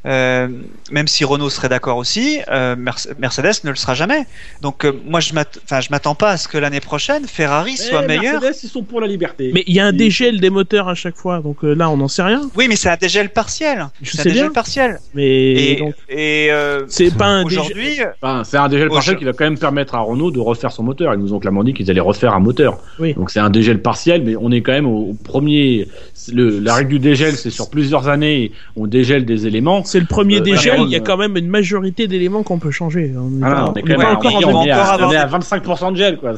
[0.06, 0.48] Euh,
[0.92, 4.24] même si Renault serait d'accord aussi, euh, Merce- Mercedes ne le sera jamais.
[4.62, 8.06] Donc euh, moi, je je m'attends pas à ce que l'année prochaine Ferrari soit Eh,
[8.06, 8.40] meilleur.
[8.40, 9.50] Mercedes, ils sont pour la liberté.
[9.52, 11.96] Mais il y a un dégel des moteurs à chaque fois, donc euh, là, on
[11.96, 12.42] n'en sait rien.
[12.56, 13.86] Oui, mais c'est un dégel partiel.
[14.00, 14.52] Je C'est un sais dégel bien.
[14.52, 14.98] partiel.
[15.14, 15.78] Mais
[16.08, 17.60] Et, euh, c'est pas un dégel.
[17.60, 20.70] aujourd'hui, Enfin, c'est un dégel partiel qui va quand même permettre à Renault de refaire
[20.72, 21.12] son moteur.
[21.14, 22.78] Ils nous ont clairement dit qu'ils allaient refaire un moteur.
[22.98, 23.14] Oui.
[23.14, 25.88] Donc c'est un dégel partiel, mais on est quand même au, au premier.
[26.32, 29.84] Le, la règle du dégel, c'est sur plusieurs années, on dégèle des éléments.
[29.96, 32.70] C'est le premier Euh, dégel, il y a quand même une majorité d'éléments qu'on peut
[32.70, 33.14] changer.
[33.16, 35.12] On Ah, pas, on est on même pas à- encore on est- à, avoir on
[35.12, 36.32] est à des- 25% de gel, quoi.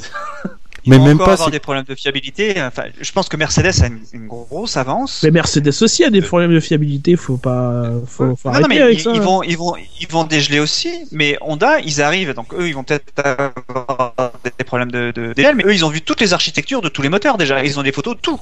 [0.84, 2.54] ils Mais vont même encore pas, avoir des problèmes de fiabilité.
[2.62, 5.22] Enfin, je pense que Mercedes a une, une grosse avance.
[5.24, 8.68] Mais Mercedes aussi a des problèmes de fiabilité, faut pas, faut, faut Non, arrêter non,
[8.76, 9.10] mais avec ils, ça.
[9.12, 10.90] ils vont, ils vont, ils vont dégeler aussi.
[11.10, 14.14] Mais Honda, ils arrivent, donc eux, ils vont peut-être avoir
[14.56, 17.02] des problèmes de, de dégel, mais eux, ils ont vu toutes les architectures de tous
[17.02, 17.64] les moteurs déjà.
[17.64, 18.38] Ils ont des photos de tout.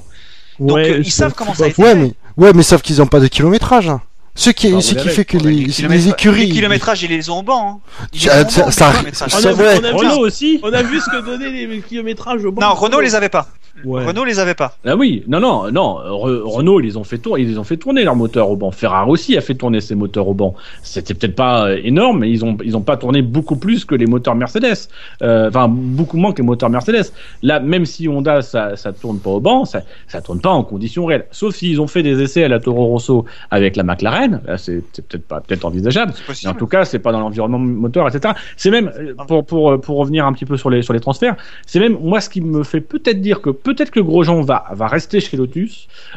[0.59, 1.95] Donc, Ouais, euh, ils savent comment ça a été Ouais, fait.
[1.95, 3.89] mais, ouais, mais sauf qu'ils ont pas de kilométrage.
[3.89, 4.01] hein.
[4.39, 6.45] Ce qui, Ah, ce vous qui l'avez, fait que les, écuries.
[6.45, 7.81] Les kilométrages, ils les ont au banc.
[7.83, 8.07] hein.
[8.13, 8.93] Les Ça- ça-.
[9.33, 9.79] On a, vu, ouais.
[9.81, 10.59] on a vu- Renault aussi.
[10.61, 12.61] on a vu ce que donnaient les kilométrages au banc.
[12.61, 13.47] Non, Renault les avait pas.
[13.85, 14.05] Ouais.
[14.05, 14.75] Renault les avait pas.
[14.85, 15.95] Ah oui, non, non, non.
[15.99, 18.71] Re- Renault, ils les ont fait tourner, ils ont fait tourner leurs moteurs au banc.
[18.71, 20.55] Ferrari aussi a fait tourner ses moteurs au banc.
[20.83, 23.95] C'était peut-être pas euh, énorme, mais ils ont, ils ont pas tourné beaucoup plus que
[23.95, 24.89] les moteurs Mercedes.
[25.21, 27.11] Euh, Enfin, beaucoup moins que les moteurs Mercedes.
[27.41, 30.63] Là, même si Honda, ça, ça tourne pas au banc, ça, ça tourne pas en
[30.63, 31.25] conditions réelles.
[31.31, 34.41] Sauf s'ils ont fait des essais à la Toro Rosso avec la McLaren.
[34.45, 36.13] Là, c'est peut-être pas, peut-être envisageable.
[36.43, 38.33] Mais en tout cas, c'est pas dans l'environnement moteur, etc.
[38.57, 41.35] C'est même euh, pour pour pour revenir un petit peu sur les sur les transferts.
[41.65, 45.19] C'est même moi ce qui me fait peut-être dire que peut-être que Grosjean va rester
[45.19, 45.73] chez Lotus.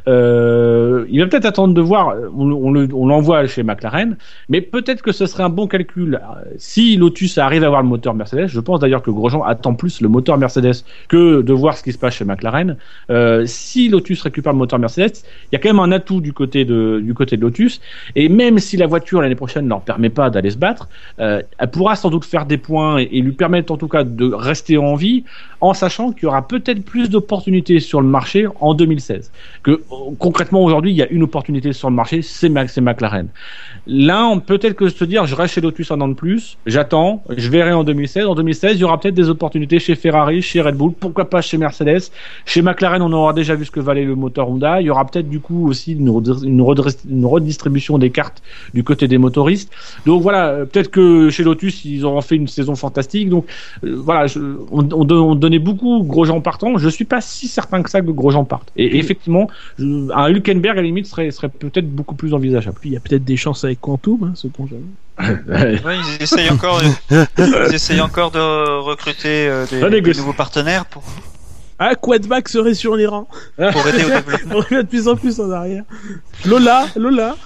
[0.08, 2.14] Euh, il va peut-être attendre de voir.
[2.36, 4.16] On, on le- on l'envoie chez McLaren,
[4.48, 6.20] mais peut-être que ce serait un bon calcul.
[6.58, 10.00] Si Lotus arrive à avoir le moteur Mercedes, je pense d'ailleurs que Grosjean attend plus
[10.00, 10.78] le moteur Mercedes
[11.08, 12.76] que de voir ce qui se passe chez McLaren.
[13.10, 15.16] Euh, si Lotus récupère le moteur Mercedes,
[15.50, 17.80] il y a quand même un atout du côté de de Lotus.
[18.14, 20.88] Et même si la voiture l'année prochaine ne leur permet pas d'aller se battre,
[21.18, 24.04] euh, elle pourra sans doute faire des points et, et lui permettre en tout cas
[24.04, 25.24] de rester en vie,
[25.60, 27.39] en sachant qu'il y aura peut-être plus d'opportunités
[27.80, 29.30] sur le marché en 2016.
[29.62, 29.80] Que
[30.18, 33.28] concrètement aujourd'hui, il y a une opportunité sur le marché, c'est McLaren.
[33.86, 37.48] Là, peut-être que se dire, je reste chez Lotus un an de plus, j'attends, je
[37.50, 38.26] verrai en 2016.
[38.26, 41.40] En 2016, il y aura peut-être des opportunités chez Ferrari, chez Red Bull, pourquoi pas
[41.40, 42.10] chez Mercedes.
[42.46, 44.80] Chez McLaren, on aura déjà vu ce que valait le moteur Honda.
[44.80, 48.42] Il y aura peut-être du coup aussi une, redis- une redis- une redistribution des cartes
[48.74, 49.72] du côté des motoristes.
[50.06, 53.28] Donc voilà, euh, peut-être que chez Lotus, ils auront fait une saison fantastique.
[53.28, 53.46] Donc
[53.84, 54.26] euh, voilà,
[54.70, 56.76] on, on, don- on donnait beaucoup Grosjean partant.
[56.78, 58.70] Je suis pas si certain que ça que Grosjean parte.
[58.76, 62.76] Et effectivement, je- un Hülkenberg à la limite serait, serait peut-être beaucoup plus envisageable.
[62.80, 64.68] Puis il y a peut-être des chances avec Quantum, hein, ce qu'on.
[65.20, 65.78] Ouais,
[66.18, 71.02] ils essayent encore, ils essayent encore de recruter euh, des, Ah, nouveaux partenaires pour,
[71.78, 73.28] Ah, Quadback serait sur les rangs.
[73.56, 74.54] pour aider au développement.
[74.54, 75.84] On revient de plus en plus en arrière.
[76.46, 77.36] Lola, Lola.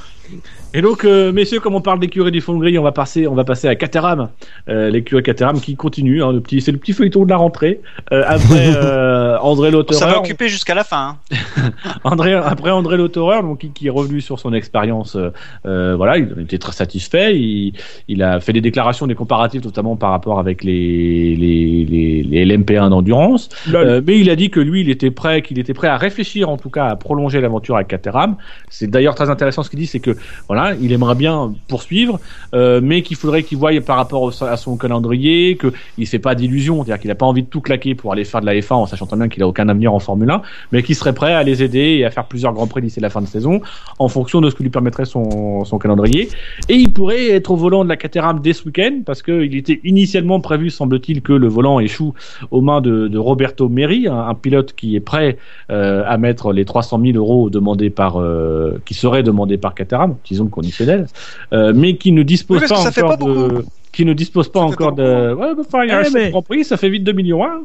[0.74, 3.28] Et donc, euh, messieurs, comme on parle d'écurie du fond de grille, on va passer,
[3.28, 4.28] on va passer à Caterham,
[4.68, 6.22] euh, l'écurie Caterham qui continue.
[6.22, 7.80] Hein, le petit, c'est le petit feuilleton de la rentrée.
[8.12, 11.16] Euh, après euh, André Ça va occuper jusqu'à la fin.
[11.30, 11.70] hein.
[12.04, 15.16] André, après André Lauterer, donc qui, qui est revenu sur son expérience.
[15.64, 17.38] voilà, il était très satisfait.
[17.38, 17.74] Il,
[18.08, 22.56] il a fait des déclarations, des comparatifs, notamment par rapport avec les les les, les
[22.56, 23.48] LMP1 d'endurance.
[23.72, 26.48] Euh, mais il a dit que lui, il était prêt, qu'il était prêt à réfléchir,
[26.48, 28.36] en tout cas, à prolonger l'aventure avec Caterham.
[28.70, 30.16] C'est d'ailleurs très intéressant ce qu'il dit, c'est que
[30.48, 32.20] voilà, il aimerait bien poursuivre,
[32.54, 36.34] euh, mais qu'il faudrait qu'il voie par rapport à son calendrier, que il fait pas
[36.34, 38.74] d'illusions, c'est-à-dire qu'il a pas envie de tout claquer pour aller faire de la F1
[38.74, 40.42] en sachant très bien qu'il a aucun avenir en Formule 1,
[40.72, 43.10] mais qu'il serait prêt à les aider et à faire plusieurs grands prix d'ici la
[43.10, 43.60] fin de saison,
[43.98, 46.28] en fonction de ce que lui permettrait son, calendrier.
[46.68, 49.80] Et il pourrait être au volant de la Caterham dès ce week-end, parce qu'il était
[49.84, 52.14] initialement prévu, semble-t-il, que le volant échoue
[52.50, 55.38] aux mains de, Roberto Meri, un, pilote qui est prêt
[55.70, 60.16] euh, à mettre les 300 000 euros demandés par, euh, qui seraient demandés par Caterham,
[60.54, 61.06] conditionnel,
[61.52, 63.62] euh, mais qui ne dispose Oui, pas fait encore pas de, beaucoup.
[63.92, 66.06] qui ne dispose pas Ça fait encore de, ouais, bah, enfin, il y a Eh,
[66.06, 67.62] un mais- Grand Prix, ça fait vite 2 millions, hein.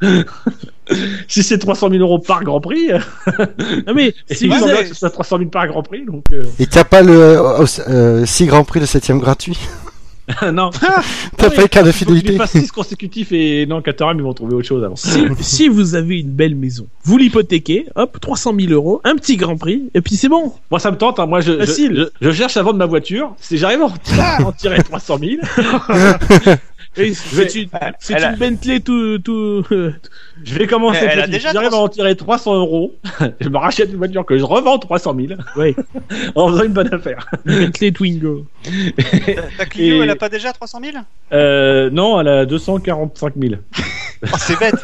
[1.28, 2.88] si c'est 300 000 euros par Grand Prix,
[3.86, 4.82] Non mais et si vous avez...
[4.82, 7.64] que ce soit 300 000 par Grand Prix, donc euh, Et t'as pas le euh,
[7.88, 9.58] euh, 6 Grand Prix, le 7 gratuit?
[10.52, 10.70] non.
[11.36, 14.16] T'as pas le quart de Il faut fidélité qu'il fasse 6 consécutifs et non, Caterham,
[14.18, 14.96] ils vont trouver autre chose avant.
[14.96, 19.36] Si, si vous avez une belle maison, vous l'hypothéquez, hop, 300 000 euros, un petit
[19.36, 20.52] Grand Prix, et puis c'est bon.
[20.70, 21.20] Moi, ça me tente.
[21.20, 21.26] hein.
[21.26, 21.64] Moi, je, je,
[21.94, 23.34] je, je cherche à vendre ma voiture.
[23.38, 25.32] Si j'arrive à en- à en tirer 300 000,
[26.96, 27.68] C'est une,
[28.10, 29.62] elle a- une Bentley tout, tout,
[30.44, 31.00] je vais commencer.
[31.02, 31.32] Elle a petit.
[31.32, 32.94] déjà si j'arrive à en tirer 300 euros,
[33.40, 35.74] je me rachète une voiture que je revends 300 000 ouais,
[36.34, 37.26] en faisant une bonne affaire.
[37.44, 38.46] Bentley Twingo.
[38.64, 40.96] Ta- Ta Clio, Et- elle a pas déjà 300 000
[41.32, 43.54] Euh, non, elle a 245 000
[44.22, 44.74] oh, C'est bête.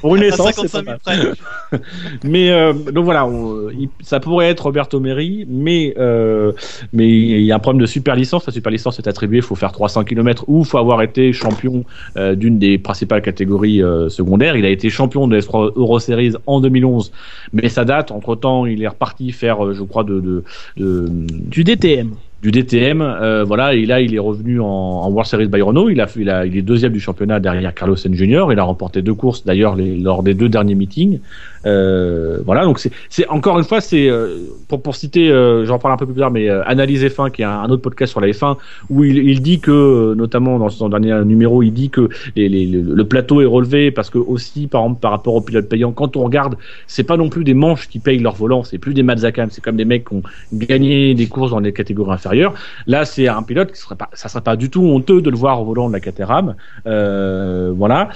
[0.00, 0.52] pour une À essence.
[0.56, 1.38] c'est 55 pas 000 mal.
[1.70, 1.80] près.
[2.24, 6.52] Mais euh, donc voilà, on- il- ça pourrait être Roberto Meri, mais euh,
[6.92, 8.46] mais il y a un problème de super licence.
[8.46, 11.27] La super licence est attribuée, il faut faire 300 km ou il faut avoir été
[11.32, 11.84] champion
[12.16, 14.56] euh, d'une des principales catégories euh, secondaires.
[14.56, 17.12] Il a été champion de S3 Euro Series en 2011,
[17.52, 18.10] mais ça date.
[18.10, 20.44] Entre temps, il est reparti faire, euh, je crois, de, de,
[20.76, 22.10] de Du DTM.
[22.42, 25.90] du DTM, euh, voilà, et là il est revenu en, en World Series by Renault.
[25.90, 28.46] Il a, il a, il est deuxième du championnat derrière Carlos Sainz Jr.
[28.52, 31.18] Il a remporté deux courses d'ailleurs lors des deux derniers meetings.
[31.66, 32.78] Euh, voilà, donc
[33.08, 34.36] c'est, encore une fois, c'est euh,
[34.68, 37.42] pour pour citer, euh, j'en parle un peu plus tard, mais euh, Analyse F1 qui
[37.42, 38.56] est un, autre podcast sur la F1
[38.90, 42.48] où il, il dit que euh, notamment dans son dernier numéro, il dit que les,
[42.48, 45.92] les- le, plateau est relevé parce que aussi par exemple par rapport aux pilotes payants,
[45.92, 46.56] quand on regarde,
[46.86, 49.62] c'est pas non plus des manches qui payent leur volant, c'est plus des Mazakam, c'est
[49.62, 52.54] comme des mecs qui ont gagné des courses dans les catégories inférieures.
[52.86, 55.36] Là, c'est un pilote qui serait pas, ça serait pas du tout honteux de le
[55.36, 56.54] voir au volant de la Caterham.
[56.86, 58.08] Euh, voilà.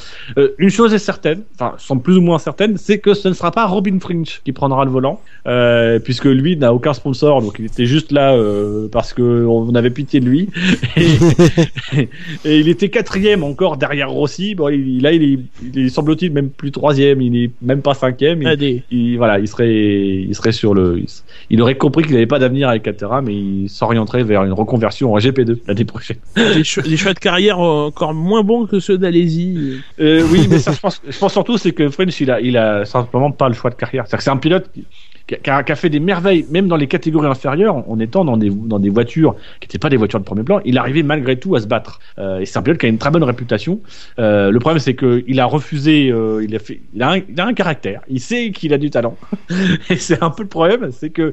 [0.58, 3.66] Une chose est certaine, enfin, semble plus ou moins certaine, c'est que ce sera pas
[3.66, 7.86] Robin Fringe qui prendra le volant, euh, puisque lui n'a aucun sponsor, donc il était
[7.86, 10.48] juste là euh, parce que on avait pitié de lui.
[10.96, 12.08] Et,
[12.44, 14.54] et il était quatrième encore derrière Rossi.
[14.54, 15.38] Bon, il, là, il est,
[15.74, 18.42] il est semble-t-il même plus troisième, il est même pas cinquième.
[18.90, 21.02] Il, voilà, il serait, il serait sur le,
[21.50, 25.12] il, aurait compris qu'il n'avait pas d'avenir avec Caterham, mais il s'orienterait vers une reconversion
[25.12, 26.18] en GP2 l'année prochaine.
[26.36, 29.80] des, cho- des choix de carrière encore moins bons que ceux d'Alési.
[29.98, 32.56] Euh, oui, mais ça, je pense, je pense surtout, c'est que French, il a, il
[32.56, 34.04] a simplement pas le choix de carrière.
[34.08, 34.84] C'est un pilote qui,
[35.26, 38.36] qui a, qui a fait des merveilles, même dans les catégories inférieures, en étant dans
[38.36, 41.60] des, voitures qui n'étaient pas des voitures de premier plan, il arrivait malgré tout à
[41.60, 42.00] se battre.
[42.18, 43.80] Euh, c'est un pilote qui a une très bonne réputation.
[44.18, 47.54] Euh, le problème, c'est qu'il a refusé, euh, il, a fait, un, il a un
[47.54, 49.16] caractère, il sait qu'il a du talent.
[49.90, 51.32] et c'est un peu le problème, c'est que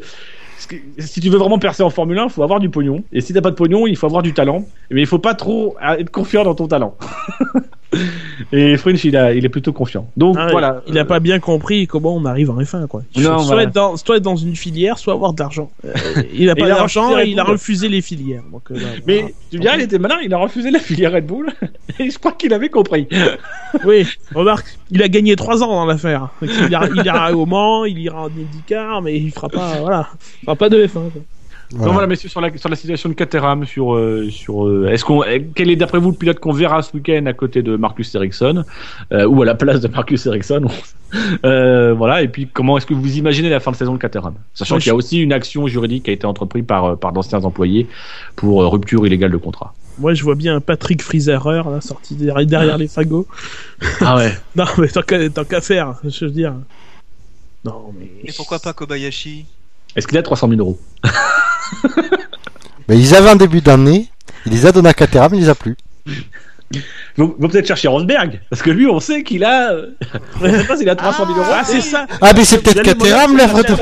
[0.97, 3.03] si tu veux vraiment percer en Formule 1, il faut avoir du pognon.
[3.13, 4.65] Et si t'as pas de pognon, il faut avoir du talent.
[4.91, 6.97] Mais il faut pas trop être confiant dans ton talent.
[8.51, 10.09] Et French, il, a, il est plutôt confiant.
[10.15, 10.81] Donc Ah, voilà.
[10.87, 13.03] Il a pas bien compris comment on arrive en F1, quoi.
[13.15, 13.63] Il Non, faut soit, voilà.
[13.63, 15.71] être dans, soit être dans une filière, soit avoir de l'argent.
[16.33, 18.43] Il a Et pas d'argent et il a refusé les filières.
[18.51, 19.31] Donc, euh, là, Mais voilà.
[19.51, 21.51] tu me il était malin, il a refusé la filière Red Bull.
[21.99, 23.07] Et je crois qu'il avait compris.
[23.85, 26.29] Oui, remarque, il a gagné 3 ans dans l'affaire.
[26.41, 30.09] Il ira, il ira au Mans, il ira en IndyCar, mais il fera pas, voilà,
[30.41, 30.91] il fera pas de F1.
[31.11, 31.21] quoi.
[31.71, 35.05] Donc voilà, messieurs, sur la, sur la situation de Caterham, sur, euh, sur euh, est-ce
[35.05, 37.75] qu'on, euh, quel est d'après vous le pilote qu'on verra ce week-end à côté de
[37.75, 38.63] Marcus Ericsson
[39.11, 40.65] euh, ou à la place de Marcus Ericsson
[41.45, 44.33] euh, Voilà, et puis comment est-ce que vous imaginez la fin de saison de Caterham
[44.55, 47.43] Sachant qu'il y a aussi une action juridique qui a été entreprise par, par d'anciens
[47.43, 47.87] employés
[48.35, 49.75] pour euh, rupture illégale de contrat.
[49.99, 53.27] Moi, je vois bien un Patrick Frieserer, là, sorti derrière, derrière les fagots.
[54.01, 56.55] Ah ouais Non, mais tant qu'à tant qu'à faire, je veux dire.
[57.63, 58.09] Non, mais.
[58.23, 59.45] Et pourquoi pas Kobayashi?
[59.95, 60.79] Est-ce qu'il a 300 000 euros
[62.87, 64.09] Mais ils avaient un début d'année,
[64.45, 65.75] il les a donnés à Caterham, il les a plus.
[66.71, 66.83] Ils
[67.17, 69.73] vont, vont peut-être chercher Rosberg, parce que lui, on sait qu'il a.
[70.39, 71.47] on sait pas s'il a 300 000 euros.
[71.51, 73.73] Ah, c'est ça Ah, mais c'est peut-être Caterham, l'œuvre de...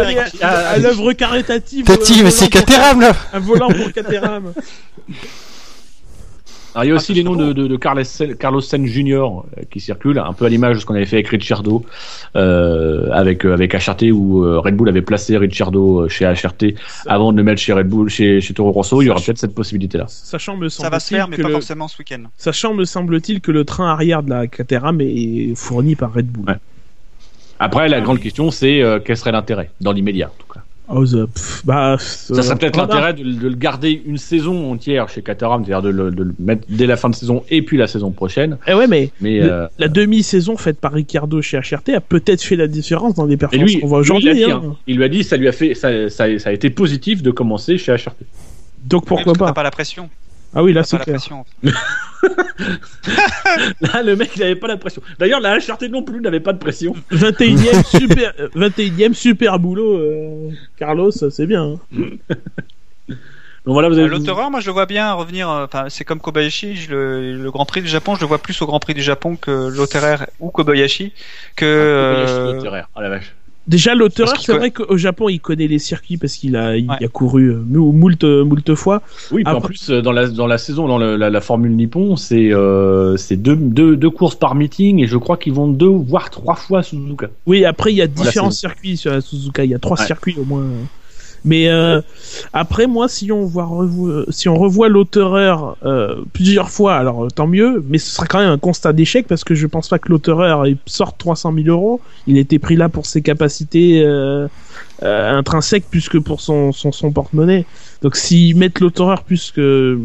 [0.44, 1.84] à- l'œuvre caritative.
[2.30, 4.54] C'est pour- Caterham, là Un volant pour Caterham.
[6.76, 9.14] Alors, il y a aussi Ah, les noms de, de, de Carlos, Sen- Jr.
[9.14, 9.41] euh,
[9.72, 11.84] qui circulent, un peu à l'image de ce qu'on avait fait avec Ricciardo,
[12.35, 16.76] euh, avec euh, avec HRT où euh, Red Bull avait placé Ricciardo chez HRT
[17.07, 19.02] avant de le mettre chez Red Bull, chez, chez Toro Rosso.
[19.02, 20.06] Il y aura peut-être cette possibilité-là.
[20.07, 22.23] Sachant me Ça va se semble-t-il faire, mais que pas le- forcément ce week-end.
[22.38, 26.45] Sachant me semble-t-il que le train arrière de la Caterham est fourni par Red Bull.
[26.48, 26.56] Ouais.
[27.60, 30.57] Après, la grande question, c'est euh, quel serait l'intérêt dans l'immédiat, en tout cas?
[30.89, 35.09] Oh, the- pff, bah, Ça serait peut-être l'intérêt de, de le garder une saison entière
[35.09, 37.76] chez Caterham, c'est-à-dire de le, de le mettre dès la fin de saison et puis
[37.77, 38.57] la saison prochaine.
[38.68, 42.41] Eh ouais, mais Mais le- euh, la demi-saison faite par Ricciardo chez HRT a peut-être
[42.41, 44.43] fait la différence dans les performances qu'on voit il, aujourd'hui.
[44.45, 44.61] hein.
[44.65, 44.76] hein.
[44.88, 47.31] il lui a dit, ça lui a fait, ça, ça, ça a été positif de
[47.31, 48.15] commencer chez HRT.
[48.85, 50.09] Donc Oui, pourquoi pas T'as pas la pression.
[50.60, 50.98] Ah oui, là c'est.
[53.82, 55.04] Là, le mec, il avait pas la pression.
[55.20, 56.96] D'ailleurs, la HRT non plus n'avait pas de pression.
[57.12, 61.64] 21ème super, euh, 21ème super boulot, euh, Carlos, c'est bien.
[61.64, 61.80] hein.
[63.66, 64.08] Donc voilà, vous avez.
[64.08, 65.48] L'autoreur, moi je le vois bien revenir.
[65.50, 66.76] euh, Enfin, c'est comme Kobayashi.
[66.76, 69.02] je le, le Grand Prix du Japon, je le vois plus au Grand Prix du
[69.04, 71.14] Japon que l'Auterer ou Kobayashi.
[71.56, 72.60] Que euh.
[72.96, 73.36] Ah la vache.
[73.68, 77.03] Déjà, l'auteur, c'est vrai qu'au Japon, il connaît les circuits parce qu'il a, il Ouais.
[77.03, 79.02] a couru euh, mou- moult, moult fois.
[79.31, 82.15] Oui, en plus, euh, dans la, dans la saison, dans le- la, la Formule Nippon,
[82.15, 85.88] c'est euh, c'est deux, deux, deux courses par meeting et je crois qu'ils vont deux,
[85.88, 87.27] voire trois fois à Suzuka.
[87.45, 89.65] Oui, après, il y a différents circuits sur la Suzuka.
[89.65, 90.06] Il y a trois Ouais.
[90.06, 90.64] circuits au moins.
[91.48, 92.02] Mais euh,
[92.52, 97.30] après, moi, si on voit revo- si on revoit l'auteureur euh, plusieurs fois, alors euh,
[97.30, 97.84] tant mieux.
[97.88, 100.68] Mais ce sera quand même un constat d'échec parce que je pense pas que l'auteureur
[100.68, 102.02] il sorte 300 000 euros.
[102.28, 104.06] Il était pris là pour ses capacités
[105.02, 107.65] intrinsèques plus que pour son son, porte-monnaie.
[108.02, 109.99] Donc s'ils mettent l'auteureur plus que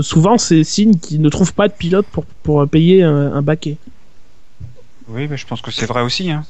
[0.00, 3.76] souvent, c'est signe qu'ils ne trouvent pas de pilote pour pour payer un, un baquet.
[5.08, 6.30] oui, mais je pense que c'est vrai aussi.
[6.30, 6.44] Hein.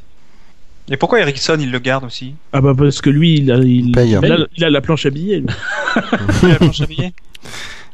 [0.91, 3.93] Et pourquoi Ericsson il le garde aussi Ah bah parce que lui, il a, il,
[3.93, 4.21] paye, hein.
[4.25, 5.39] il a, il a la planche à billets.
[5.41, 5.47] lui.
[6.43, 7.13] Il a la planche à billets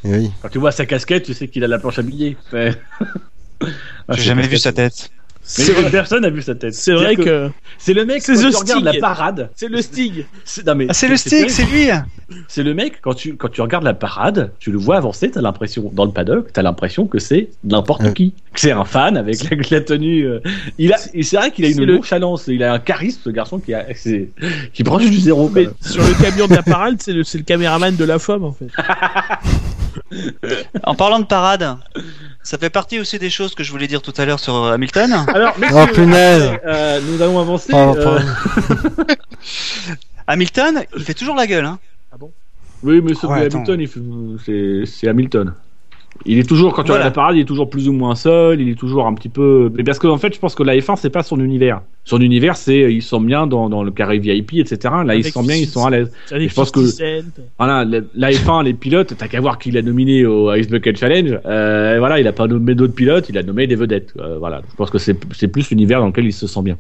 [0.05, 0.31] oui.
[0.41, 2.37] Quand tu vois sa casquette, tu sais qu'il a la planche à billets.
[2.53, 2.71] Ah,
[4.11, 5.11] J'ai jamais vu sa tête.
[5.59, 6.75] Vrai, personne n'a vu sa tête.
[6.75, 8.85] c'est vrai que c'est le mec C'est The tu regardes Stig.
[8.85, 9.51] la parade.
[9.55, 10.27] c'est le Stig.
[10.45, 11.89] C'est mais Ah, c'est le stick, c'est lui
[12.49, 15.41] C'est le mec quand tu quand tu regardes la parade, tu le vois avancer, t'as
[15.41, 18.13] l'impression dans le paddock, t'as l'impression que c'est n'importe Ouais.
[18.13, 20.25] qui, que c'est un fan avec la, la tenue.
[20.27, 20.41] euh,
[20.79, 23.59] il a, c'est vrai qu'il a une le- nonchalance, il a un charisme ce garçon
[23.61, 24.29] qui a, c'est-
[24.73, 25.49] qui prend du zéro.
[25.55, 28.43] Mais sur le camion de la parade, c'est le, c'est le caméraman de la femme
[28.45, 28.67] en fait.
[30.85, 31.77] En parlant de parade,
[32.43, 35.13] ça fait partie aussi des choses que je voulais dire tout à l'heure sur Hamilton.
[35.35, 35.55] Alors.
[35.73, 36.51] Oh, punaise.
[36.65, 37.73] Euh, nous allons avancer.
[37.73, 38.21] Pardon, euh.
[40.27, 41.65] Hamilton, il fait toujours la gueule.
[41.65, 41.79] Hein.
[42.83, 43.65] Oui, mais sauf Ouais, que attends.
[43.65, 44.01] Hamilton, il fait-
[44.45, 45.55] c'est c'est Hamilton.
[46.25, 47.05] Il est toujours, quand tu Voilà.
[47.05, 49.29] regardes la parade, il est toujours plus ou moins seul, il est toujours un petit
[49.29, 49.71] peu.
[49.77, 51.83] Mais parce qu'en fait, je pense que la F1, c'est pas son univers.
[52.05, 54.79] Son univers, c'est ils sont bien dans, dans le carré VIP, etc.
[55.05, 56.13] Là, ils Avec sont bien, ils sont à l'aise.
[56.31, 57.43] Je pense que- 50 Cent.
[57.59, 60.97] Voilà, la, la F1, les pilotes, t'as qu'à voir qui l'a nominé au Ice Bucket
[60.97, 61.39] Challenge.
[61.47, 64.13] Euh, voilà, il a pas nommé d'autres pilotes, il a nommé des vedettes.
[64.19, 66.77] Euh, voilà, je pense que c'est plus l'univers dans lequel il se sent bien.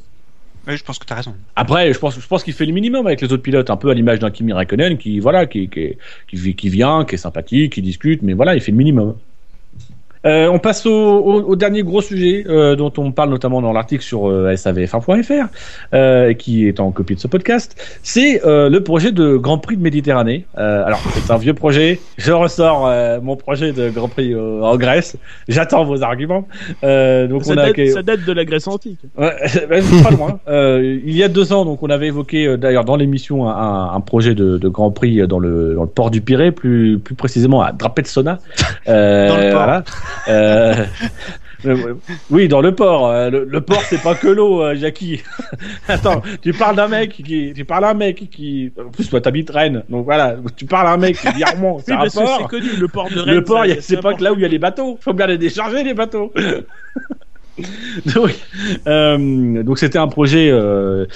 [0.66, 1.34] Je pense que t'as raison.
[1.54, 4.18] Après, je pense, qu'il fait le minimum avec les autres pilotes, un peu à l'image
[4.18, 8.32] d'un Kimi Raikkonen qui, voilà, qui, qui, qui vient, qui est sympathique, qui discute, mais
[8.32, 9.16] voilà, il fait le minimum.
[10.26, 13.72] Euh, on passe au, au- au dernier gros sujet euh, dont on parle notamment dans
[13.72, 15.46] l'article sur euh, savf1.fr,
[15.94, 17.76] euh, qui est en copie de ce podcast.
[18.02, 20.46] C'est euh, le projet de Grand Prix de Méditerranée.
[20.58, 22.00] Euh, alors, c'est un vieux projet.
[22.18, 25.16] Je ressors euh, mon projet de Grand Prix euh, en Grèce.
[25.48, 26.46] J'attends vos arguments.
[26.84, 29.00] Euh, donc, Ça on a date, ça date de la Grèce antique.
[29.16, 29.32] Ouais,
[29.70, 30.40] ben, c'est pas loin.
[30.48, 34.00] Euh, il y a deux ans, donc on avait évoqué d'ailleurs dans l'émission un, un
[34.00, 37.62] projet de, de Grand Prix dans le, dans le port du Pirée, plus, plus précisément
[37.62, 38.38] à Drapetsona.
[38.88, 39.62] Euh, Dans le port.
[39.62, 39.84] voilà.
[40.28, 40.84] Euh,
[41.64, 41.94] euh,
[42.30, 43.08] oui, dans le port.
[43.08, 45.22] Euh, Le, le port, c'est pas que l'eau, euh, Jackie.
[45.88, 49.50] Attends, tu parles d'un mec qui, tu parles d'un mec qui, en plus toi t'habites
[49.50, 52.68] Rennes, donc voilà, tu parles d'un mec qui dit Armand, c'est Oui, un c'est connu,
[52.78, 53.34] le port de Rennes.
[53.34, 54.98] Le port, c'est pas que là où il y a les bateaux.
[55.00, 56.32] Faut bien les décharger les bateaux.
[58.14, 58.34] donc,
[58.86, 61.06] euh, c'était un projet euh,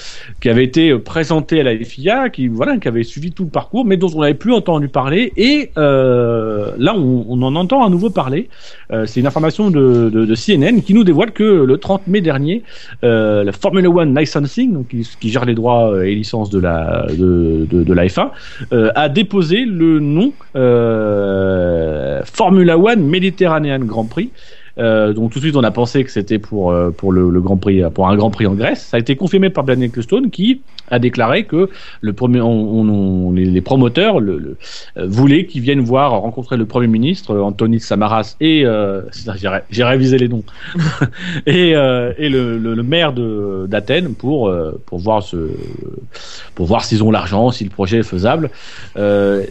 [0.41, 3.85] qui avait été présenté à la FIA, qui voilà, qui avait suivi tout le parcours,
[3.85, 5.33] mais dont on n'avait plus entendu parler.
[5.37, 8.49] Et euh, là, on, on en entend à nouveau parler.
[8.91, 12.21] Euh, c'est une information de, de, de CNN qui nous dévoile que le 30 mai
[12.21, 12.63] dernier,
[13.03, 17.05] euh, la Formula One Licensing, donc qui, qui gère les droits et licences de la
[17.09, 18.29] de, de, la F1,
[18.73, 24.31] euh, a déposé le nom euh, Formula One Mediterranean Grand Prix.
[24.77, 27.41] Euh, donc tout de suite on a pensé que c'était pour euh, pour le, le
[27.41, 28.81] Grand Prix pour un Grand Prix en Grèce.
[28.85, 30.61] Ça a été confirmé par Bernie Ecclestone qui
[30.91, 31.69] a déclaré que
[32.01, 34.57] le premier on, on- les, promoteurs le, le-
[34.97, 39.01] euh, voulaient qu'ils viennent voir rencontrer le Premier ministre euh, Antonis Samaras et euh,
[39.37, 40.43] j'ai ré- j'ai révisé les noms
[41.45, 45.37] et, euh, et le, le, le maire de d'Athènes pour euh, pour voir ce
[46.55, 48.49] pour voir s'ils ont l'argent si le projet est faisable.
[48.97, 49.45] Euh,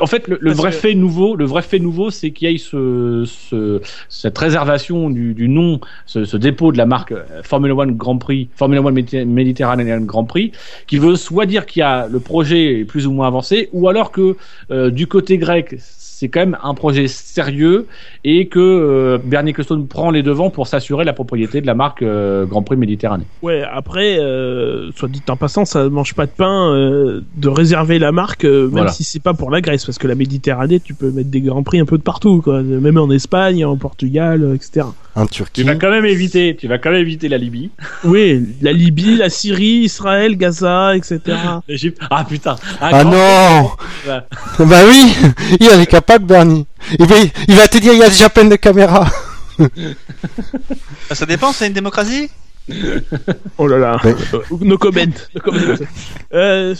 [0.00, 2.58] en fait le, vrai que- fait nouveau le vrai fait nouveau c'est qu'il y ait
[2.58, 7.92] ce, ce cette réservation du, du nom, ce, ce dépôt de la marque Formula One
[7.96, 10.52] Grand Prix, Formula One Méditer- Mediterranean Grand Prix,
[10.86, 13.88] qui veut soit dire qu'il y a le projet est plus ou moins avancé, ou
[13.88, 14.36] alors que
[14.70, 15.76] euh, du côté grec,
[16.16, 17.86] c'est quand même un projet sérieux
[18.24, 22.02] et que euh, Bernie Ecclestone prend les devants pour s'assurer la propriété de la marque
[22.02, 23.24] euh, Grand Prix Méditerranée.
[23.42, 27.98] Ouais, après, euh, soit dit en passant, ça mange pas de pain euh, de réserver
[27.98, 28.90] la marque, euh, même Voilà.
[28.92, 31.62] si c'est pas pour la Grèce, parce que la Méditerranée, tu peux mettre des grands
[31.62, 34.86] prix un peu de partout, quoi, même en Espagne, en Portugal, etc.
[35.16, 35.62] En Tu Turquie.
[35.62, 37.70] vas quand même éviter, tu vas quand même éviter la Libye,
[38.04, 41.20] Oui, la Libye, la Syrie, Israël, Gaza, etc.
[41.68, 42.00] l'Égypte.
[42.10, 42.56] Ah putain.
[42.80, 43.70] Ah non.
[44.66, 45.12] Bah oui
[45.60, 46.66] Il en est capable, Bernie.
[46.98, 47.16] Il va,
[47.48, 49.10] il va te dire, il y a déjà plein de caméras.
[51.12, 52.30] Ça dépend, c'est une démocratie?
[53.58, 54.00] Oh là là.
[54.04, 55.00] Mais- Euh, no comment.
[55.34, 55.58] No comment.
[56.32, 56.74] Euh,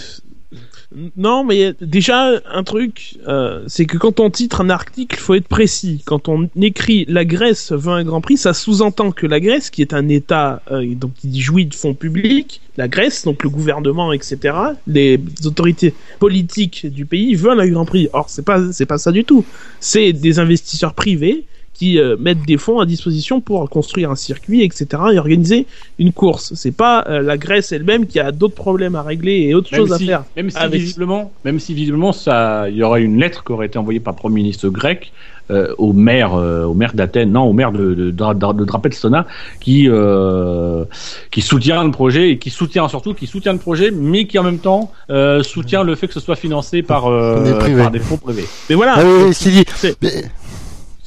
[1.17, 5.35] non, mais déjà, un truc, euh, c'est que quand on titre un article, il faut
[5.35, 6.03] être précis.
[6.05, 9.83] Quand on écrit la Grèce veut un Grand Prix, ça sous-entend que la Grèce, qui
[9.83, 14.13] est un État euh, donc qui jouit de fonds publics, la Grèce, donc le gouvernement,
[14.13, 14.57] etc.,
[14.87, 18.09] les autorités politiques du pays veulent un Grand Prix.
[18.13, 19.45] Or, c'est pas c'est pas ça du tout.
[19.81, 21.45] C'est des investisseurs privés
[21.75, 25.67] qui euh, mettent des fonds à disposition pour construire un circuit, etc., et organiser
[25.99, 26.53] une course.
[26.55, 29.81] C'est pas euh, la Grèce elle-même qui a d'autres problèmes à régler et autres Même
[29.81, 30.25] choses si, à faire.
[30.37, 33.67] même si avec- visiblement, même si visiblement ça, il y aurait une lettre qui aurait
[33.67, 35.13] été envoyée par le Premier ministre grec
[35.51, 38.65] euh, au maire, euh, au maire d'Athènes, non, au maire de, de, de, de, de
[38.65, 39.27] Drapetsona,
[39.61, 40.85] qui euh,
[41.31, 44.43] qui soutient le projet et qui soutient surtout, qui soutient le projet, mais qui en
[44.43, 47.83] même temps euh, soutient le fait que ce soit financé par, euh, Des privés.
[47.83, 48.47] par des fonds privés.
[48.71, 50.09] Mais voilà, Ah oui, oui,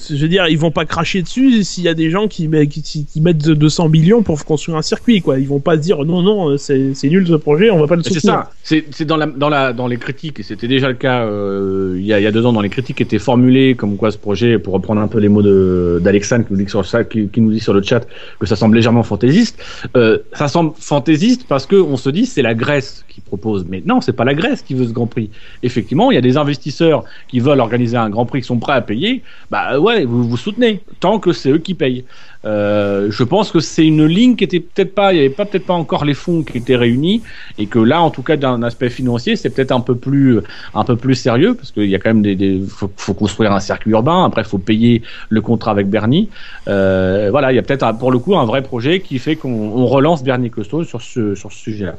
[0.10, 2.68] je veux dire, ils vont pas cracher dessus s'il y a des gens qui, met-
[2.68, 5.40] qui, qui mettent 200 millions pour construire un circuit, quoi.
[5.40, 7.96] Ils vont pas se dire non, non, c'est c'est nul ce projet, on va pas
[7.96, 8.34] le Mais C'est soutenir.
[8.44, 8.52] ça.
[8.64, 11.96] C'est c'est dans la dans la dans les critiques et c'était déjà le cas euh,
[11.98, 13.98] il y a il y a deux ans dans les critiques qui étaient formulées comme
[13.98, 16.86] quoi ce projet pour reprendre un peu les mots de d'Alexandre qui nous dit sur
[16.86, 18.06] ça qui, qui nous dit sur le chat
[18.40, 19.58] que ça semble légèrement fantaisiste.
[19.96, 23.82] Euh, ça semble fantaisiste parce que on se dit c'est la Grèce qui propose mais
[23.86, 25.32] non c'est pas la Grèce qui veut ce Grand Prix.
[25.64, 28.74] Effectivement il y a des investisseurs qui veulent organiser un Grand Prix qui sont prêts
[28.74, 29.24] à payer.
[29.50, 32.06] Bah ouais vous vous soutenez tant que c'est eux qui payent.
[32.46, 35.46] Euh, je pense que c'est une ligne qui était peut-être pas, il y avait pas
[35.46, 37.22] peut-être pas encore les fonds qui étaient réunis
[37.58, 40.40] et que là, en tout cas, d'un aspect financier, c'est peut-être un peu plus,
[40.74, 43.60] un peu plus sérieux parce qu'il y a quand même des, des faut, construire un
[43.60, 44.24] circuit urbain.
[44.24, 46.30] Après, faut payer le contrat avec Bernie.
[46.68, 49.50] Euh, voilà, il y a peut-être pour le coup un vrai projet qui fait qu'on
[49.50, 51.96] on relance Bernie Costaud sur ce, sur ce sujet-là.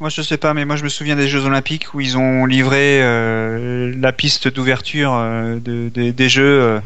[0.00, 2.44] Moi, je sais pas, mais moi, je me souviens des Jeux Olympiques où ils ont
[2.44, 6.80] livré euh, la piste d'ouverture euh, de, des- des Jeux euh,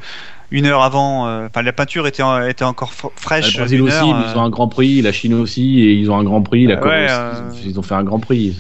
[0.53, 1.29] une heure avant.
[1.47, 3.57] Enfin, la peinture était, en- était encore fr- Le fraîche.
[3.57, 6.25] Brésil aussi, heure, ils ont un Grand Prix, la Chine aussi, et ils ont un
[6.25, 7.13] Grand Prix, la Corée ouais,
[7.65, 8.57] ils ont fait un Grand Prix.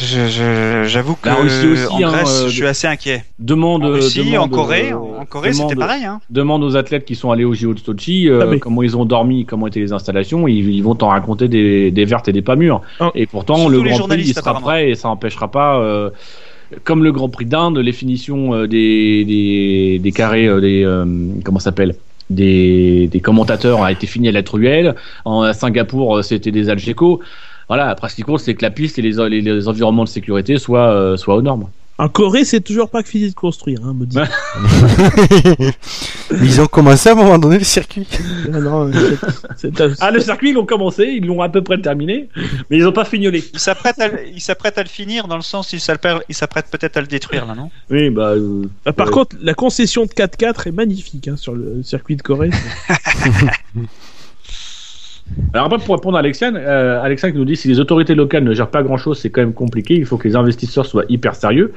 [0.00, 3.24] J'avoue que La Russie aussi, en hein, Grèce, euh, je suis assez inquiet.
[3.38, 6.04] Demande, En Russie, demande, en Corée, euh, en Corée, c'était pareil.
[6.04, 6.20] Hein.
[6.30, 8.96] demande aux athlètes qui sont allés au JO de Sochi euh, Ah, mais- comment ils
[8.96, 12.32] ont dormi, comment étaient les installations, ils, ils vont t'en raconter des, des vertes et
[12.32, 12.80] des pas mûres.
[13.00, 13.10] Ah.
[13.14, 15.78] Et pourtant, Surtout le Grand Prix, il sera prêt et ça empêchera pas.
[15.78, 16.10] euh,
[16.82, 21.04] comme le Grand Prix d'Inde, les finitions euh, des, des, des carrés, euh, des euh,
[21.44, 21.94] comment ça s'appelle
[22.30, 24.94] des, des commentateurs a été fini à la truelle.
[25.26, 27.20] En à Singapour, c'était des Algeco.
[27.68, 30.08] Voilà, après ce qui compte, c'est que la piste et les, les, les environnements de
[30.08, 31.68] sécurité soient, euh, soient aux normes.
[31.96, 34.18] En Corée, c'est toujours pas fini de construire, hein, me dit.
[34.18, 35.70] Mais
[36.42, 38.04] Ils ont commencé à un moment donné le circuit.
[38.52, 38.90] Ah non,
[39.56, 42.28] c'est- c'est- Ah, le circuit, ils l'ont commencé, ils l'ont à peu près terminé,
[42.68, 43.44] mais ils n'ont pas fignolé.
[43.52, 47.00] Il s'apprête à, le- à finir dans le sens il s'apprête, il s'apprête peut-être à
[47.00, 47.70] le détruire là, non?
[47.90, 48.30] Oui, bah.
[48.30, 49.12] euh, Ah, Par Ouais.
[49.12, 52.50] contre, la concession de 4x4 est magnifique hein, sur le circuit de Corée.
[55.52, 58.44] Alors après, pour répondre à Alexiane, euh, Alexiane qui nous dit si les autorités locales
[58.44, 59.94] ne gèrent pas grand-chose, c'est quand même compliqué.
[59.94, 61.72] Il faut que les investisseurs soient hyper sérieux.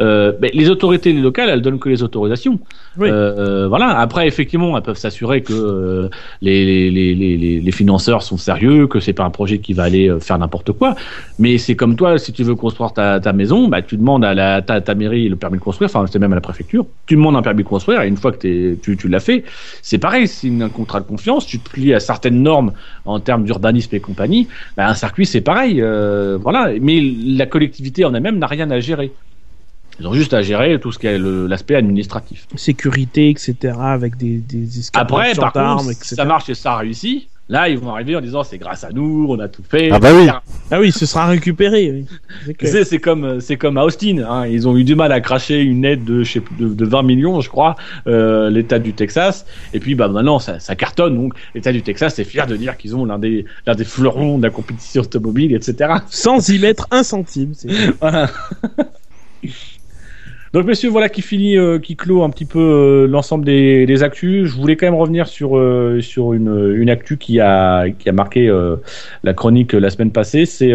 [0.00, 2.60] Euh, mais les autorités locales, elles donnent que les autorisations.
[2.96, 3.08] Oui.
[3.10, 3.98] Euh, voilà.
[3.98, 6.08] Après, effectivement, elles peuvent s'assurer que euh,
[6.40, 9.84] les, les, les, les, les financeurs sont sérieux, que c'est pas un projet qui va
[9.84, 10.94] aller euh, faire n'importe quoi.
[11.38, 14.34] Mais c'est comme toi, si tu veux construire ta, ta maison, bah, tu demandes à
[14.34, 16.86] la, ta, ta mairie le permis de construire, enfin c'est même à la préfecture.
[17.06, 19.44] Tu demandes un permis de construire et une fois que tu, tu l'as fait,
[19.82, 21.46] c'est pareil, c'est un contrat de confiance.
[21.46, 22.72] Tu te plies à certaines normes
[23.04, 24.48] en termes d'urbanisme et compagnie.
[24.76, 26.70] Bah, un circuit, c'est pareil, euh, voilà.
[26.80, 29.12] Mais la collectivité en elle-même n'a rien à gérer.
[30.00, 32.46] Ils ont juste à gérer tout ce qui est le- l'aspect administratif.
[32.56, 33.54] Sécurité, etc.
[33.80, 35.96] Avec des, des Après, par contre, etc.
[36.02, 38.90] si ça marche et ça réussit, là, ils vont arriver en disant c'est grâce à
[38.92, 39.88] nous, on a tout fait.
[39.90, 40.28] Ah bah oui.
[40.70, 42.04] Ah oui, ce sera récupéré.
[42.46, 42.54] Oui.
[42.62, 44.18] C'est c'est comme c'est comme à Austin.
[44.18, 44.46] Hein.
[44.46, 47.02] Ils ont eu du mal à cracher une aide de je sais de, de 20
[47.02, 47.74] millions, je crois,
[48.06, 49.46] euh, l'État du Texas.
[49.74, 51.16] Et puis bah maintenant ça, ça cartonne.
[51.16, 54.38] Donc l'État du Texas est fier de dire qu'ils ont l'un des l'un des fleurons
[54.38, 55.94] de la compétition automobile, etc.
[56.08, 57.52] Sans y mettre un centime.
[57.54, 57.68] c'est-
[58.00, 58.30] Voilà.
[60.58, 64.02] Donc messieurs, voilà qui finit, euh, qui clôt un petit peu euh, l'ensemble des, des
[64.02, 64.44] actus.
[64.44, 68.12] Je voulais quand même revenir sur euh, sur une, une actu qui a qui a
[68.12, 68.52] marqué
[69.22, 70.46] la chronique la semaine passée.
[70.46, 70.72] C'est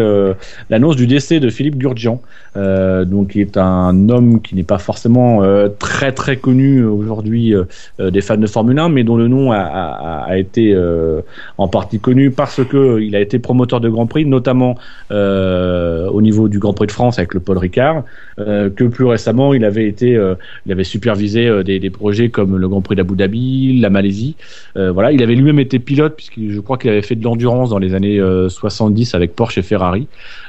[0.70, 2.22] l'annonce du décès de Philippe Gurdjian,
[2.56, 7.54] euh, donc qui est un homme qui n'est pas forcément euh, très très connu aujourd'hui
[7.54, 7.64] euh,
[8.00, 11.20] euh, des fans de Formule 1, mais dont le nom a, a, a été euh,
[11.58, 14.76] en partie connu parce que il a été promoteur de Grand Prix, notamment
[15.10, 18.04] euh, au niveau du Grand Prix de France avec le Paul Ricard,
[18.36, 20.20] que plus récemment il avait été,
[20.66, 24.36] il avait supervisé des, des projets comme le Grand Prix d'Abu Dhabi, la Malaisie.
[24.74, 27.78] Voilà, il avait lui-même été pilote puisque je crois qu'il avait fait de l'endurance dans
[27.78, 30.08] les années euh, 70 avec Porsche et Ferrari.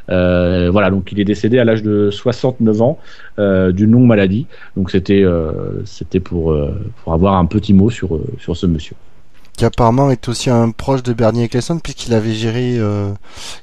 [0.09, 2.99] Euh, voilà, donc il est décédé à l'âge de 69 ans
[3.39, 4.47] euh, d'une longue maladie.
[4.77, 5.51] Donc c'était, euh,
[5.85, 6.73] c'était pour euh,
[7.03, 8.95] pour avoir un petit mot sur euh, sur ce monsieur.
[9.57, 13.13] Qui apparemment est aussi un proche de Bernie Ecclestone puisqu'il avait géré, euh,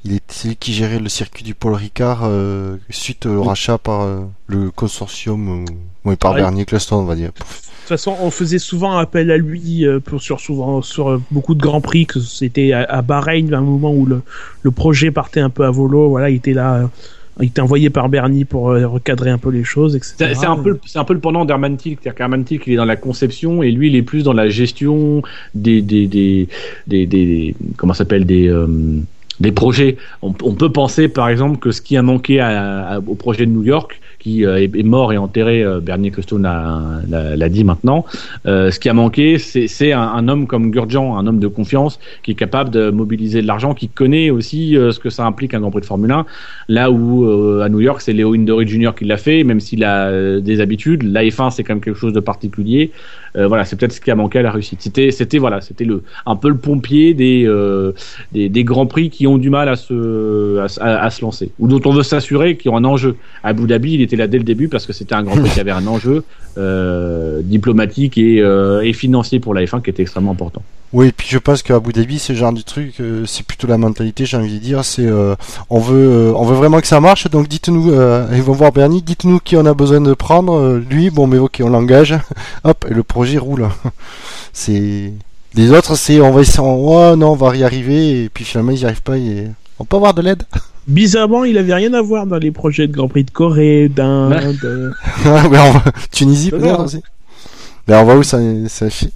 [0.04, 3.46] il est celui qui gérait le circuit du Paul Ricard euh, suite au Oui.
[3.46, 4.06] rachat par
[4.46, 5.72] le consortium, euh,
[6.06, 6.40] oui, par Ouais.
[6.40, 7.32] Bernie on va dire.
[7.92, 11.60] Façon, on faisait souvent appel à lui euh, pour sur souvent sur euh, beaucoup de
[11.60, 12.06] grands prix.
[12.06, 14.22] Que c'était à, Bahreïn, à un moment où le,
[14.62, 16.08] le projet partait un peu à volo.
[16.08, 16.86] Voilà, il était là, euh,
[17.40, 20.34] il était envoyé par Bernie pour recadrer un peu les choses, etc.
[20.34, 22.84] C'est un peu, c'est un peu le pendant d'Herman Tilk, c'est-à-dire qu'Herman il est dans
[22.84, 25.22] la conception et lui il est plus dans la gestion
[25.54, 26.48] des des des
[26.86, 28.50] des, comment s'appelle des
[29.40, 29.96] des projets.
[30.22, 32.40] On, peut penser par exemple que ce qui a manqué
[33.06, 37.48] au projet de New York, qui euh, est, mort et enterré, euh, Bernie Ecclestone l'a
[37.48, 38.04] dit maintenant.
[38.46, 42.30] euh, ce qui a manqué, c'est un, homme comme Gurdjian, un homme de confiance qui
[42.30, 45.70] est capable de mobiliser de l'argent, qui connaît aussi ce que ça implique un Grand
[45.70, 46.26] Prix de Formule 1.
[46.68, 47.24] Là où
[47.60, 48.90] à New York, c'est Léo Indory Jr.
[48.96, 51.02] qui l'a fait, même s'il a des habitudes.
[51.02, 52.92] La F1, c'est quand même quelque chose de particulier.
[53.34, 54.80] Voilà, c'est peut-être ce qui a manqué à la réussite.
[54.80, 55.86] C'était, voilà, c'était
[56.26, 61.22] un peu le pompier des, grands prix qui ont du mal à se à se
[61.22, 63.16] lancer ou dont on veut s'assurer qu'ils ont un enjeu.
[63.42, 65.50] À Abu Dhabi, il était là dès le début parce que c'était un grand prix
[65.50, 66.24] qui avait un enjeu
[66.58, 70.62] euh, diplomatique et, euh, et financier pour la F1 qui était extrêmement important.
[70.92, 73.66] Oui, et puis je pense qu'à Abu Dhabi, ce genre de truc, euh, c'est plutôt
[73.66, 75.08] la mentalité, j'ai envie de dire, c'est
[75.70, 77.92] on veut on veut vraiment que ça marche, donc dites-nous,
[78.32, 81.62] ils vont voir Bernie, dites-nous qui on a besoin de prendre, lui, bon mais ok,
[81.64, 82.14] on l'engage,
[82.64, 83.68] hop, et le projet roule.
[84.52, 85.12] c'est
[85.54, 88.78] les autres, c'est on va essayer, non, on va y arriver, et puis finalement ils
[88.80, 89.14] n'y arrivent pas,
[89.78, 90.42] on peut avoir de l'aide.
[90.88, 94.32] Bizarrement, il avait rien à voir dans les projets de Grand Prix de Corée, d'Inde.
[94.32, 94.90] Ouais,
[95.26, 97.00] on va- Tunisie peut-être aussi.
[97.86, 98.38] Ben, on voit où ça,
[98.68, 99.10] ça fait.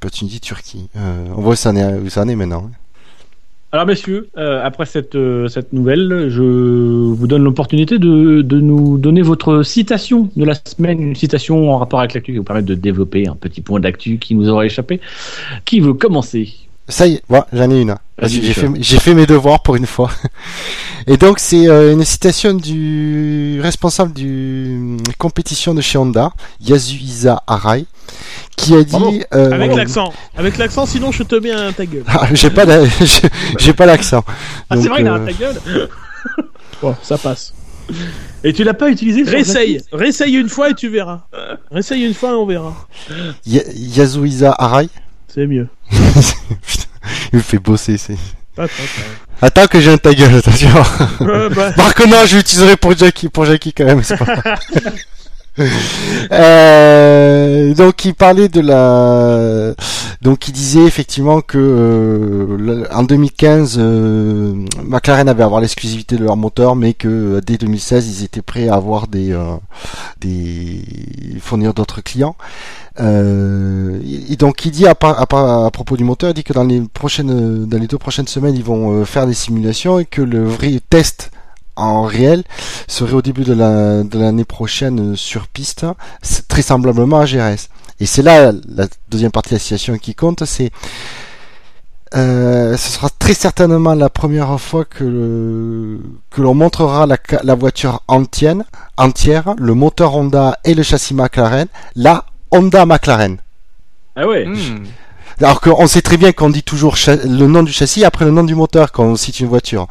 [0.00, 0.88] Pas Tunisie, Turquie.
[0.96, 2.70] Euh, on voit où ça en est, où ça en est maintenant.
[3.72, 8.98] Alors messieurs, euh, après cette, euh, cette nouvelle, je vous donne l'opportunité de, de nous
[8.98, 12.62] donner votre citation de la semaine, une citation en rapport avec l'actu qui vous permet
[12.62, 15.00] de développer un petit point d'actu qui nous aurait échappé.
[15.64, 16.52] Qui veut commencer?
[16.90, 17.94] Ça y est, voilà, j'en ai une.
[18.22, 20.10] J'ai fait, mes devoirs pour une fois.
[21.06, 26.30] Et donc c'est euh, une citation du responsable du hum, compétition de chez Honda,
[26.60, 27.86] Yasuhisa Arai,
[28.56, 29.22] qui a dit.
[29.34, 30.12] euh, avec l'accent.
[30.36, 32.04] Avec l'accent, sinon je te mets à ta gueule.
[32.08, 32.64] Ah, j'ai pas,
[33.58, 34.22] j'ai pas l'accent.
[34.68, 35.88] Ah c'est vrai, il a euh, un ta gueule
[36.82, 37.54] Bon, ça passe.
[38.44, 41.22] Et tu l'as pas utilisé Réessaye, réessaye une fois et tu verras.
[41.70, 42.74] Réessaye une fois et on verra.
[43.46, 44.88] Ya- Yasuiza Arai.
[45.32, 45.68] C'est mieux.
[45.90, 46.84] Putain,
[47.32, 47.96] il me fait bosser.
[47.98, 48.16] C'est...
[49.40, 50.68] Attends que j'ai un ta gueule, attention.
[51.20, 51.72] Euh, bah,
[52.26, 54.58] je l'utiliserai pour Jackie, pour Jackie quand même, c'est pas grave.
[56.32, 59.74] Euh, donc il parlait de la
[60.22, 64.54] donc il disait effectivement que euh, en 2015 euh,
[64.84, 68.74] McLaren avait avoir l'exclusivité de leur moteur mais que dès 2016 ils étaient prêts à
[68.76, 69.36] avoir des
[70.20, 70.82] des
[71.40, 72.36] fournir d'autres clients.
[72.98, 75.22] Et donc il dit à, à,
[75.66, 78.54] à propos du moteur il dit que dans les prochaines dans les deux prochaines semaines
[78.54, 81.32] ils vont faire des simulations et que le vrai test
[81.80, 82.44] en réel
[82.88, 85.84] serait au début de la- de l'année prochaine euh, sur piste,
[86.22, 87.68] c'est très semblablement à GRS.
[88.00, 90.70] Et c'est là la deuxième partie de la situation qui compte, c'est
[92.16, 96.00] euh, ce sera très certainement la première fois que le-
[96.30, 98.56] que l'on montrera la voiture entière,
[98.96, 103.36] entière, le moteur Honda et le châssis McLaren, la Honda McLaren.
[104.16, 104.44] Ah ouais.
[104.44, 104.84] Hmm.
[105.40, 108.44] Alors qu'on sait très bien qu'on dit toujours le nom du châssis après le nom
[108.44, 109.86] du moteur quand on cite une voiture.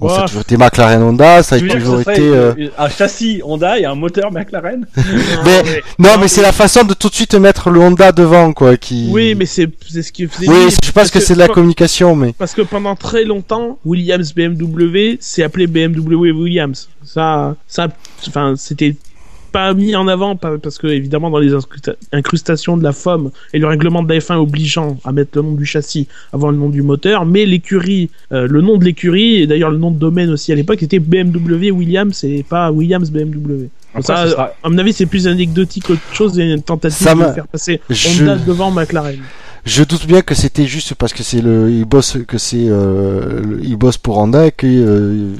[0.00, 0.16] On Ouah.
[0.20, 2.20] sait toujours été McLaren Honda, ça a que toujours été.
[2.20, 4.86] euh, un châssis Honda et un moteur McLaren
[5.44, 5.62] Mais-.
[5.98, 8.76] Non, mais mais- c'est la façon de tout de suite mettre le Honda devant, quoi,
[8.76, 9.08] qui.
[9.10, 10.48] Oui, mais c'est ce qui faisait.
[10.48, 12.32] Oui, je pense que c'est de la communication, mais.
[12.32, 16.88] Parce que pendant très longtemps, Williams BMW s'est appelé BMW Williams.
[17.04, 17.88] Ça, ça,
[18.26, 18.96] enfin, c'était
[19.54, 23.30] pas mis en avant pa- parce que évidemment dans les incrusta- incrustations de la FOM
[23.52, 26.56] et le règlement de la F1 obligeant à mettre le nom du châssis avant le
[26.56, 29.98] nom du moteur, mais l'écurie, euh, le nom de l'écurie et d'ailleurs le nom de
[29.98, 33.68] domaine aussi à l'époque était BMW Williams et pas Williams BMW.
[33.96, 37.14] Après, ça, sera- à mon avis, c'est plus anecdotique qu'autre chose et une tentative Ça
[37.14, 39.20] de faire passer Je- Honda devant McLaren.
[39.64, 43.58] Je doute bien que c'était juste parce que c'est le, il bosse, que c'est, euh,
[43.62, 45.32] il bosse pour Honda et que, euh,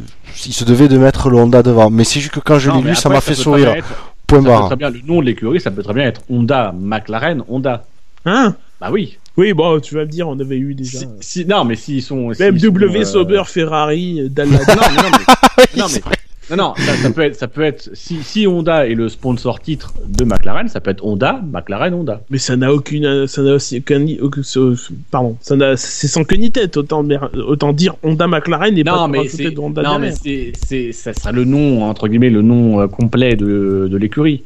[0.46, 1.90] il se devait de mettre le Honda devant.
[1.90, 3.68] Mais c'est juste que quand je l'ai lu, ça m'a fait sourire.
[3.70, 3.86] être-
[4.26, 4.66] Point ça peut barre.
[4.68, 7.84] très bien, le nom de l'écurie, ça peut très bien être Honda, McLaren, Honda.
[8.24, 8.56] Hein?
[8.80, 9.18] Bah oui.
[9.36, 10.98] Oui, bon, tu vas me dire, on avait eu déjà.
[11.00, 12.28] Si, si- non, mais s'ils sont.
[12.28, 14.52] BMW, sont, euh, Sauber, Ferrari, euh, Dalla.
[14.52, 15.08] Non, mais non,
[15.58, 16.16] mais, non, c'est mais,
[16.50, 19.60] non, non, ça, ça peut être, ça peut être, si, si Honda est le sponsor
[19.60, 22.20] titre de McLaren, ça peut être Honda, McLaren, Honda.
[22.30, 24.04] mais ça n'a aucune, ça n'a aussi aucun,
[25.10, 26.76] pardon, ça n'a, c'est sans queue ni tête.
[26.76, 27.04] Autant,
[27.46, 30.52] autant dire Honda McLaren et pas Non, mais c'est, de Honda non, mais derrière.
[30.56, 34.42] c'est, c'est, ça sera le nom, entre guillemets, le nom euh, complet de, de l'écurie.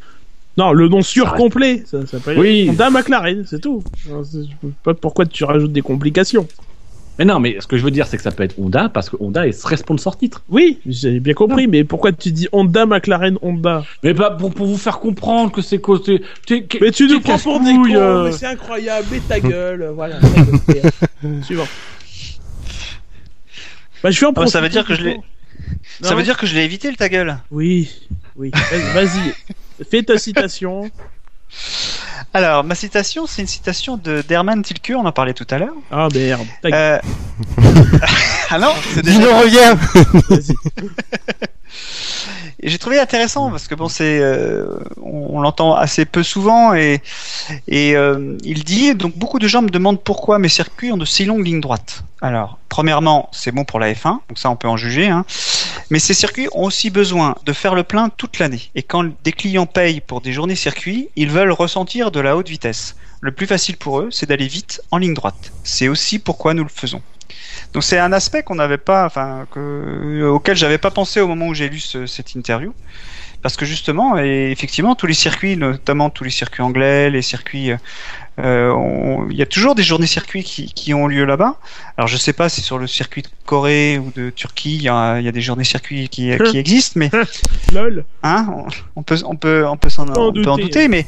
[0.57, 2.69] Non, le nom sûr reste- complet, ça s'appelle Oui.
[2.71, 3.83] Honda McLaren, c'est tout.
[3.97, 4.39] Je sais
[4.83, 6.47] pas pourquoi tu rajoutes des complications.
[7.19, 9.11] Mais non, mais ce que je veux dire, c'est que ça peut être Honda parce
[9.11, 10.43] que Honda est sponsor titre.
[10.49, 13.85] Oui, j'ai bien compris, mais pourquoi tu dis Honda McLaren Honda?
[14.05, 16.23] Mais pas pour, pour vous faire comprendre que c'est côté.
[16.81, 18.25] Mais tu nous prends pour des cons, euh.
[18.27, 20.21] mais c'est incroyable, mais ta gueule, voilà.
[21.43, 21.67] Suivant.
[24.03, 25.21] Bah, je vais en Ah bah, ça veut dire que je l'ai-.
[26.01, 27.39] Ça veut dire que je l'ai évité le ta gueule.
[27.51, 27.91] Oui,
[28.37, 28.53] oui.
[28.95, 29.35] Vas-y,
[29.91, 30.89] fais ta citation.
[32.35, 35.75] Alors, ma citation, c'est une citation de d'Herman Tilke, on en parlait tout à l'heure.
[35.91, 36.47] Ah merde.
[36.67, 36.99] Euh...
[38.51, 39.75] ah non, c'est déjà Dino revient!
[42.61, 44.67] Et j'ai trouvé intéressant parce que bon, c'est, euh,
[45.01, 47.01] on, on l'entend assez peu souvent et
[47.69, 51.05] et euh, il dit donc beaucoup de gens me demandent pourquoi mes circuits ont de
[51.05, 52.03] si longues lignes droites.
[52.21, 55.07] Alors, premièrement, c'est bon pour la F1, donc ça on peut en juger.
[55.07, 55.25] Hein.
[55.91, 58.71] Mais ces circuits ont aussi besoin de faire le plein toute l'année.
[58.75, 62.49] Et quand des clients payent pour des journées circuits, ils veulent ressentir de la haute
[62.49, 62.97] vitesse.
[63.21, 65.53] Le plus facile pour eux, c'est d'aller vite en ligne droite.
[65.63, 67.03] C'est aussi pourquoi nous le faisons.
[67.75, 71.49] Donc c'est un aspect qu'on n'avait pas, enfin, que, auquel j'avais pas pensé au moment
[71.49, 72.73] où j'ai lu ce- cette interview,
[73.43, 77.71] parce que justement, et effectivement, tous les circuits, notamment tous les circuits anglais, les circuits,
[78.41, 81.57] euh, il y a toujours des journées circuits qui, qui ont lieu là-bas.
[81.97, 84.89] Alors je sais pas si sur le circuit de Corée ou de Turquie, il y
[84.89, 87.11] a, il y a des journées circuits qui, qui existent, mais
[87.73, 88.05] Lol.
[88.23, 88.67] Hein, on-
[88.97, 91.07] on peut, on peut, on peut, s'en- peut en peut douter, mais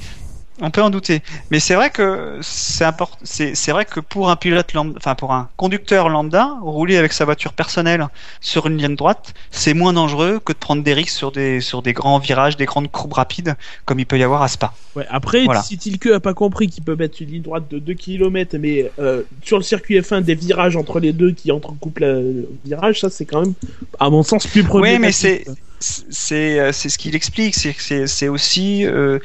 [0.60, 1.22] on peut en douter.
[1.50, 3.18] Mais c'est vrai que c'est important.
[3.22, 7.24] C'est, vrai que pour un pilote lambda, enfin pour un conducteur lambda, rouler avec sa
[7.24, 8.06] voiture personnelle
[8.40, 11.82] sur une ligne droite, c'est moins dangereux que de prendre des risques sur des, sur
[11.82, 13.54] des grands virages, des grandes courbes rapides,
[13.84, 14.72] comme il peut y avoir à Spa.
[14.96, 15.62] Ouais, après, Voilà.
[15.62, 18.90] si Tilke a pas compris qu'il peut mettre une ligne droite de 2 km, mais
[18.98, 23.10] euh, sur le circuit F1, des virages entre les deux qui entrecoupent le virage, ça
[23.10, 23.54] c'est quand même,
[23.98, 25.00] à mon sens, plus Oui, problématique.
[25.00, 25.44] mais c'est,
[25.80, 27.54] c'est, euh, c'est ce qu'il explique.
[27.54, 29.18] C'est, aussi euh,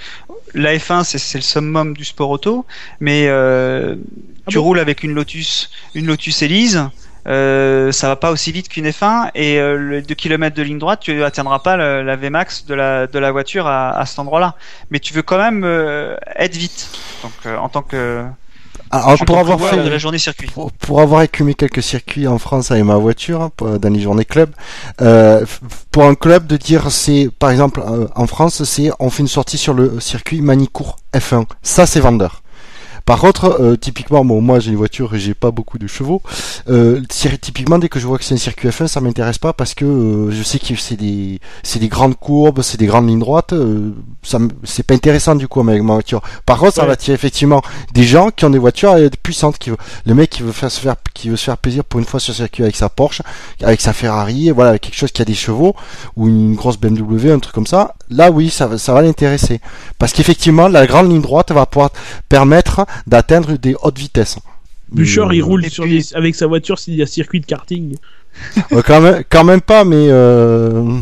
[0.53, 2.65] la F1, c'est, le summum du sport auto,
[2.99, 3.95] mais euh,
[4.47, 6.89] Ah tu bon roules avec une Lotus, une Lotus Elise.
[7.27, 10.77] Euh, ça va pas aussi vite qu'une F1 et euh, le 2 km de ligne
[10.77, 14.19] droite tu atteindras pas le- la Vmax de la de la voiture à, à cet
[14.19, 14.53] endroit-là
[14.91, 16.87] mais tu veux quand même euh, être vite
[17.23, 18.23] donc en tant que
[19.03, 20.49] Alors, pour avoir Voir fait, de la journée circuit.
[20.53, 23.99] pour, pour avoir écumé quelques circuits en France avec ma voiture hein, pour- dans les
[23.99, 24.49] journées club,
[25.01, 25.45] euh,
[25.91, 29.27] pour un club de dire c'est par exemple euh, en France c'est on fait une
[29.27, 32.41] sortie sur le circuit Manicourt F1, ça c'est vendeur.
[33.05, 36.21] Par contre, euh, typiquement, bon, moi j'ai une voiture et j'ai pas beaucoup de chevaux.
[36.69, 39.73] Euh, typiquement, dès que je vois que c'est un circuit F1, ça m'intéresse pas parce
[39.75, 43.19] que euh, je sais que c'est des, c'est des grandes courbes, c'est des grandes lignes
[43.19, 43.53] droites.
[43.53, 43.91] euh,
[44.23, 46.21] ça, me- c'est pas intéressant du coup avec ma voiture.
[46.47, 46.87] Par contre, ça Ouais.
[46.87, 47.61] va attirer effectivement
[47.93, 49.69] des gens qui ont des voitures puissantes, qui
[50.05, 52.19] le mec qui veut faire se faire, qui veut se faire plaisir pour une fois
[52.19, 53.21] sur le circuit avec sa Porsche,
[53.63, 55.75] avec sa Ferrari, voilà, avec quelque chose qui a des chevaux
[56.15, 57.93] ou une grosse BMW, un truc comme ça.
[58.09, 59.61] Là, oui, ça, va- ça va l'intéresser
[59.99, 61.91] parce qu'effectivement, la grande ligne droite va pouvoir
[62.29, 64.37] permettre d'atteindre des hautes vitesses.
[64.89, 67.39] Bouchard, il Euh, roule Et sur puis- les- avec sa voiture s'il y a circuit
[67.41, 67.95] de karting.
[68.71, 70.97] euh, quand même, quand même pas, mais euh,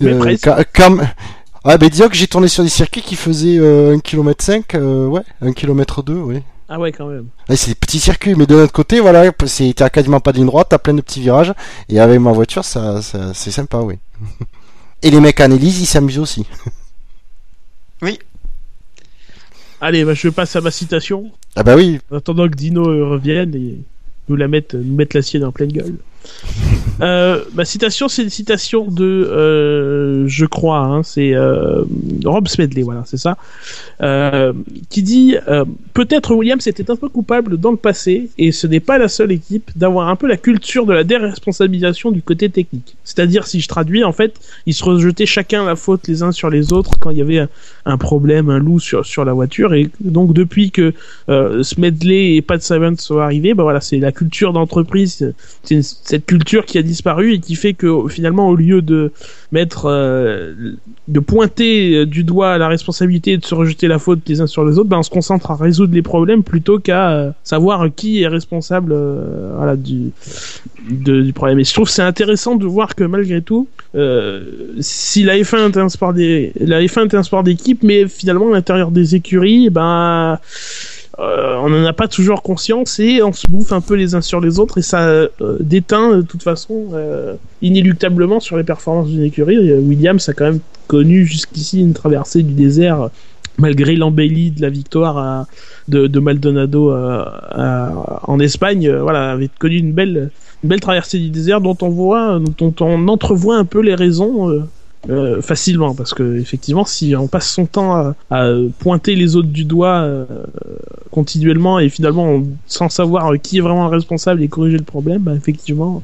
[0.00, 0.48] Mais presque.
[0.74, 0.96] quand,
[1.64, 4.74] ouais, ben disons que j'ai tourné sur des circuits qui faisaient euh, 1 km 5,
[4.74, 6.42] ouais, 1 km 2, ouais.
[6.68, 7.28] Ah ouais, quand même.
[7.48, 10.38] Ouais, c'est des petits circuits, mais de l'autre côté, voilà, c'est t'as quasiment pas de
[10.38, 11.52] ligne droite, t'as plein de petits virages,
[11.88, 13.98] et avec ma voiture, ça, ça c'est sympa, oui.
[15.02, 16.44] et les mecs en Élise, ils s'amusent aussi.
[19.80, 21.30] Allez, bah, je passe à ma citation.
[21.54, 23.78] Ah bah oui, En attendant que Dino euh, revienne et
[24.28, 25.96] nous la mette, nous mette la sienne en pleine gueule.
[27.00, 31.84] Euh, ma citation, c'est une citation de, euh, je crois, hein, c'est euh,
[32.24, 33.36] Rob Smedley, voilà, c'est ça,
[34.88, 35.36] qui dit
[35.94, 39.32] peut-être Williams était un peu coupable dans le passé et ce n'est pas la seule
[39.32, 42.96] équipe d'avoir un peu la culture de la déresponsabilisation du côté technique.
[43.04, 44.34] C'est-à-dire, si je traduis, en fait,
[44.66, 47.46] ils se rejetaient chacun la faute les uns sur les autres quand il y avait
[47.84, 50.92] un, problème, un loup sur sur la voiture et donc depuis que
[51.62, 55.32] Smedley et Pat Simon sont arrivés, bah voilà, c'est la culture d'entreprise,
[55.62, 59.12] c'est cette culture qui a disparu et qui fait que finalement, au lieu de
[59.52, 60.54] mettre, euh,
[61.08, 64.64] de pointer du doigt la responsabilité et de se rejeter la faute les uns sur
[64.64, 68.22] les autres, ben on se concentre à résoudre les problèmes plutôt qu'à euh, savoir qui
[68.22, 70.12] est responsable, euh, voilà, du,
[70.88, 71.58] du problème.
[71.58, 74.42] Et je trouve c'est intéressant de voir que malgré tout, euh,
[74.80, 78.48] si la F1 est un sport des, la F1 est un sport d'équipe, mais finalement
[78.48, 80.38] à l'intérieur des écuries, ben
[81.18, 84.20] euh, on n'en a pas toujours conscience et on se bouffe un peu les uns
[84.20, 85.28] sur les autres et ça euh,
[85.60, 89.70] déteint de toute façon euh, inéluctablement sur les performances d'une écurie.
[89.70, 93.08] Euh, Williams a quand même connu jusqu'ici une traversée du désert euh,
[93.58, 95.46] malgré l'embellie de la victoire à-
[95.88, 98.86] de, de Maldonado euh, à- en Espagne.
[98.86, 100.30] euh, voilà, avait connu une belle,
[100.62, 104.50] une belle traversée du désert dont on voit, dont on entrevoit un peu les raisons.
[105.08, 108.50] Euh, facilement parce que effectivement si on passe son temps à, à
[108.80, 110.24] pointer les autres du doigt euh,
[111.10, 114.84] continuellement et finalement on- sans savoir euh, qui est vraiment le responsable et corriger le
[114.84, 116.02] problème, bah, effectivement,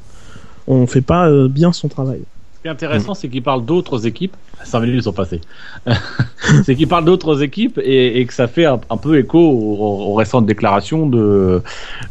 [0.69, 2.21] on fait pas euh, bien son travail.
[2.57, 4.37] Ce qui est intéressant, c'est qu'il parle d'autres équipes.
[4.65, 5.41] 5 minutes sont passées.
[6.65, 10.11] c'est qu'il parle d'autres équipes et, et que ça fait un, un peu écho aux,
[10.11, 11.61] aux récentes déclarations de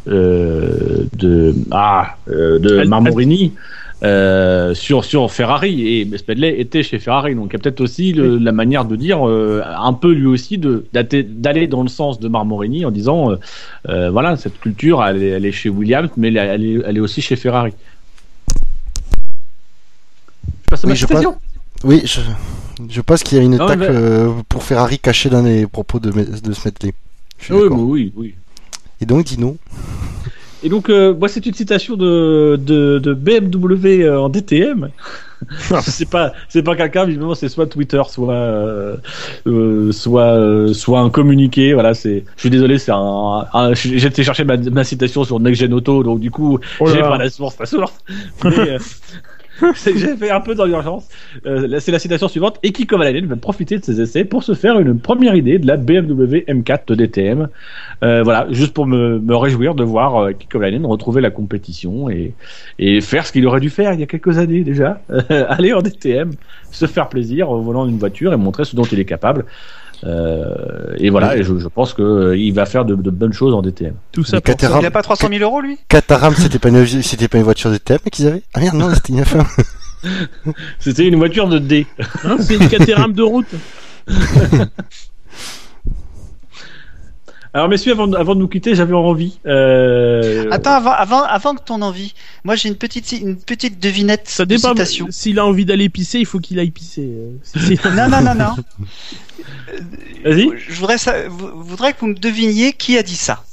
[0.08, 3.54] euh, de ah euh, de Marmorini.
[4.02, 5.86] Euh, sur sur Ferrari.
[5.86, 7.34] Et Spedley était chez Ferrari.
[7.34, 10.26] Donc il y a peut-être aussi le- la manière de dire euh, un peu lui
[10.26, 13.36] aussi de d'aller dans le sens de Marmorini en disant euh,
[13.88, 16.96] euh, voilà cette culture elle est, elle est chez Williams mais elle, elle est, elle
[16.96, 17.72] est aussi chez Ferrari.
[20.64, 21.36] Je passe à ma Oui, je citation.
[21.84, 22.20] oui, je,
[22.88, 26.00] je pense qu'il y a une attaque mais- euh, pour Ferrari cachée dans les propos
[26.00, 26.52] de, de
[27.50, 28.34] Oui, oui, oui.
[29.00, 29.56] Et donc, Dino
[30.62, 34.90] Et donc, euh, moi, c'est une citation de, de, de BMW euh, en DTM.
[35.82, 38.96] c'est pas, c'est pas quelqu'un, visiblement, c'est soit Twitter, soit, euh,
[39.46, 41.74] euh, soit, euh, soit un communiqué.
[41.74, 42.24] Voilà, c'est.
[42.36, 43.46] Je suis désolé, c'est un.
[43.52, 46.86] un- J'ai été chercher ma, ma citation sur Next Gen Auto, donc du coup, Oh
[46.86, 47.94] j'ai pas la source, la source.
[48.44, 48.78] Mais, euh,
[49.74, 51.08] c'est j'ai fait un peu dans l'urgence.
[51.46, 52.58] Euh, c'est la citation suivante.
[52.62, 55.66] Et qui Kovalainen va profiter de ses essais pour se faire une première idée de
[55.66, 57.48] la BMW M4 de DTM.
[58.02, 62.10] Euh, voilà, juste pour me, me réjouir de voir euh, Kiko Kovalainen retrouver la compétition
[62.10, 62.34] et,
[62.78, 65.00] et faire ce qu'il aurait dû faire il y a quelques années déjà.
[65.28, 66.30] aller en DTM,
[66.70, 69.44] se faire plaisir au volant d'une voiture et montrer ce dont il est capable.
[70.04, 73.62] Euh, et voilà, et je, je pense qu'il va faire de, de bonnes choses en
[73.62, 73.94] DTM.
[74.10, 75.78] Tout ça pour Caterham- Il a pas 300 000 euros lui?
[75.88, 78.42] Cataram, c'était pas une, c'était pas une voiture de TM qu'ils avaient?
[78.54, 79.46] Ah merde, non, c'était une F1.
[80.80, 81.86] C'était une voiture de D.
[82.24, 83.46] Hein, c'est une Caterham de route.
[87.54, 89.38] Alors messieurs, avant, de- avant de nous quitter, j'avais envie.
[89.46, 90.48] Euh...
[90.50, 92.14] Attends, avant, avant, avant que ton envie,
[92.44, 94.74] moi j'ai une petite, une petite devinette Ça de dépend.
[95.10, 97.06] S'il a envie d'aller pisser, il faut qu'il aille pisser.
[97.10, 98.54] euh, Non, non, non, non.
[100.24, 100.48] Vas-y.
[100.68, 103.44] Je voudrais, ça, vou- voudrais que vous me deviniez qui a dit ça.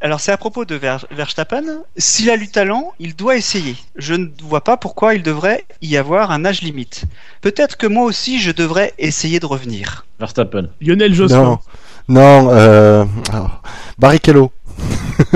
[0.00, 1.62] Alors c'est à propos de Ver- Verstappen.
[1.96, 3.76] S'il a du talent, il doit essayer.
[3.96, 7.04] Je ne vois pas pourquoi il devrait y avoir un âge limite.
[7.40, 10.04] Peut-être que moi aussi je devrais essayer de revenir.
[10.18, 10.68] Verstappen.
[10.80, 11.60] Lionel Jospin.
[12.08, 13.04] Non, Non, euh...
[13.32, 13.62] alors,
[13.98, 14.52] Barrichello.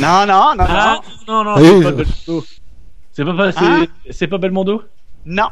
[0.00, 2.44] Non, non, non, Ah, non, non, Oui, c'est je- pas Belmondo.
[3.12, 4.82] C'est pas, pas- c'est, Hein pas Belmondo
[5.24, 5.48] non,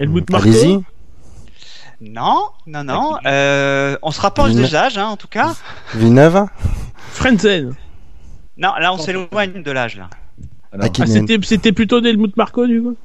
[0.00, 0.32] Helmut.
[0.32, 0.78] Allez-y.
[2.00, 3.18] non, non, non.
[3.26, 5.54] Euh, on se rapproche des âges, hein, en tout cas.
[5.94, 6.46] Villeneuve.
[7.12, 7.74] Frenzen.
[8.56, 10.08] Non, là, on s'éloigne de l'âge, là.
[10.72, 10.86] Ah, non.
[11.00, 12.96] Ah, c'était, c'était plutôt d'Helmut Marko, du coup?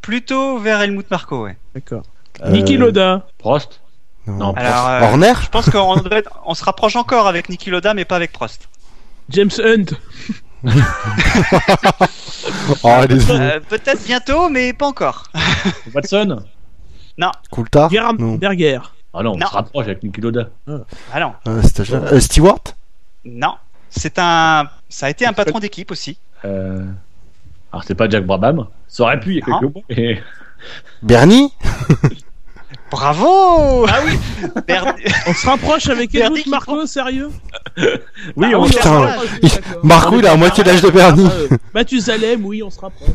[0.00, 1.56] Plutôt vers Helmut Marko, ouais.
[1.74, 2.02] D'accord.
[2.44, 3.26] Euh, Niki Loda.
[3.38, 3.80] Prost
[4.28, 4.36] Non.
[4.36, 4.52] Non.
[4.54, 5.32] Alors, euh, Horner.
[5.42, 8.32] je pense qu'on doit être- on se rapproche encore avec Niki Loda, mais pas avec
[8.32, 8.68] Prost.
[9.30, 9.94] James Hunt.
[12.82, 12.88] Oh.
[12.88, 15.24] Euh, Peut-être bientôt, mais pas encore.
[15.94, 16.42] Watson
[17.50, 17.90] Coulthard.
[18.18, 18.34] Non.
[18.36, 18.78] Berger.
[19.14, 19.46] Ah non, on Non.
[19.46, 20.48] se rapproche avec Niki Loda.
[21.12, 22.02] Ah non, Euh, stagiaire.
[22.12, 22.60] Euh, Stewart.
[23.24, 23.54] non.
[23.90, 26.18] C'est un, ça a été un patron d'équipe aussi.
[26.44, 26.84] Euh...
[27.72, 28.66] Alors c'est pas Jack Brabham.
[28.86, 29.60] Ça aurait pu il y a Non.
[29.60, 30.22] quelques mois.
[31.02, 31.52] Bernie.
[32.90, 34.18] Bravo Ah oui
[35.26, 37.30] On se rapproche avec Helmut qui Marko, sérieux
[37.76, 37.84] Oui,
[38.36, 38.90] Bah, on se putain.
[38.92, 39.60] on se rapproche, Il-.
[39.82, 41.28] Marco, il a la moitié de l'âge de Bernie.
[41.30, 43.10] Ah, euh, Mathusalem, oui, on se rapproche.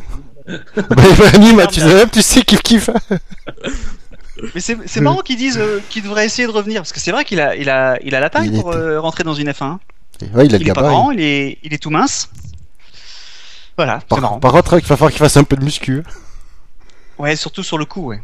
[0.46, 0.84] bah,
[1.18, 2.90] Bernie, Mathusalem, tu sais kiff kiff.
[4.54, 7.12] Mais c'est c'est marrant qu'ils disent euh, qu'il devrait essayer de revenir, parce que c'est
[7.12, 9.48] vrai qu'il a, il a, il a la taille Il pour euh, rentrer dans une
[9.50, 9.78] F1.
[10.34, 10.88] Ouais, il a Il le est pas gabarit.
[10.88, 12.30] grand, il est, il est tout mince.
[13.76, 14.38] Voilà, c'est Par, marrant.
[14.38, 16.02] par contre, il va falloir qu'il fasse un peu de muscu.
[17.18, 18.20] Ouais, surtout sur le coup, ouais.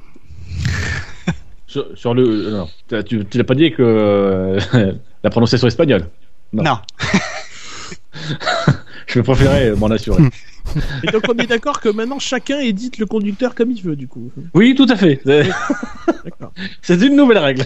[1.70, 2.24] Sur, sur le.
[2.28, 4.58] euh, Non, tu, tu l'as pas dit que euh,
[5.22, 6.08] la prononciation espagnole?
[6.52, 6.64] Non.
[6.64, 6.78] Non.
[9.06, 10.20] Je préférais m'en assurer.
[11.04, 14.08] Et donc on est d'accord que maintenant chacun édite le conducteur comme il veut, du
[14.08, 14.30] coup.
[14.54, 15.20] oui, tout à fait.
[16.82, 17.64] C'est- une nouvelle règle.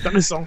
[0.00, 0.46] Intéressant.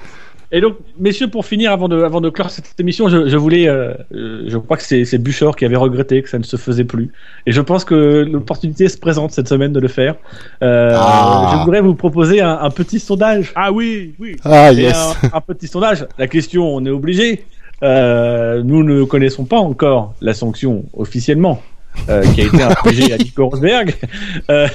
[0.55, 3.67] Et donc, messieurs, pour finir, avant de, avant de clore cette émission, je, je voulais,
[3.67, 6.85] euh, euh, je crois que c'est Buchor qui avait regretté que ça ne se faisait
[6.85, 7.11] plus.
[7.45, 10.15] Et je pense que l'opportunité se présente cette semaine de le faire.
[10.63, 11.49] Euh, Ah.
[11.51, 13.51] Je voudrais vous proposer un, un petit sondage.
[13.55, 14.37] Ah oui, oui.
[14.45, 14.95] Ah, yes.
[15.23, 16.07] un, un petit sondage.
[16.17, 17.43] La question, on est obligé.
[17.83, 21.61] Euh, nous ne connaissons pas encore la sanction officiellement
[22.07, 23.93] euh, qui a été infligée à Nico Rosberg.
[24.49, 24.69] Euh,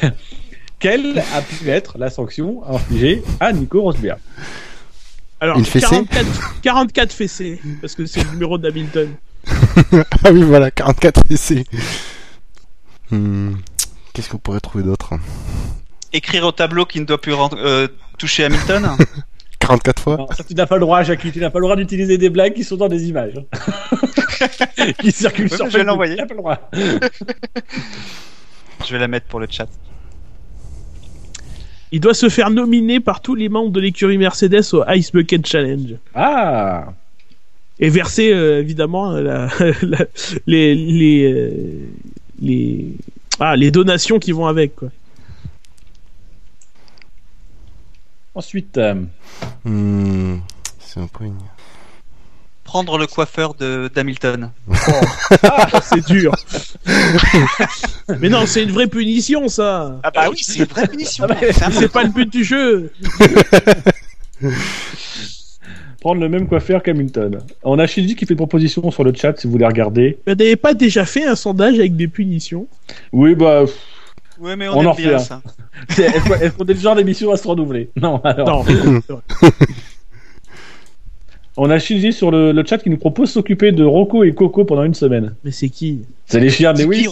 [0.79, 4.19] quelle a pu être la sanction infligée à Nico Rosberg?
[5.41, 9.15] Alors, Une fessée 44, 44 fessées, parce que c'est le numéro d'Hamilton.
[10.23, 11.65] Ah oui, voilà, 44 essais.
[13.11, 13.53] Hmm,
[14.13, 15.15] Qu'est-ce qu'on pourrait trouver d'autre?
[16.13, 17.89] Écrire au tableau qu'il ne doit plus euh,
[18.19, 18.91] toucher Hamilton
[19.61, 21.33] 44 fois Non, ça, tu n'as pas le droit, Jackie.
[21.33, 23.35] Tu n'as pas le droit d'utiliser des blagues qui sont dans des images.
[25.01, 26.17] qui circulent Ouais, sur je vais l'envoyer.
[26.17, 26.71] Tu n'as pas le droit.
[28.87, 29.69] Je vais la mettre pour le chat.
[31.93, 35.45] Il doit se faire nominer par tous les membres de l'écurie Mercedes au Ice Bucket
[35.47, 35.97] Challenge.
[36.15, 36.93] Ah
[37.81, 39.49] Et verser, euh, évidemment, la-
[39.83, 40.07] la-
[40.47, 41.51] les, les, euh,
[42.41, 42.87] les,
[43.41, 44.89] ah, les donations qui vont avec, quoi.
[48.35, 48.95] Ensuite, euh,
[49.65, 50.39] Hmm,
[50.79, 51.35] C'est un peu une-
[52.71, 54.53] Prendre le coiffeur de d'Hamilton.
[55.83, 56.33] C'est dur.
[58.21, 59.99] Mais non, c'est une vraie punition, ça.
[60.05, 61.25] Ah bah oui, c'est une vraie punition.
[61.29, 62.93] Ah bah, C'est pas le but du jeu.
[66.01, 67.41] prendre le même coiffeur qu'Hamilton.
[67.65, 70.21] On a Shinji qui fait une proposition sur le chat si vous voulez regarder.
[70.25, 72.69] Vous n'avez pas déjà fait un sondage avec des punitions?
[73.13, 73.63] Oui, bah.
[73.65, 73.75] pff,
[74.39, 75.43] Ouais, mais on, On aime en bien ça.
[75.89, 77.91] c'est- Est-ce qu'on est-ce qu'on est le genre d'émission à se renouveler?
[77.97, 78.65] Non, alors.
[78.71, 79.21] Non.
[81.57, 84.65] On a Shinji sur le, le chat qui nous propose s'occuper de Rocco et Coco
[84.65, 85.35] pendant une semaine.
[85.45, 87.09] Mais c'est qui C'est les chiens de Lewis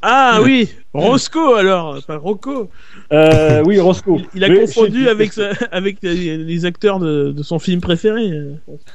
[0.00, 2.70] Ah oui, Roscoe alors, pas Rocco.
[3.12, 4.16] Euh, Oui, Roscoe.
[4.18, 7.58] Il, il a Mais confondu je- avec, sa- avec les, les acteurs de, de son
[7.58, 8.30] film préféré.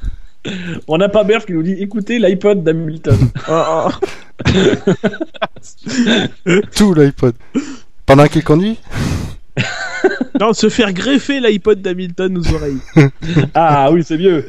[0.88, 3.16] On n'a pas Berf qui nous dit écoutez l'iPod d'Hamilton.
[3.48, 4.52] Oh, oh.
[6.76, 7.34] Tout l'iPod.
[8.06, 8.78] Pendant qu'il conduit?
[10.40, 12.80] Non, se faire greffer l'iPod d'Hamilton aux oreilles.
[13.54, 14.46] ah oui, c'est mieux.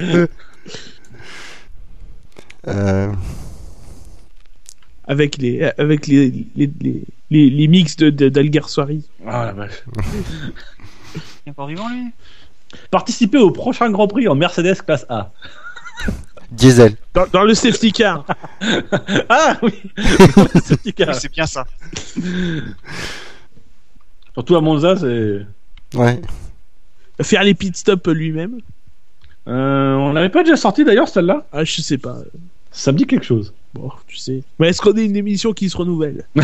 [2.67, 3.11] euh,
[5.07, 9.03] Avec les, avec les, les, les, les, les mix de, de, d'Algarsoiri.
[9.25, 9.83] Ah la vache.
[11.15, 12.11] Il est encore vivant, lui?
[12.91, 15.31] Participer au prochain Grand Prix en Mercedes classe A.
[16.51, 16.95] Diesel.
[17.13, 18.25] Dans, dans le safety car.
[19.29, 19.73] Ah oui
[20.63, 21.07] C'est petit cas.
[21.13, 21.65] Oui, C'est bien ça.
[24.33, 25.45] Surtout à Monza, c'est.
[25.95, 26.21] Ouais.
[27.21, 28.59] Faire les pit stops lui-même.
[29.47, 31.45] Euh, on l'avait pas déjà sorti d'ailleurs celle-là?
[31.51, 32.17] Ah, je sais pas.
[32.71, 33.53] Ça me dit quelque chose.
[33.73, 34.43] Bon, tu sais.
[34.59, 36.25] Mais est-ce qu'on est une émission qui se renouvelle?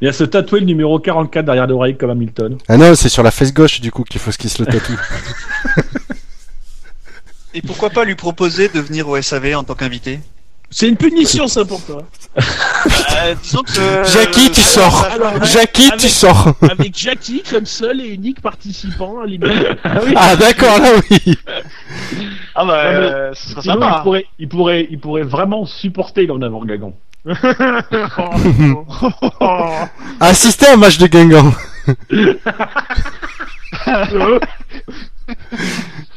[0.00, 2.56] Il y a ce tatoué le numéro 44 derrière l'oreille comme Hamilton.
[2.68, 4.98] Ah non, c'est sur la fesse gauche du coup qu'il faut qu'il se le tatoue.
[7.54, 10.20] Et pourquoi pas lui proposer de venir au SAV en tant qu'invité?
[10.72, 12.02] C'est une punition, ça, pour toi.
[12.36, 15.04] Euh, disons que, euh, Jackie, tu ça- sors.
[15.12, 16.54] Alors, Jackie, tu avec- sors.
[16.62, 19.76] Avec Jackie comme seul et unique participant à l'émission.
[20.16, 21.36] Ah d'accord, là oui.
[22.54, 24.00] Ah bah, Ah, euh, ce serait Sinon, il sympa.
[24.04, 26.92] pourrait, il pourrait, il pourrait vraiment supporter l'en avant Gagan.
[30.20, 31.52] Assister à un match de Guingamp.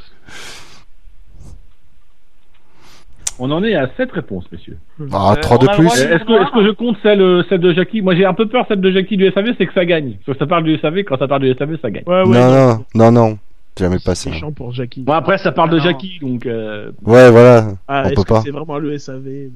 [3.40, 4.78] On en est à 7 réponses, messieurs.
[5.12, 5.88] Ah, Euh, 3 on de plus.
[5.88, 8.02] Est-ce que, est-ce que je compte celle, euh, celle de Jackie?
[8.02, 10.18] Moi, j'ai un peu peur, celle de Jackie du SAV, c'est que ça gagne.
[10.26, 12.04] Parce que ça parle du SAV, quand ça parle du SAV, ça gagne.
[12.06, 12.26] Ouais, ouais.
[12.28, 13.38] non, non, non, non.
[13.78, 14.30] Jamais passé.
[14.40, 15.02] C'est pour Jackie.
[15.02, 15.84] Bon, après, ça parle Ah de non.
[15.84, 16.46] Jackie, donc...
[16.46, 16.92] Euh...
[17.04, 17.70] Ouais, voilà.
[17.88, 18.42] Ah, on peut que pas.
[18.42, 19.50] c'est vraiment le SAV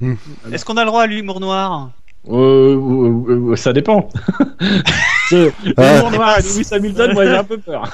[0.52, 1.90] Est-ce qu'on a le droit à l'humour noir?
[2.28, 4.10] Euh, euh, euh, ça dépend.
[5.32, 7.84] Noir et Lewis Hamilton, moi, j'ai un peu peur.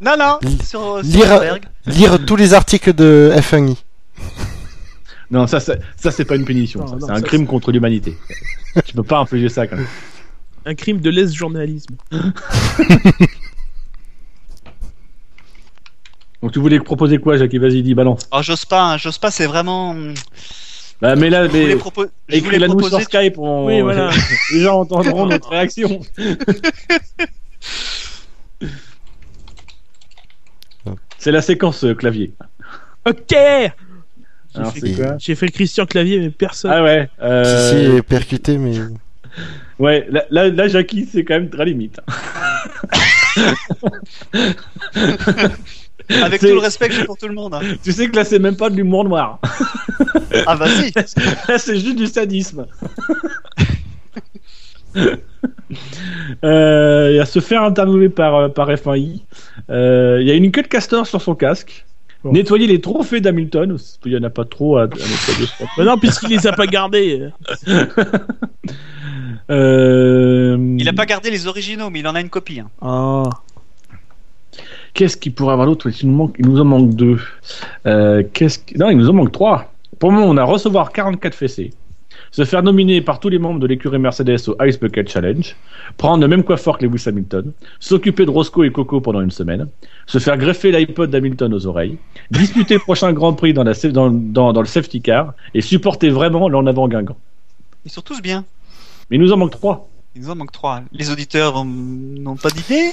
[0.00, 1.58] Non, non, sur, sur lire-.
[1.86, 3.76] Lire tous les articles de F1i.
[5.30, 6.86] Non, ça, ça, ça, c'est pas une punition.
[6.86, 8.16] C'est un ça, crime contre l'humanité.
[8.84, 9.86] tu peux pas infliger ça, quand même.
[10.66, 11.96] Un crime de lèse-journalisme.
[16.42, 17.58] Donc, tu voulais proposer quoi, Jackie?
[17.58, 18.28] Vas-y, dis, balance.
[18.30, 19.96] Oh, j'ose pas, hein, j'ose pas, c'est vraiment.
[21.00, 21.74] Bah, mais là, mais...
[21.74, 23.00] propo- Écris-la nous sur.
[23.00, 23.66] Skype, on...
[23.66, 24.10] Oui, voilà.
[24.52, 26.00] les gens entendront notre réaction.
[31.18, 32.34] C'est la séquence euh, clavier.
[33.06, 33.34] Ok
[35.18, 36.70] j'ai fait le Christian Clavier, mais personne.
[36.72, 37.08] Ah ouais.
[37.20, 37.70] Euh...
[37.70, 38.78] Si, si, percuté, mais.
[39.78, 42.00] Ouais, là, là, là, Jackie, c'est quand même très limite.
[46.22, 47.54] Avec tout le respect que j'ai pour tout le monde.
[47.54, 47.60] hein.
[47.82, 49.38] Tu sais que là, c'est même pas de l'humour noir.
[50.46, 50.92] Ah bah si.
[51.48, 52.66] Là, c'est juste du sadisme.
[56.44, 59.22] Euh, il va se faire interviewer par, euh, par F1i.
[59.70, 61.84] Euh, il y a une queue de castor sur son casque.
[62.22, 62.32] Bon.
[62.32, 63.70] Nettoyer les trophées d'Hamilton.
[63.70, 65.48] parce qu'il y en a pas trop à, à nettoyer.
[65.84, 67.28] non, puisqu'il les a pas gardés.
[69.50, 72.60] Euh, Il a pas gardé les originaux, mais il en a une copie.
[72.60, 72.70] hein.
[72.80, 73.24] Ah.
[74.94, 75.88] Qu'est-ce qu'il pourrait avoir d'autre?
[76.00, 77.20] Il, nous manque- il nous en manque deux.
[77.86, 79.72] Euh, qu'est-ce Non, il nous en manque trois.
[79.98, 81.72] Pour le moment, on a recevoir 44 fessées.
[82.30, 85.56] Se faire nominer par tous les membres de l'écurie Mercedes au Ice Bucket Challenge.
[85.96, 87.52] Prendre le même coiffeur que Lewis Hamilton.
[87.80, 89.68] S'occuper de Roscoe et Coco pendant une semaine.
[90.06, 91.98] Se faire greffer l'iPod d'Hamilton aux oreilles.
[92.30, 95.34] Disputer le prochain Grand Prix dans, la, sa- dans, dans, dans le safety car.
[95.54, 97.16] Et supporter vraiment l'en avant Guingamp.
[97.84, 98.44] Ils sont tous bien.
[99.10, 99.88] Mais il nous en manque trois.
[100.16, 100.82] Il nous en manque trois.
[100.92, 102.90] Les auditeurs n'ont pas d'idée.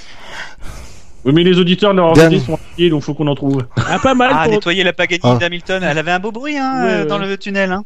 [1.24, 2.32] Oui, mais les auditeurs, leurs Dan.
[2.32, 3.64] idées sont inquiets, donc faut qu'on en trouve.
[3.76, 4.54] Ah, pas mal Ah, pour...
[4.54, 5.38] nettoyer la Pagani Ah.
[5.40, 5.84] d'Hamilton.
[5.84, 7.06] Elle avait un beau bruit hein, Ouais, euh, ouais.
[7.08, 7.72] dans le tunnel.
[7.72, 7.84] Hein.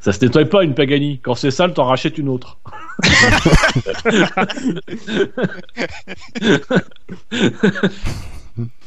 [0.00, 1.20] Ça se nettoie pas une Pagani.
[1.22, 2.58] Quand c'est sale, t'en rachètes une autre.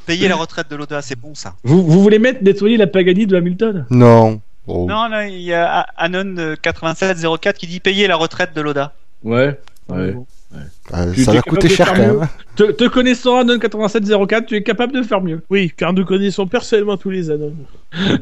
[0.06, 1.56] Payer la retraite de l'Oda, c'est bon ça.
[1.64, 3.86] Vous, vous voulez mettre nettoyer la Pagani de Hamilton?
[3.90, 4.40] Non.
[4.68, 4.86] Oh.
[4.88, 8.94] Non, là, il y a Anon euh, 8704 qui dit payer la retraite de l'Oda.
[9.24, 9.60] Ouais.
[9.90, 10.16] Ouais.
[10.54, 12.28] Euh, ça va coûter cher quand même.
[12.56, 15.42] Te, te connaissant Anon 8704, tu es capable de faire mieux.
[15.50, 17.66] Oui, car nous connaissons personnellement tous les anonymes.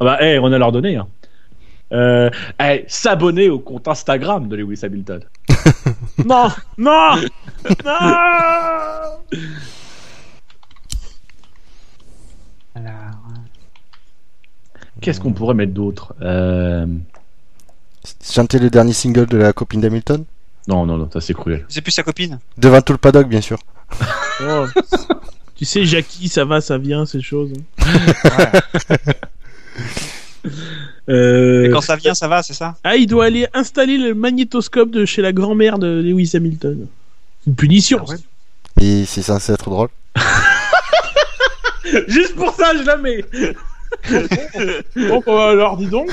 [0.00, 0.94] Ah bah, hey, on a leur donné.
[0.94, 1.08] Hein.
[1.92, 2.30] Euh,
[2.60, 5.22] hey, s'abonner au compte Instagram de Lewis Hamilton.
[6.24, 7.16] Non Non
[7.84, 7.98] Non
[15.00, 16.86] Qu'est-ce qu'on pourrait mettre d'autre euh...
[18.22, 20.24] Chanter le dernier single de la copine d'Hamilton?
[20.68, 21.64] Non, non, non, ça c'est cruel.
[21.68, 22.38] C'est plus sa copine.
[22.58, 23.58] Devant tout le paddock, bien sûr.
[24.40, 24.66] Oh.
[25.56, 27.50] Tu sais, Jackie, ça va, ça vient, ces choses.
[27.80, 28.52] hein.
[31.08, 31.64] Euh...
[31.66, 34.90] Et quand ça vient, ça va, c'est ça Ah, il doit aller installer le magnétoscope
[34.90, 36.86] de chez la grand-mère de Lewis Hamilton.
[37.46, 38.00] Une punition.
[38.06, 38.16] Ah ouais.
[38.82, 39.88] Et c'est censé être drôle.
[42.08, 43.24] Juste pour ça, je la mets.
[45.08, 46.10] Bon, bah, alors, dis donc.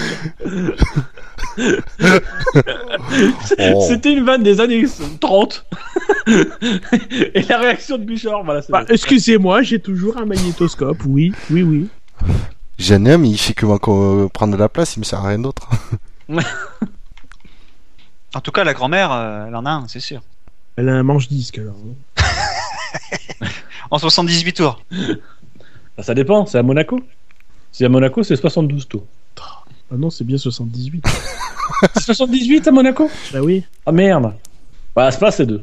[3.60, 3.86] Oh.
[3.88, 4.86] C'était une vanne des années
[5.20, 5.66] 30.
[7.34, 8.62] Et la réaction de Bouchard, voilà.
[8.62, 10.98] c'est Bah, excusez-moi, j'ai toujours un magnétoscope.
[11.06, 11.88] Oui, oui, oui.
[12.78, 15.30] J'ai un homme, il fait que euh, prendre de la place, il me sert à
[15.30, 15.70] rien d'autre.
[18.36, 20.22] En tout cas, la grand-mère, euh, elle en a un, c'est sûr.
[20.76, 21.76] Elle a un manche-disque, alors.
[23.92, 24.84] En 78 tours.
[25.96, 27.00] Bah, ça dépend, c'est à Monaco.
[27.72, 29.06] Si à Monaco, c'est 72 tours.
[29.92, 31.06] Ah non, c'est bien 78.
[31.94, 33.64] C'est 78 à Monaco bah oui.
[33.86, 34.34] Ah merde.
[34.96, 35.62] Bah, c'est pas ces deux.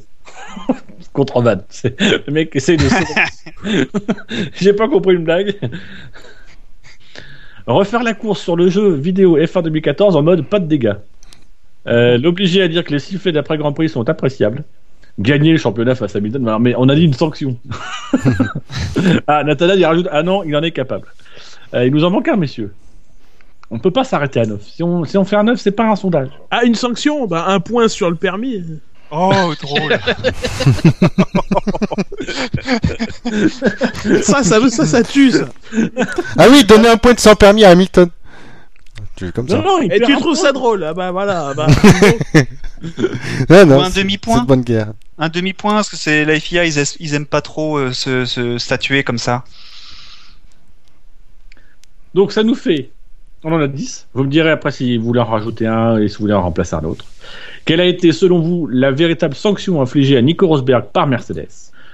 [1.12, 1.64] Contrebande.
[1.84, 2.84] Le mec essaye de.
[4.54, 5.58] J'ai pas compris une blague.
[7.66, 10.94] Refaire la course sur le jeu vidéo F1 2014 en mode pas de dégâts.
[11.86, 14.64] Euh, L'obliger à dire que les sifflets d'après Grand Prix sont appréciables.
[15.18, 16.56] Gagner le championnat face à Hamilton.
[16.60, 17.58] Mais on a dit une sanction.
[19.26, 21.06] ah, Nathanaël, il rajoute Ah non, il en est capable.
[21.74, 22.72] Euh, il nous en manque un, messieurs.
[23.74, 24.60] On peut pas s'arrêter à 9.
[24.62, 26.28] Si on, si on fait un 9, c'est pas un sondage.
[26.50, 28.62] Ah, une sanction Bah, un point sur le permis.
[29.10, 29.98] Oh, drôle.
[34.22, 35.48] ça, ça, ça, ça tue, ça.
[36.38, 38.08] Ah oui, donner un point de sans permis à Hamilton.
[39.16, 39.56] Tu es comme ça.
[39.56, 40.34] Non, non, il Et tu trouves point.
[40.34, 41.48] ça drôle Ah bah voilà.
[41.50, 41.66] ah Bah,
[43.50, 44.44] Non, non, Ou un demi-point.
[44.44, 44.92] Bonne guerre.
[45.18, 48.24] Un demi-point, parce que c'est la FIA, ils, aiment- ils aiment pas trop euh, se,
[48.24, 49.44] se statuer comme ça.
[52.14, 52.90] Donc ça nous fait,
[53.44, 54.08] on en a 10.
[54.14, 56.42] Vous me direz après si vous voulez en rajouter un et si vous voulez en
[56.42, 57.04] remplacer un autre.
[57.64, 61.48] Quelle a été selon vous la véritable sanction infligée à Nico Rosberg par Mercedes?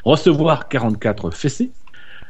[0.05, 1.71] Recevoir 44 fessées.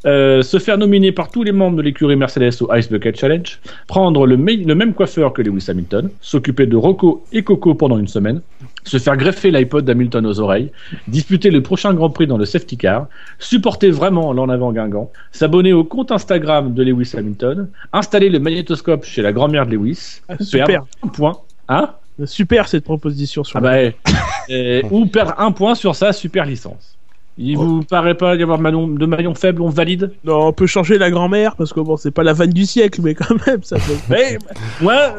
[0.06, 3.58] Euh, se faire nominer par tous les membres de l'écurie Mercedes au Ice Bucket Challenge,
[3.88, 8.06] prendre le, le même coiffeur que Lewis Hamilton, s'occuper de Rocco et Coco pendant une
[8.06, 8.40] semaine,
[8.88, 10.72] se faire greffer l'iPod d'Hamilton aux oreilles,
[11.06, 13.08] disputer le prochain Grand Prix dans le safety car,
[13.38, 19.04] supporter vraiment l'en avant Guingamp, s'abonner au compte Instagram de Lewis Hamilton, installer le magnétoscope
[19.04, 20.66] chez la grand-mère de Lewis, Ah, super.
[20.66, 21.38] perdre un point,
[21.68, 21.90] hein?
[22.24, 23.76] Super cette proposition sur ah bah,
[24.50, 26.97] euh, ou perdre un point sur sa super licence.
[27.40, 30.12] Il vous paraît pas y avoir maillon- de maillon faible, on valide?
[30.24, 33.00] Non, on peut changer la grand-mère parce que bon, c'est pas la vanne du siècle,
[33.02, 33.94] mais quand même, ça peut.
[34.10, 34.38] Mais
[34.80, 35.14] moi,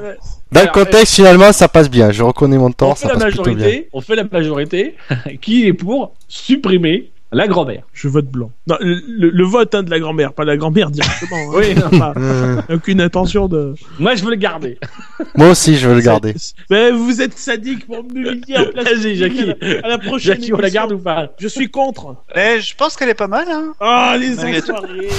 [0.52, 2.12] Dans le contexte, finalement, ça passe bien.
[2.12, 3.54] Je reconnais mon on tort, fait ça la passe plutôt bien.
[3.56, 4.96] majorité, on fait la majorité
[5.41, 7.84] qui est pour supprimer la grand-mère.
[7.93, 8.51] Je vote blanc.
[8.68, 11.38] Non, le, le- le vote hein, de la grand-mère, pas la grand-mère directement.
[11.38, 11.51] hein.
[11.53, 11.89] Oui, non.
[11.99, 13.76] Pas- Euh, aucune intention de.
[13.99, 14.80] Moi, je veux le garder.
[15.35, 16.34] moi aussi, je veux le garder.
[16.69, 18.85] Mais vous êtes sadique pour m'humilier en place.
[18.93, 19.51] Vas-y, Jackie.
[19.84, 20.35] À la prochaine.
[20.35, 21.30] Jackie, on la garde ou pas?
[21.39, 22.15] Je suis contre.
[22.35, 23.73] Je pense qu'elle est pas mal, hein.
[23.80, 25.10] Ah, les enfoirés.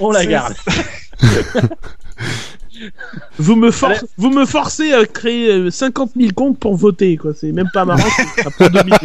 [0.00, 0.54] On la garde.
[3.38, 7.32] Vous me, forcez, vous me forcez à créer euh, 50 000 comptes pour voter, quoi.
[7.38, 8.08] C'est même pas marrant.
[8.56, 9.00] Prend deux minutes.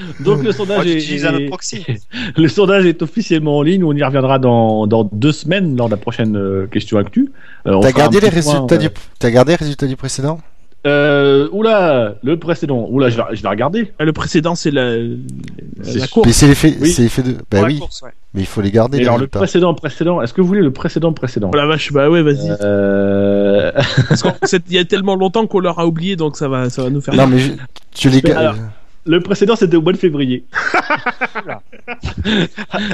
[0.20, 1.84] Donc le sondage est, utilises un autre proxy.
[2.36, 3.84] le sondage est officiellement en ligne.
[3.84, 7.30] On y reviendra dans, dans deux semaines lors de la prochaine euh, question actu.
[7.66, 8.88] Euh, T'as gardé les petit point, résultats euh, du,
[9.18, 10.40] t'as gardé les résultats du précédent?
[10.84, 12.88] Euh, oula, le précédent.
[12.90, 13.92] Oula, je vais, je vais regarder.
[14.00, 16.26] Ah, Le précédent, c'est la, la, course.
[16.26, 16.90] Mais c'est l'effet, Oui.
[16.90, 18.10] c'est l'effet de, bah Pour oui, course, ouais.
[18.34, 19.38] mais il faut les garder, Et les alors le résultats.
[19.38, 20.20] précédent, précédent.
[20.22, 21.52] Est-ce que vous voulez le précédent, précédent?
[21.54, 22.50] Oh la vache, bah ouais, vas-y.
[22.60, 23.70] Euh,
[24.08, 24.24] Parce
[24.70, 27.14] y a tellement longtemps qu'on leur a oublié, donc ça va, ça va nous faire.
[27.14, 27.52] Non, mais je-
[27.94, 28.58] tu les gardes.
[29.04, 30.44] Le précédent, c'était au mois de février.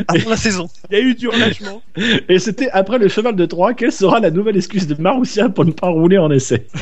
[0.09, 0.69] Avant la saison.
[0.91, 1.83] Il y a eu du relâchement.
[2.29, 3.75] Et c'était après le cheval de Troie.
[3.75, 6.67] Quelle sera la nouvelle excuse de Maroussia pour ne pas rouler en essai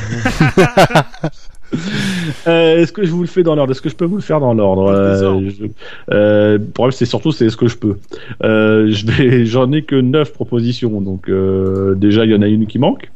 [2.47, 3.71] Euh, Est-ce que je vous le fais dans l'ordre?
[3.71, 4.87] Est-ce que je peux vous le faire dans l'ordre?
[4.89, 5.65] Euh, je-
[6.13, 7.97] euh, problème, c'est surtout c'est est-ce que je peux.
[8.43, 8.89] Euh,
[9.43, 13.11] j'en ai que 9 propositions, donc euh, déjà il y en a une qui manque.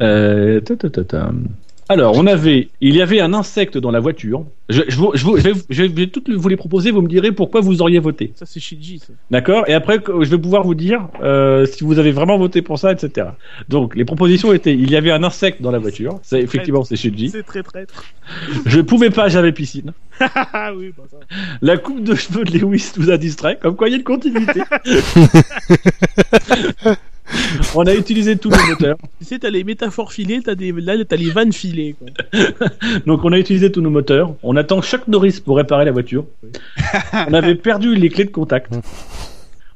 [0.00, 1.32] Euh, ta, ta, ta, ta.
[1.88, 4.44] Alors, on avait, il y avait un insecte dans la voiture.
[4.68, 6.90] Je, je, vous- je, vous- je vais, je vais toutes vous les proposer.
[6.90, 8.32] Vous me direz pourquoi vous auriez voté.
[8.34, 9.12] Ça, c'est Shinji, ça.
[9.30, 9.62] D'accord?
[9.68, 12.90] Et après, je vais pouvoir vous dire euh, si vous avez vraiment voté pour ça,
[12.90, 13.28] etc.
[13.68, 16.18] Donc, les propositions étaient il y avait un insecte dans la voiture.
[16.24, 17.30] C'est effectivement c'est Shinji.
[17.30, 18.02] C'est très traître.
[18.66, 19.92] Je pouvais pas, j'avais piscine.
[20.52, 21.18] Ah oui, bah ça.
[21.62, 23.58] La coupe de cheveux de Lewis nous a distrait.
[23.60, 24.62] Comme quoi, il y a une continuité.
[27.74, 28.96] On a utilisé tous nos moteurs.
[29.18, 32.08] Tu sais, t'as les métaphores filées, t'as des, là, t'as les vannes filées, quoi.
[33.06, 34.34] Donc, on a utilisé tous nos moteurs.
[34.42, 36.26] On attend Chuck Norris pour réparer la voiture.
[37.28, 38.72] On avait perdu les clés de contact.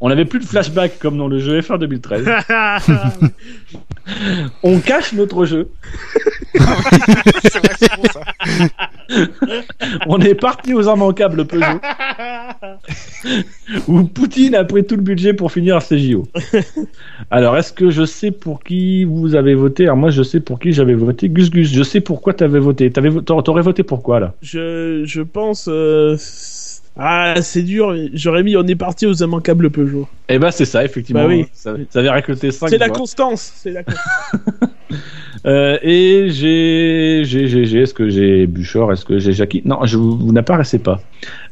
[0.02, 2.26] On n'avait plus de flashback comme dans le jeu F1 2013.
[4.62, 5.70] On cache notre jeu.
[6.54, 8.20] c'est vrai, c'est bon ça.
[10.06, 11.80] On est parti aux immanquables Peugeot.
[13.88, 16.26] où Poutine a pris tout le budget pour finir ces JO.
[17.30, 19.84] Alors, est-ce que je sais pour qui vous avez voté?
[19.84, 21.28] Alors, moi, je sais pour qui j'avais voté.
[21.28, 22.90] Gus Gus, je sais pourquoi t'avais voté.
[22.90, 24.34] T'avais T'aurais voté pour quoi, là?
[24.42, 25.68] Je, je pense.
[25.68, 26.16] euh,
[26.96, 27.94] Ah, c'est dur.
[28.14, 30.08] J'aurais mis on est parti aux immanquables Peugeot.
[30.28, 31.22] Eh ben, c'est ça, effectivement.
[31.22, 31.46] Bah oui.
[31.52, 33.52] Ça, ça avait récolté 5 C'est la constance.
[33.56, 34.04] C'est la constance.
[35.46, 39.62] Euh, et j'ai, j'ai, j'ai, j'ai, est-ce que j'ai Buchor, est-ce que j'ai Jackie?
[39.64, 41.00] Non, je vous, vous n'apparaissez pas.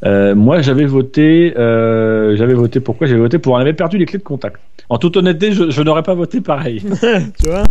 [0.05, 3.07] Euh, moi, j'avais voté, euh, j'avais voté pourquoi?
[3.07, 4.61] J'avais voté pour, on avait perdu les clés de contact.
[4.91, 6.83] En toute honnêteté, je, je n'aurais pas voté pareil.
[7.41, 7.65] tu vois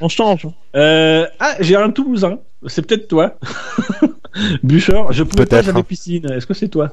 [0.00, 0.46] On change.
[0.76, 2.38] Euh, ah, j'ai un Toulousain.
[2.66, 3.34] C'est peut-être toi.
[4.62, 5.66] Bûcheur, je pouvais pas, Peut-être.
[5.66, 6.30] j'avais piscine.
[6.30, 6.92] Est-ce que c'est toi?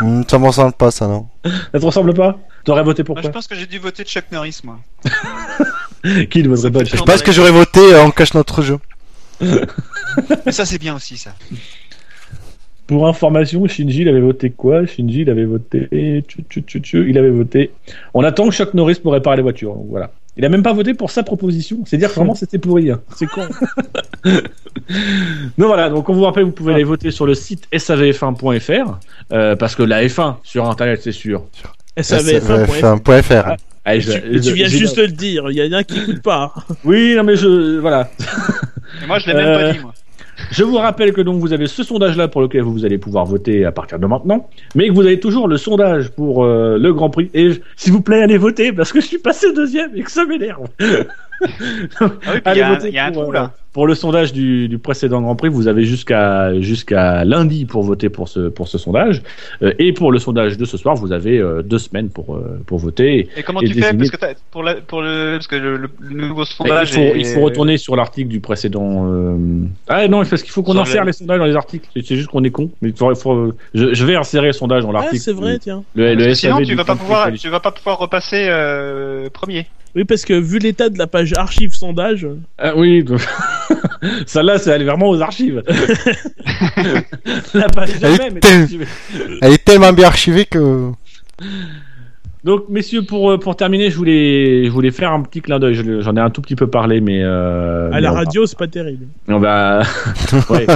[0.00, 1.26] Hmm, ça me ressemble pas, ça, non.
[1.44, 2.38] Ça te ressemble pas?
[2.64, 4.78] T'aurais voté pour Moi, je pense que j'ai dû voter Chuck Norris, moi.
[6.30, 8.78] Qui ne voterait pas Je pense que j'aurais voté euh, On cache notre jeu.
[9.40, 11.34] Mais ça, c'est bien aussi, ça.
[12.86, 14.84] Pour information, Shinji, il avait voté quoi?
[14.86, 15.88] Shinji, il avait voté.
[15.92, 17.70] Il avait voté.
[18.14, 19.74] On attend que Chuck Norris pour réparer les voitures.
[19.74, 20.10] donc Voilà.
[20.36, 21.78] Il a même pas voté pour sa proposition.
[21.86, 22.90] C'est dire que vraiment c'était pourri.
[22.90, 23.00] hein.
[23.16, 23.42] C'est con.
[24.24, 24.38] Donc
[25.58, 25.90] voilà.
[25.90, 28.98] Donc on vous rappelle, vous pouvez aller voter sur le site savf1.fr
[29.32, 31.44] euh, parce que la F1 sur internet, c'est sûr.
[31.98, 32.80] SAVF1.fr.
[32.80, 33.56] SAVF1.fr.
[33.84, 35.98] Allez, je- tu, je- tu viens juste de le dire, il y en a qui
[35.98, 36.52] écoutent pas.
[36.84, 38.10] Oui, non mais je voilà.
[39.02, 39.94] Et moi, je l'ai même Euh, pas dit, moi.
[40.50, 43.64] Je vous rappelle que donc vous avez ce sondage-là pour lequel vous allez pouvoir voter
[43.64, 47.08] à partir de maintenant, mais que vous avez toujours le sondage pour euh, le Grand
[47.10, 47.30] Prix.
[47.34, 50.24] Et s'il vous plaît, allez voter parce que je suis passé deuxième et que ça
[50.24, 50.66] m'énerve.
[52.00, 53.32] Ah oui, puis il Allez y a un- voter il y a un pour, trou,
[53.32, 53.52] là.
[53.72, 58.08] Pour le sondage du, du précédent Grand Prix, vous avez jusqu'à jusqu'à lundi pour voter
[58.08, 59.22] pour ce pour ce sondage,
[59.62, 62.60] Euh, et pour le sondage de ce soir, vous avez euh, deux semaines pour euh,
[62.66, 63.28] pour voter.
[63.36, 63.94] Et comment et tu fais?
[63.96, 64.16] Parce que
[64.50, 66.90] pour, la, pour le, parce que le, nouveau Mais sondage.
[66.90, 69.06] il, faut, est- il faut retourner sur l'article du précédent.
[69.08, 69.36] euh,
[69.88, 71.88] Ah non, parce qu'il faut qu'on insère les- les sondages dans les articles.
[71.94, 72.72] C'est juste qu'on est con.
[72.82, 75.22] Mais faut- faut- je, je vais insérer le sondage dans Ah, l'article.
[75.22, 75.84] c'est vrai, tiens.
[75.94, 79.66] Le, sinon, tu vas pas pouvoir, tu vas pas pouvoir repasser euh, premier.
[79.96, 82.26] Oui, parce que vu l'état de la page archive sondage,
[82.58, 83.04] Ah oui,
[84.26, 85.62] ça là, c'est aller vraiment aux archives.
[87.54, 88.86] La page Elle est jamais, mais telle- archivée.
[89.42, 90.90] Elle est tellement bien archivée que.
[92.44, 95.74] Donc, messieurs, pour, euh, pour terminer, je voulais, je voulais faire un petit clin d'œil.
[95.74, 97.22] Je- J'en ai un tout petit peu parlé, mais.
[97.22, 99.06] Euh, à mais la va- radio, c'est pas terrible.
[99.28, 99.82] On va.
[100.50, 100.66] ouais.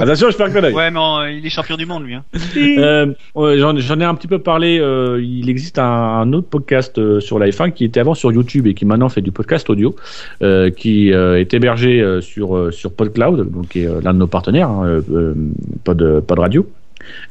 [0.00, 0.74] Attention, je fais un clin d'œil.
[0.74, 1.00] Ouais, mais
[1.36, 2.14] il est champion du monde, lui.
[2.14, 2.24] Hein.
[3.36, 4.78] Euh, J'en ai un petit peu parlé.
[4.78, 8.32] euh, il existe un, un autre podcast euh, sur la F1 qui était avant sur
[8.32, 9.94] YouTube et qui maintenant fait du podcast audio,
[10.76, 15.02] qui est hébergé sur sur PodCloud, donc qui est l'un de nos partenaires, hein,
[15.84, 16.66] Pod, Pod Radio.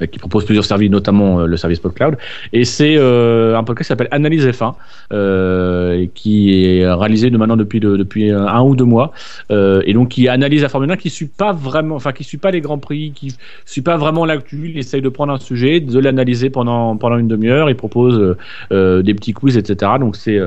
[0.02, 2.18] Euh, qui propose plusieurs services, notamment euh, le service PodCloud.
[2.54, 4.74] Et c'est euh, un podcast qui s'appelle Analyse F1,
[5.14, 9.12] euh, et qui est réalisé de maintenant depuis de- depuis un ou deux mois,
[9.52, 12.52] et donc qui analyse la Formule 1, qui suit pas vraiment, enfin qui suit pas
[12.52, 13.36] les grands prix, qui
[13.66, 17.28] suit pas vraiment l'actu, il essaye de prendre un sujet, de l'analyser pendant pendant une
[17.28, 18.36] demi-heure, il propose
[18.72, 19.94] des petits quiz, etc.
[20.00, 20.40] Donc c'est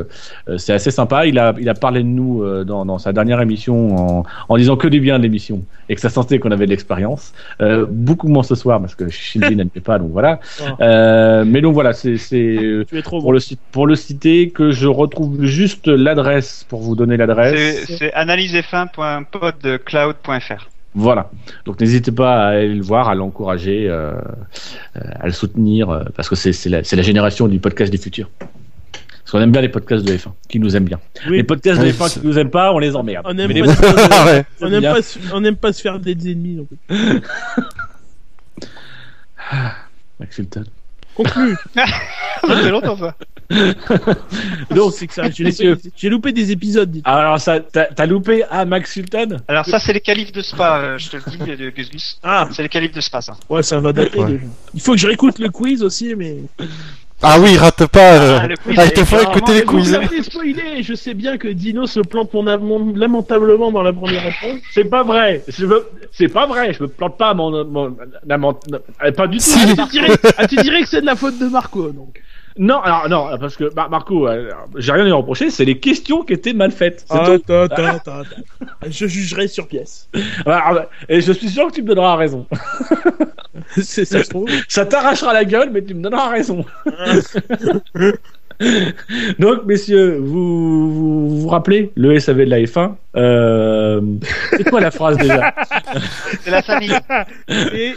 [0.57, 1.27] c'est assez sympa.
[1.27, 4.89] Il a il a parlé de nous dans, sa dernière émission en, en disant que
[4.89, 7.33] du bien de l'émission et que ça sentait qu'on avait de l'expérience.
[7.91, 10.41] Beaucoup moins ce soir parce que Shilby n'aimait pas, donc voilà.
[10.81, 12.17] Euh, mais donc voilà, c'est
[13.05, 13.31] pour bon.
[13.33, 17.85] le cit- pour le citer que je retrouve juste l'adresse pour vous donner l'adresse.
[17.87, 20.69] C'est c'est analysef1.podcloud.fr.
[20.95, 21.31] Voilà.
[21.65, 24.13] Donc n'hésitez pas à aller le voir, à l'encourager, euh,
[24.97, 28.29] euh, à le soutenir, parce que c'est la, génération du podcast du futur.
[28.41, 31.01] Parce qu'on aime bien les podcasts de F1, qui nous aiment bien.
[31.31, 31.39] Oui.
[31.39, 33.25] Les podcasts de Oui, F1 c'est- qui nous aiment pas, on les emmerde.
[33.27, 34.45] On aime Mais les pas podcasts de- ouais.
[34.61, 36.67] On n'aime pas, se- on n'aime pas se faire des ennemis.
[40.21, 40.65] Max Hilton.
[41.15, 41.55] Conclu.
[41.75, 43.15] Ça fait longtemps, ça.
[44.75, 45.31] Donc, c'est que ça.
[45.31, 46.91] J'ai loupé, j'ai loupé des épisodes.
[46.91, 47.07] dites.
[47.07, 50.79] Alors ça, t'as t'as loupé à Max Sultan Alors, ça, c'est les qualifs de Spa,
[50.79, 52.19] euh, je te le dis, de Gus Gus.
[52.23, 53.37] Ah, C'est les qualifs de Spa, ça.
[53.49, 54.19] ouais, ça va dater.
[54.19, 54.33] Ouais.
[54.33, 54.45] déjà.
[54.75, 56.39] Il faut que je réécoute le quiz aussi, mais.
[57.25, 58.15] Ah oui, rate pas.
[58.21, 58.39] euh.
[58.43, 59.97] Ah, quiz, Ah, il te faut écouter les quiz.
[60.23, 60.83] spoilé.
[60.83, 64.61] Je sais bien que Dino se plante mon mon- lamentablement dans la première réponse.
[64.73, 65.43] C'est pas vrai.
[65.59, 65.87] Veux...
[66.11, 66.73] C'est pas vrai.
[66.73, 67.97] Je me plante pas mon, mon,
[69.17, 69.45] pas du tout.
[69.45, 69.59] Si.
[69.79, 72.21] Ah, tu dirais, ah, tu dirais que c'est de la faute de Marco, donc.
[72.59, 75.51] Non, alors non, parce que Mar- Marco, euh, j'ai rien à lui reprocher.
[75.51, 77.05] C'est les questions qui étaient mal faites.
[77.09, 78.23] Attends, attends, attends.
[78.87, 80.09] Je jugerai sur pièce.
[80.47, 82.47] Alors, et je suis sûr que tu me donneras raison.
[83.77, 84.05] C'est.
[84.69, 86.65] Ça t'arrachera la gueule, mais tu me donneras raison.
[89.39, 94.01] Donc, messieurs, vous vous, vous rappelez le SAV de la F1 euh,
[94.51, 95.55] C'est quoi la phrase déjà?
[96.43, 96.93] C'est la famille.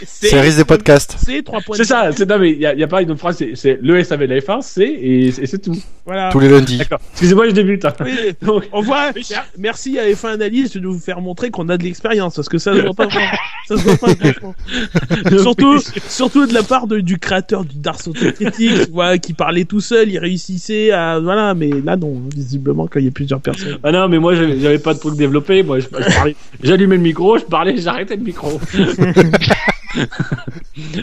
[0.06, 1.16] C'est risque des podcasts.
[1.24, 1.78] C'est trois points.
[1.78, 2.10] C'est ça.
[2.12, 3.42] C'est non mais il y, a- il y a pas une autre phrase.
[3.56, 5.76] C'est, le SAV de la F1, c'est et, et c'est tout.
[6.06, 6.30] Voilà.
[6.32, 6.78] Tous les lundis.
[6.78, 7.00] D'accord.
[7.14, 7.86] Excusez-moi, je débute.
[7.86, 7.94] hein.
[8.02, 9.12] Oui, Donc, on voit.
[9.14, 12.58] mer- Merci à F1 Analyse de nous faire montrer qu'on a de l'expérience parce que
[12.58, 13.08] ça se voit pas.
[13.68, 14.08] Ça se voit pas.
[14.16, 14.54] franchement.
[15.42, 15.80] surtout,
[16.10, 20.10] surtout de la part de- du créateur du Dark Autocritique, voilà, qui parlait tout seul,
[20.10, 23.78] il réussissait à voilà, mais là non, visiblement quand il y a plusieurs personnes.
[23.84, 25.64] Ah non, mais moi j'avais, pas de truc développé.
[25.64, 28.60] Moi, je, je parlais, j'allumais le micro, je parlais, j'arrêtais le micro.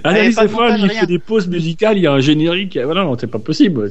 [0.04, 1.00] Analyse pas de F1, montage, lui, il rien.
[1.00, 2.78] fait des pauses musicales, il y a un générique.
[2.82, 3.90] Voilà, non, c'est pas possible.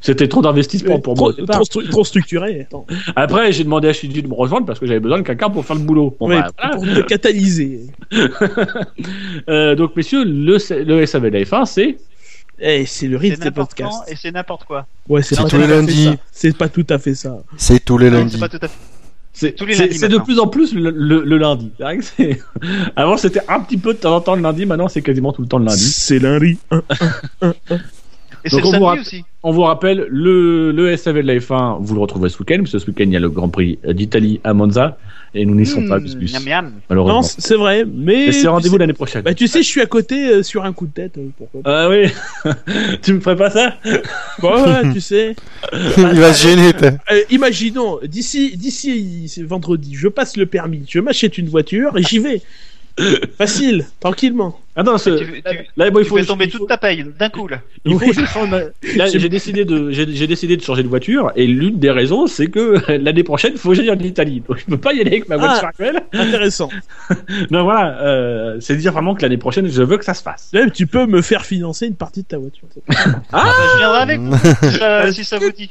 [0.00, 1.32] C'était trop d'investissement pour moi.
[1.32, 2.60] trop, trop, stru- trop structuré.
[2.60, 2.86] Attends.
[3.16, 5.64] Après, j'ai demandé à Shinji de me rejoindre parce que j'avais besoin de quelqu'un pour
[5.64, 6.16] faire le boulot.
[6.20, 6.76] Bon, Ouais, bah, voilà.
[6.76, 7.80] pour te catalyser.
[9.48, 11.96] Euh, donc, messieurs, le, le SAV de la F1, c'est
[12.58, 14.10] Eh, c'est le rythme des podcasts.
[14.10, 14.86] et c'est n'importe quoi.
[15.08, 16.04] Ouais, c'est tous tout les à fait lundis.
[16.04, 16.14] ça.
[16.32, 17.36] C'est pas tout à fait ça.
[17.56, 18.38] C'est tous les lundis.
[19.32, 21.70] c'est de plus en plus le, le- le lundi.
[21.76, 22.40] C'est vrai que c'est-
[22.96, 24.64] Avant, c'était un petit peu de temps en temps le lundi.
[24.64, 25.82] Maintenant, c'est quasiment tout le temps le lundi.
[25.84, 26.58] C'est lundi.
[28.44, 29.24] Et Donc, le on vous aussi.
[29.42, 32.72] On vous rappelle, le, le SAV de la F1, vous le retrouvez ce week-end, parce
[32.72, 34.98] que ce week-end, il y a le Grand Prix d'Italie à Monza,
[35.34, 36.72] et nous n'y sommes pas, Mmh, miam, miam.
[36.88, 37.20] malheureusement.
[37.20, 38.26] Non, c'est vrai, mais.
[38.26, 39.22] Mais c'est rendez-vous l'année prochaine.
[39.22, 41.18] Bah, tu sais, je suis à côté euh, sur un coup de tête.
[41.18, 41.84] euh, pourquoi pas.
[41.84, 42.08] Ah oui
[43.02, 43.76] Tu me ferais pas ça
[44.40, 45.34] Bon, ouais, tu sais.
[45.72, 46.72] Il va se gêner.
[46.72, 48.56] t'as- Euh, imaginons, d'ici,
[49.44, 52.40] vendredi, je passe le permis, je m'achète une voiture et j'y vais.
[53.36, 54.58] Facile, tranquillement.
[54.78, 55.42] Attends, ce- Tu, tu,
[55.76, 57.60] là, bon, il faut, fais tomber il faut- toute ta paye d'un coup là.
[57.86, 58.46] il faut
[58.96, 62.48] Là, j'ai décidé de, j'ai décidé de changer de voiture et l'une des raisons, c'est
[62.48, 64.42] que l'année prochaine, il faut que j'aille en Italie.
[64.46, 65.68] Donc, je peux pas y aller avec ma voiture Ah.
[65.68, 66.02] actuelle.
[66.12, 66.68] Intéressant.
[67.50, 70.50] Donc voilà, euh, c'est dire vraiment que l'année prochaine, je veux que ça se fasse.
[70.52, 72.68] Même, tu peux me faire financer une partie de ta voiture.
[72.86, 75.70] Bah, je viendrai avec vous, si ça, si ça vous dit.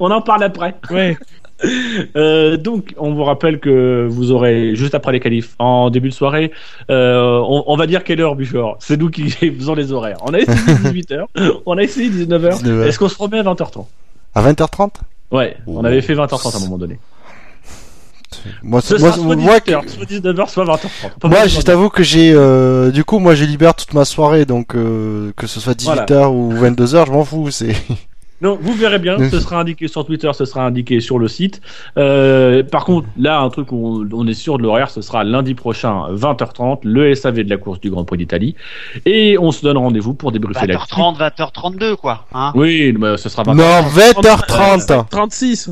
[0.00, 0.74] On en parle après.
[0.90, 1.16] Ouais.
[2.16, 6.14] Euh, donc, on vous rappelle que vous aurez, juste après les qualifs, en début de
[6.14, 6.50] soirée,
[6.90, 10.18] euh, on, on va dire quelle heure, Bouchard C'est nous qui faisons les horaires.
[10.22, 10.56] On a essayé
[11.02, 11.24] 18h,
[11.66, 12.62] on a essayé 19h.
[12.62, 12.82] 19h.
[12.86, 13.84] Est-ce qu'on se remet à 20h30
[14.34, 14.90] À 20h30
[15.30, 16.98] Ouais, on avait fait 20h30 à un moment donné.
[18.62, 21.18] Moi, Ce c'est- moi, soit moi, 18h, soit 19h, soit 20h30.
[21.20, 24.44] Pas moi, je t'avoue que j'ai, euh, du coup, moi, j'ai libère toute ma soirée,
[24.44, 27.50] donc que ce soit 18h ou 22h, je m'en fous.
[27.50, 27.74] C'est
[28.44, 31.62] Non, vous verrez bien, ce sera indiqué sur Twitter, ce sera indiqué sur le site.
[31.96, 35.24] Euh, par contre, là, un truc où on, on est sûr de l'horaire, ce sera
[35.24, 38.54] lundi prochain, 20h30, le SAV de la course du Grand Prix d'Italie.
[39.06, 42.26] Et on se donne rendez-vous pour débriefer la 20h30, 20h32 quoi.
[42.34, 43.54] Hein Oui, mais ce sera 20h30.
[43.56, 45.08] non 20h30.
[45.08, 45.70] 36.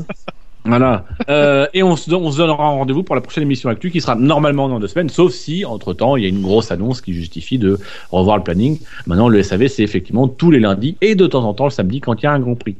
[0.65, 1.03] Voilà.
[1.29, 3.91] Euh, et on se, don- on se donnera un rendez-vous pour la prochaine émission actu
[3.91, 7.01] qui sera normalement dans deux semaines, sauf si, entre-temps, il y a une grosse annonce
[7.01, 7.77] qui justifie de
[8.11, 8.79] revoir le planning.
[9.05, 11.99] Maintenant, le SAV, c'est effectivement tous les lundis et de temps en temps le samedi
[11.99, 12.77] quand il y a un Grand Prix.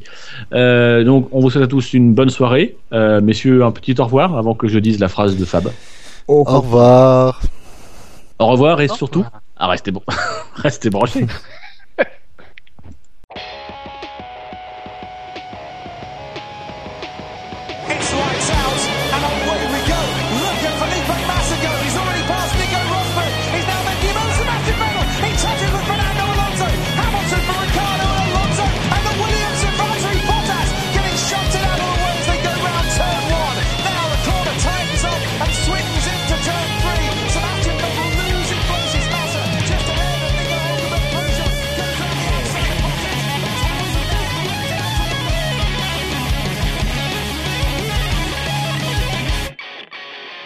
[0.54, 2.78] Euh, donc, on vous souhaite à tous une bonne soirée.
[2.94, 5.70] Euh, messieurs, un petit au revoir avant que je dise la phrase de Fab.
[6.28, 7.42] Au revoir.
[8.40, 9.26] Au revoir et Au surtout,
[9.58, 10.02] ah, restez bon,
[10.56, 11.28] restez branchés.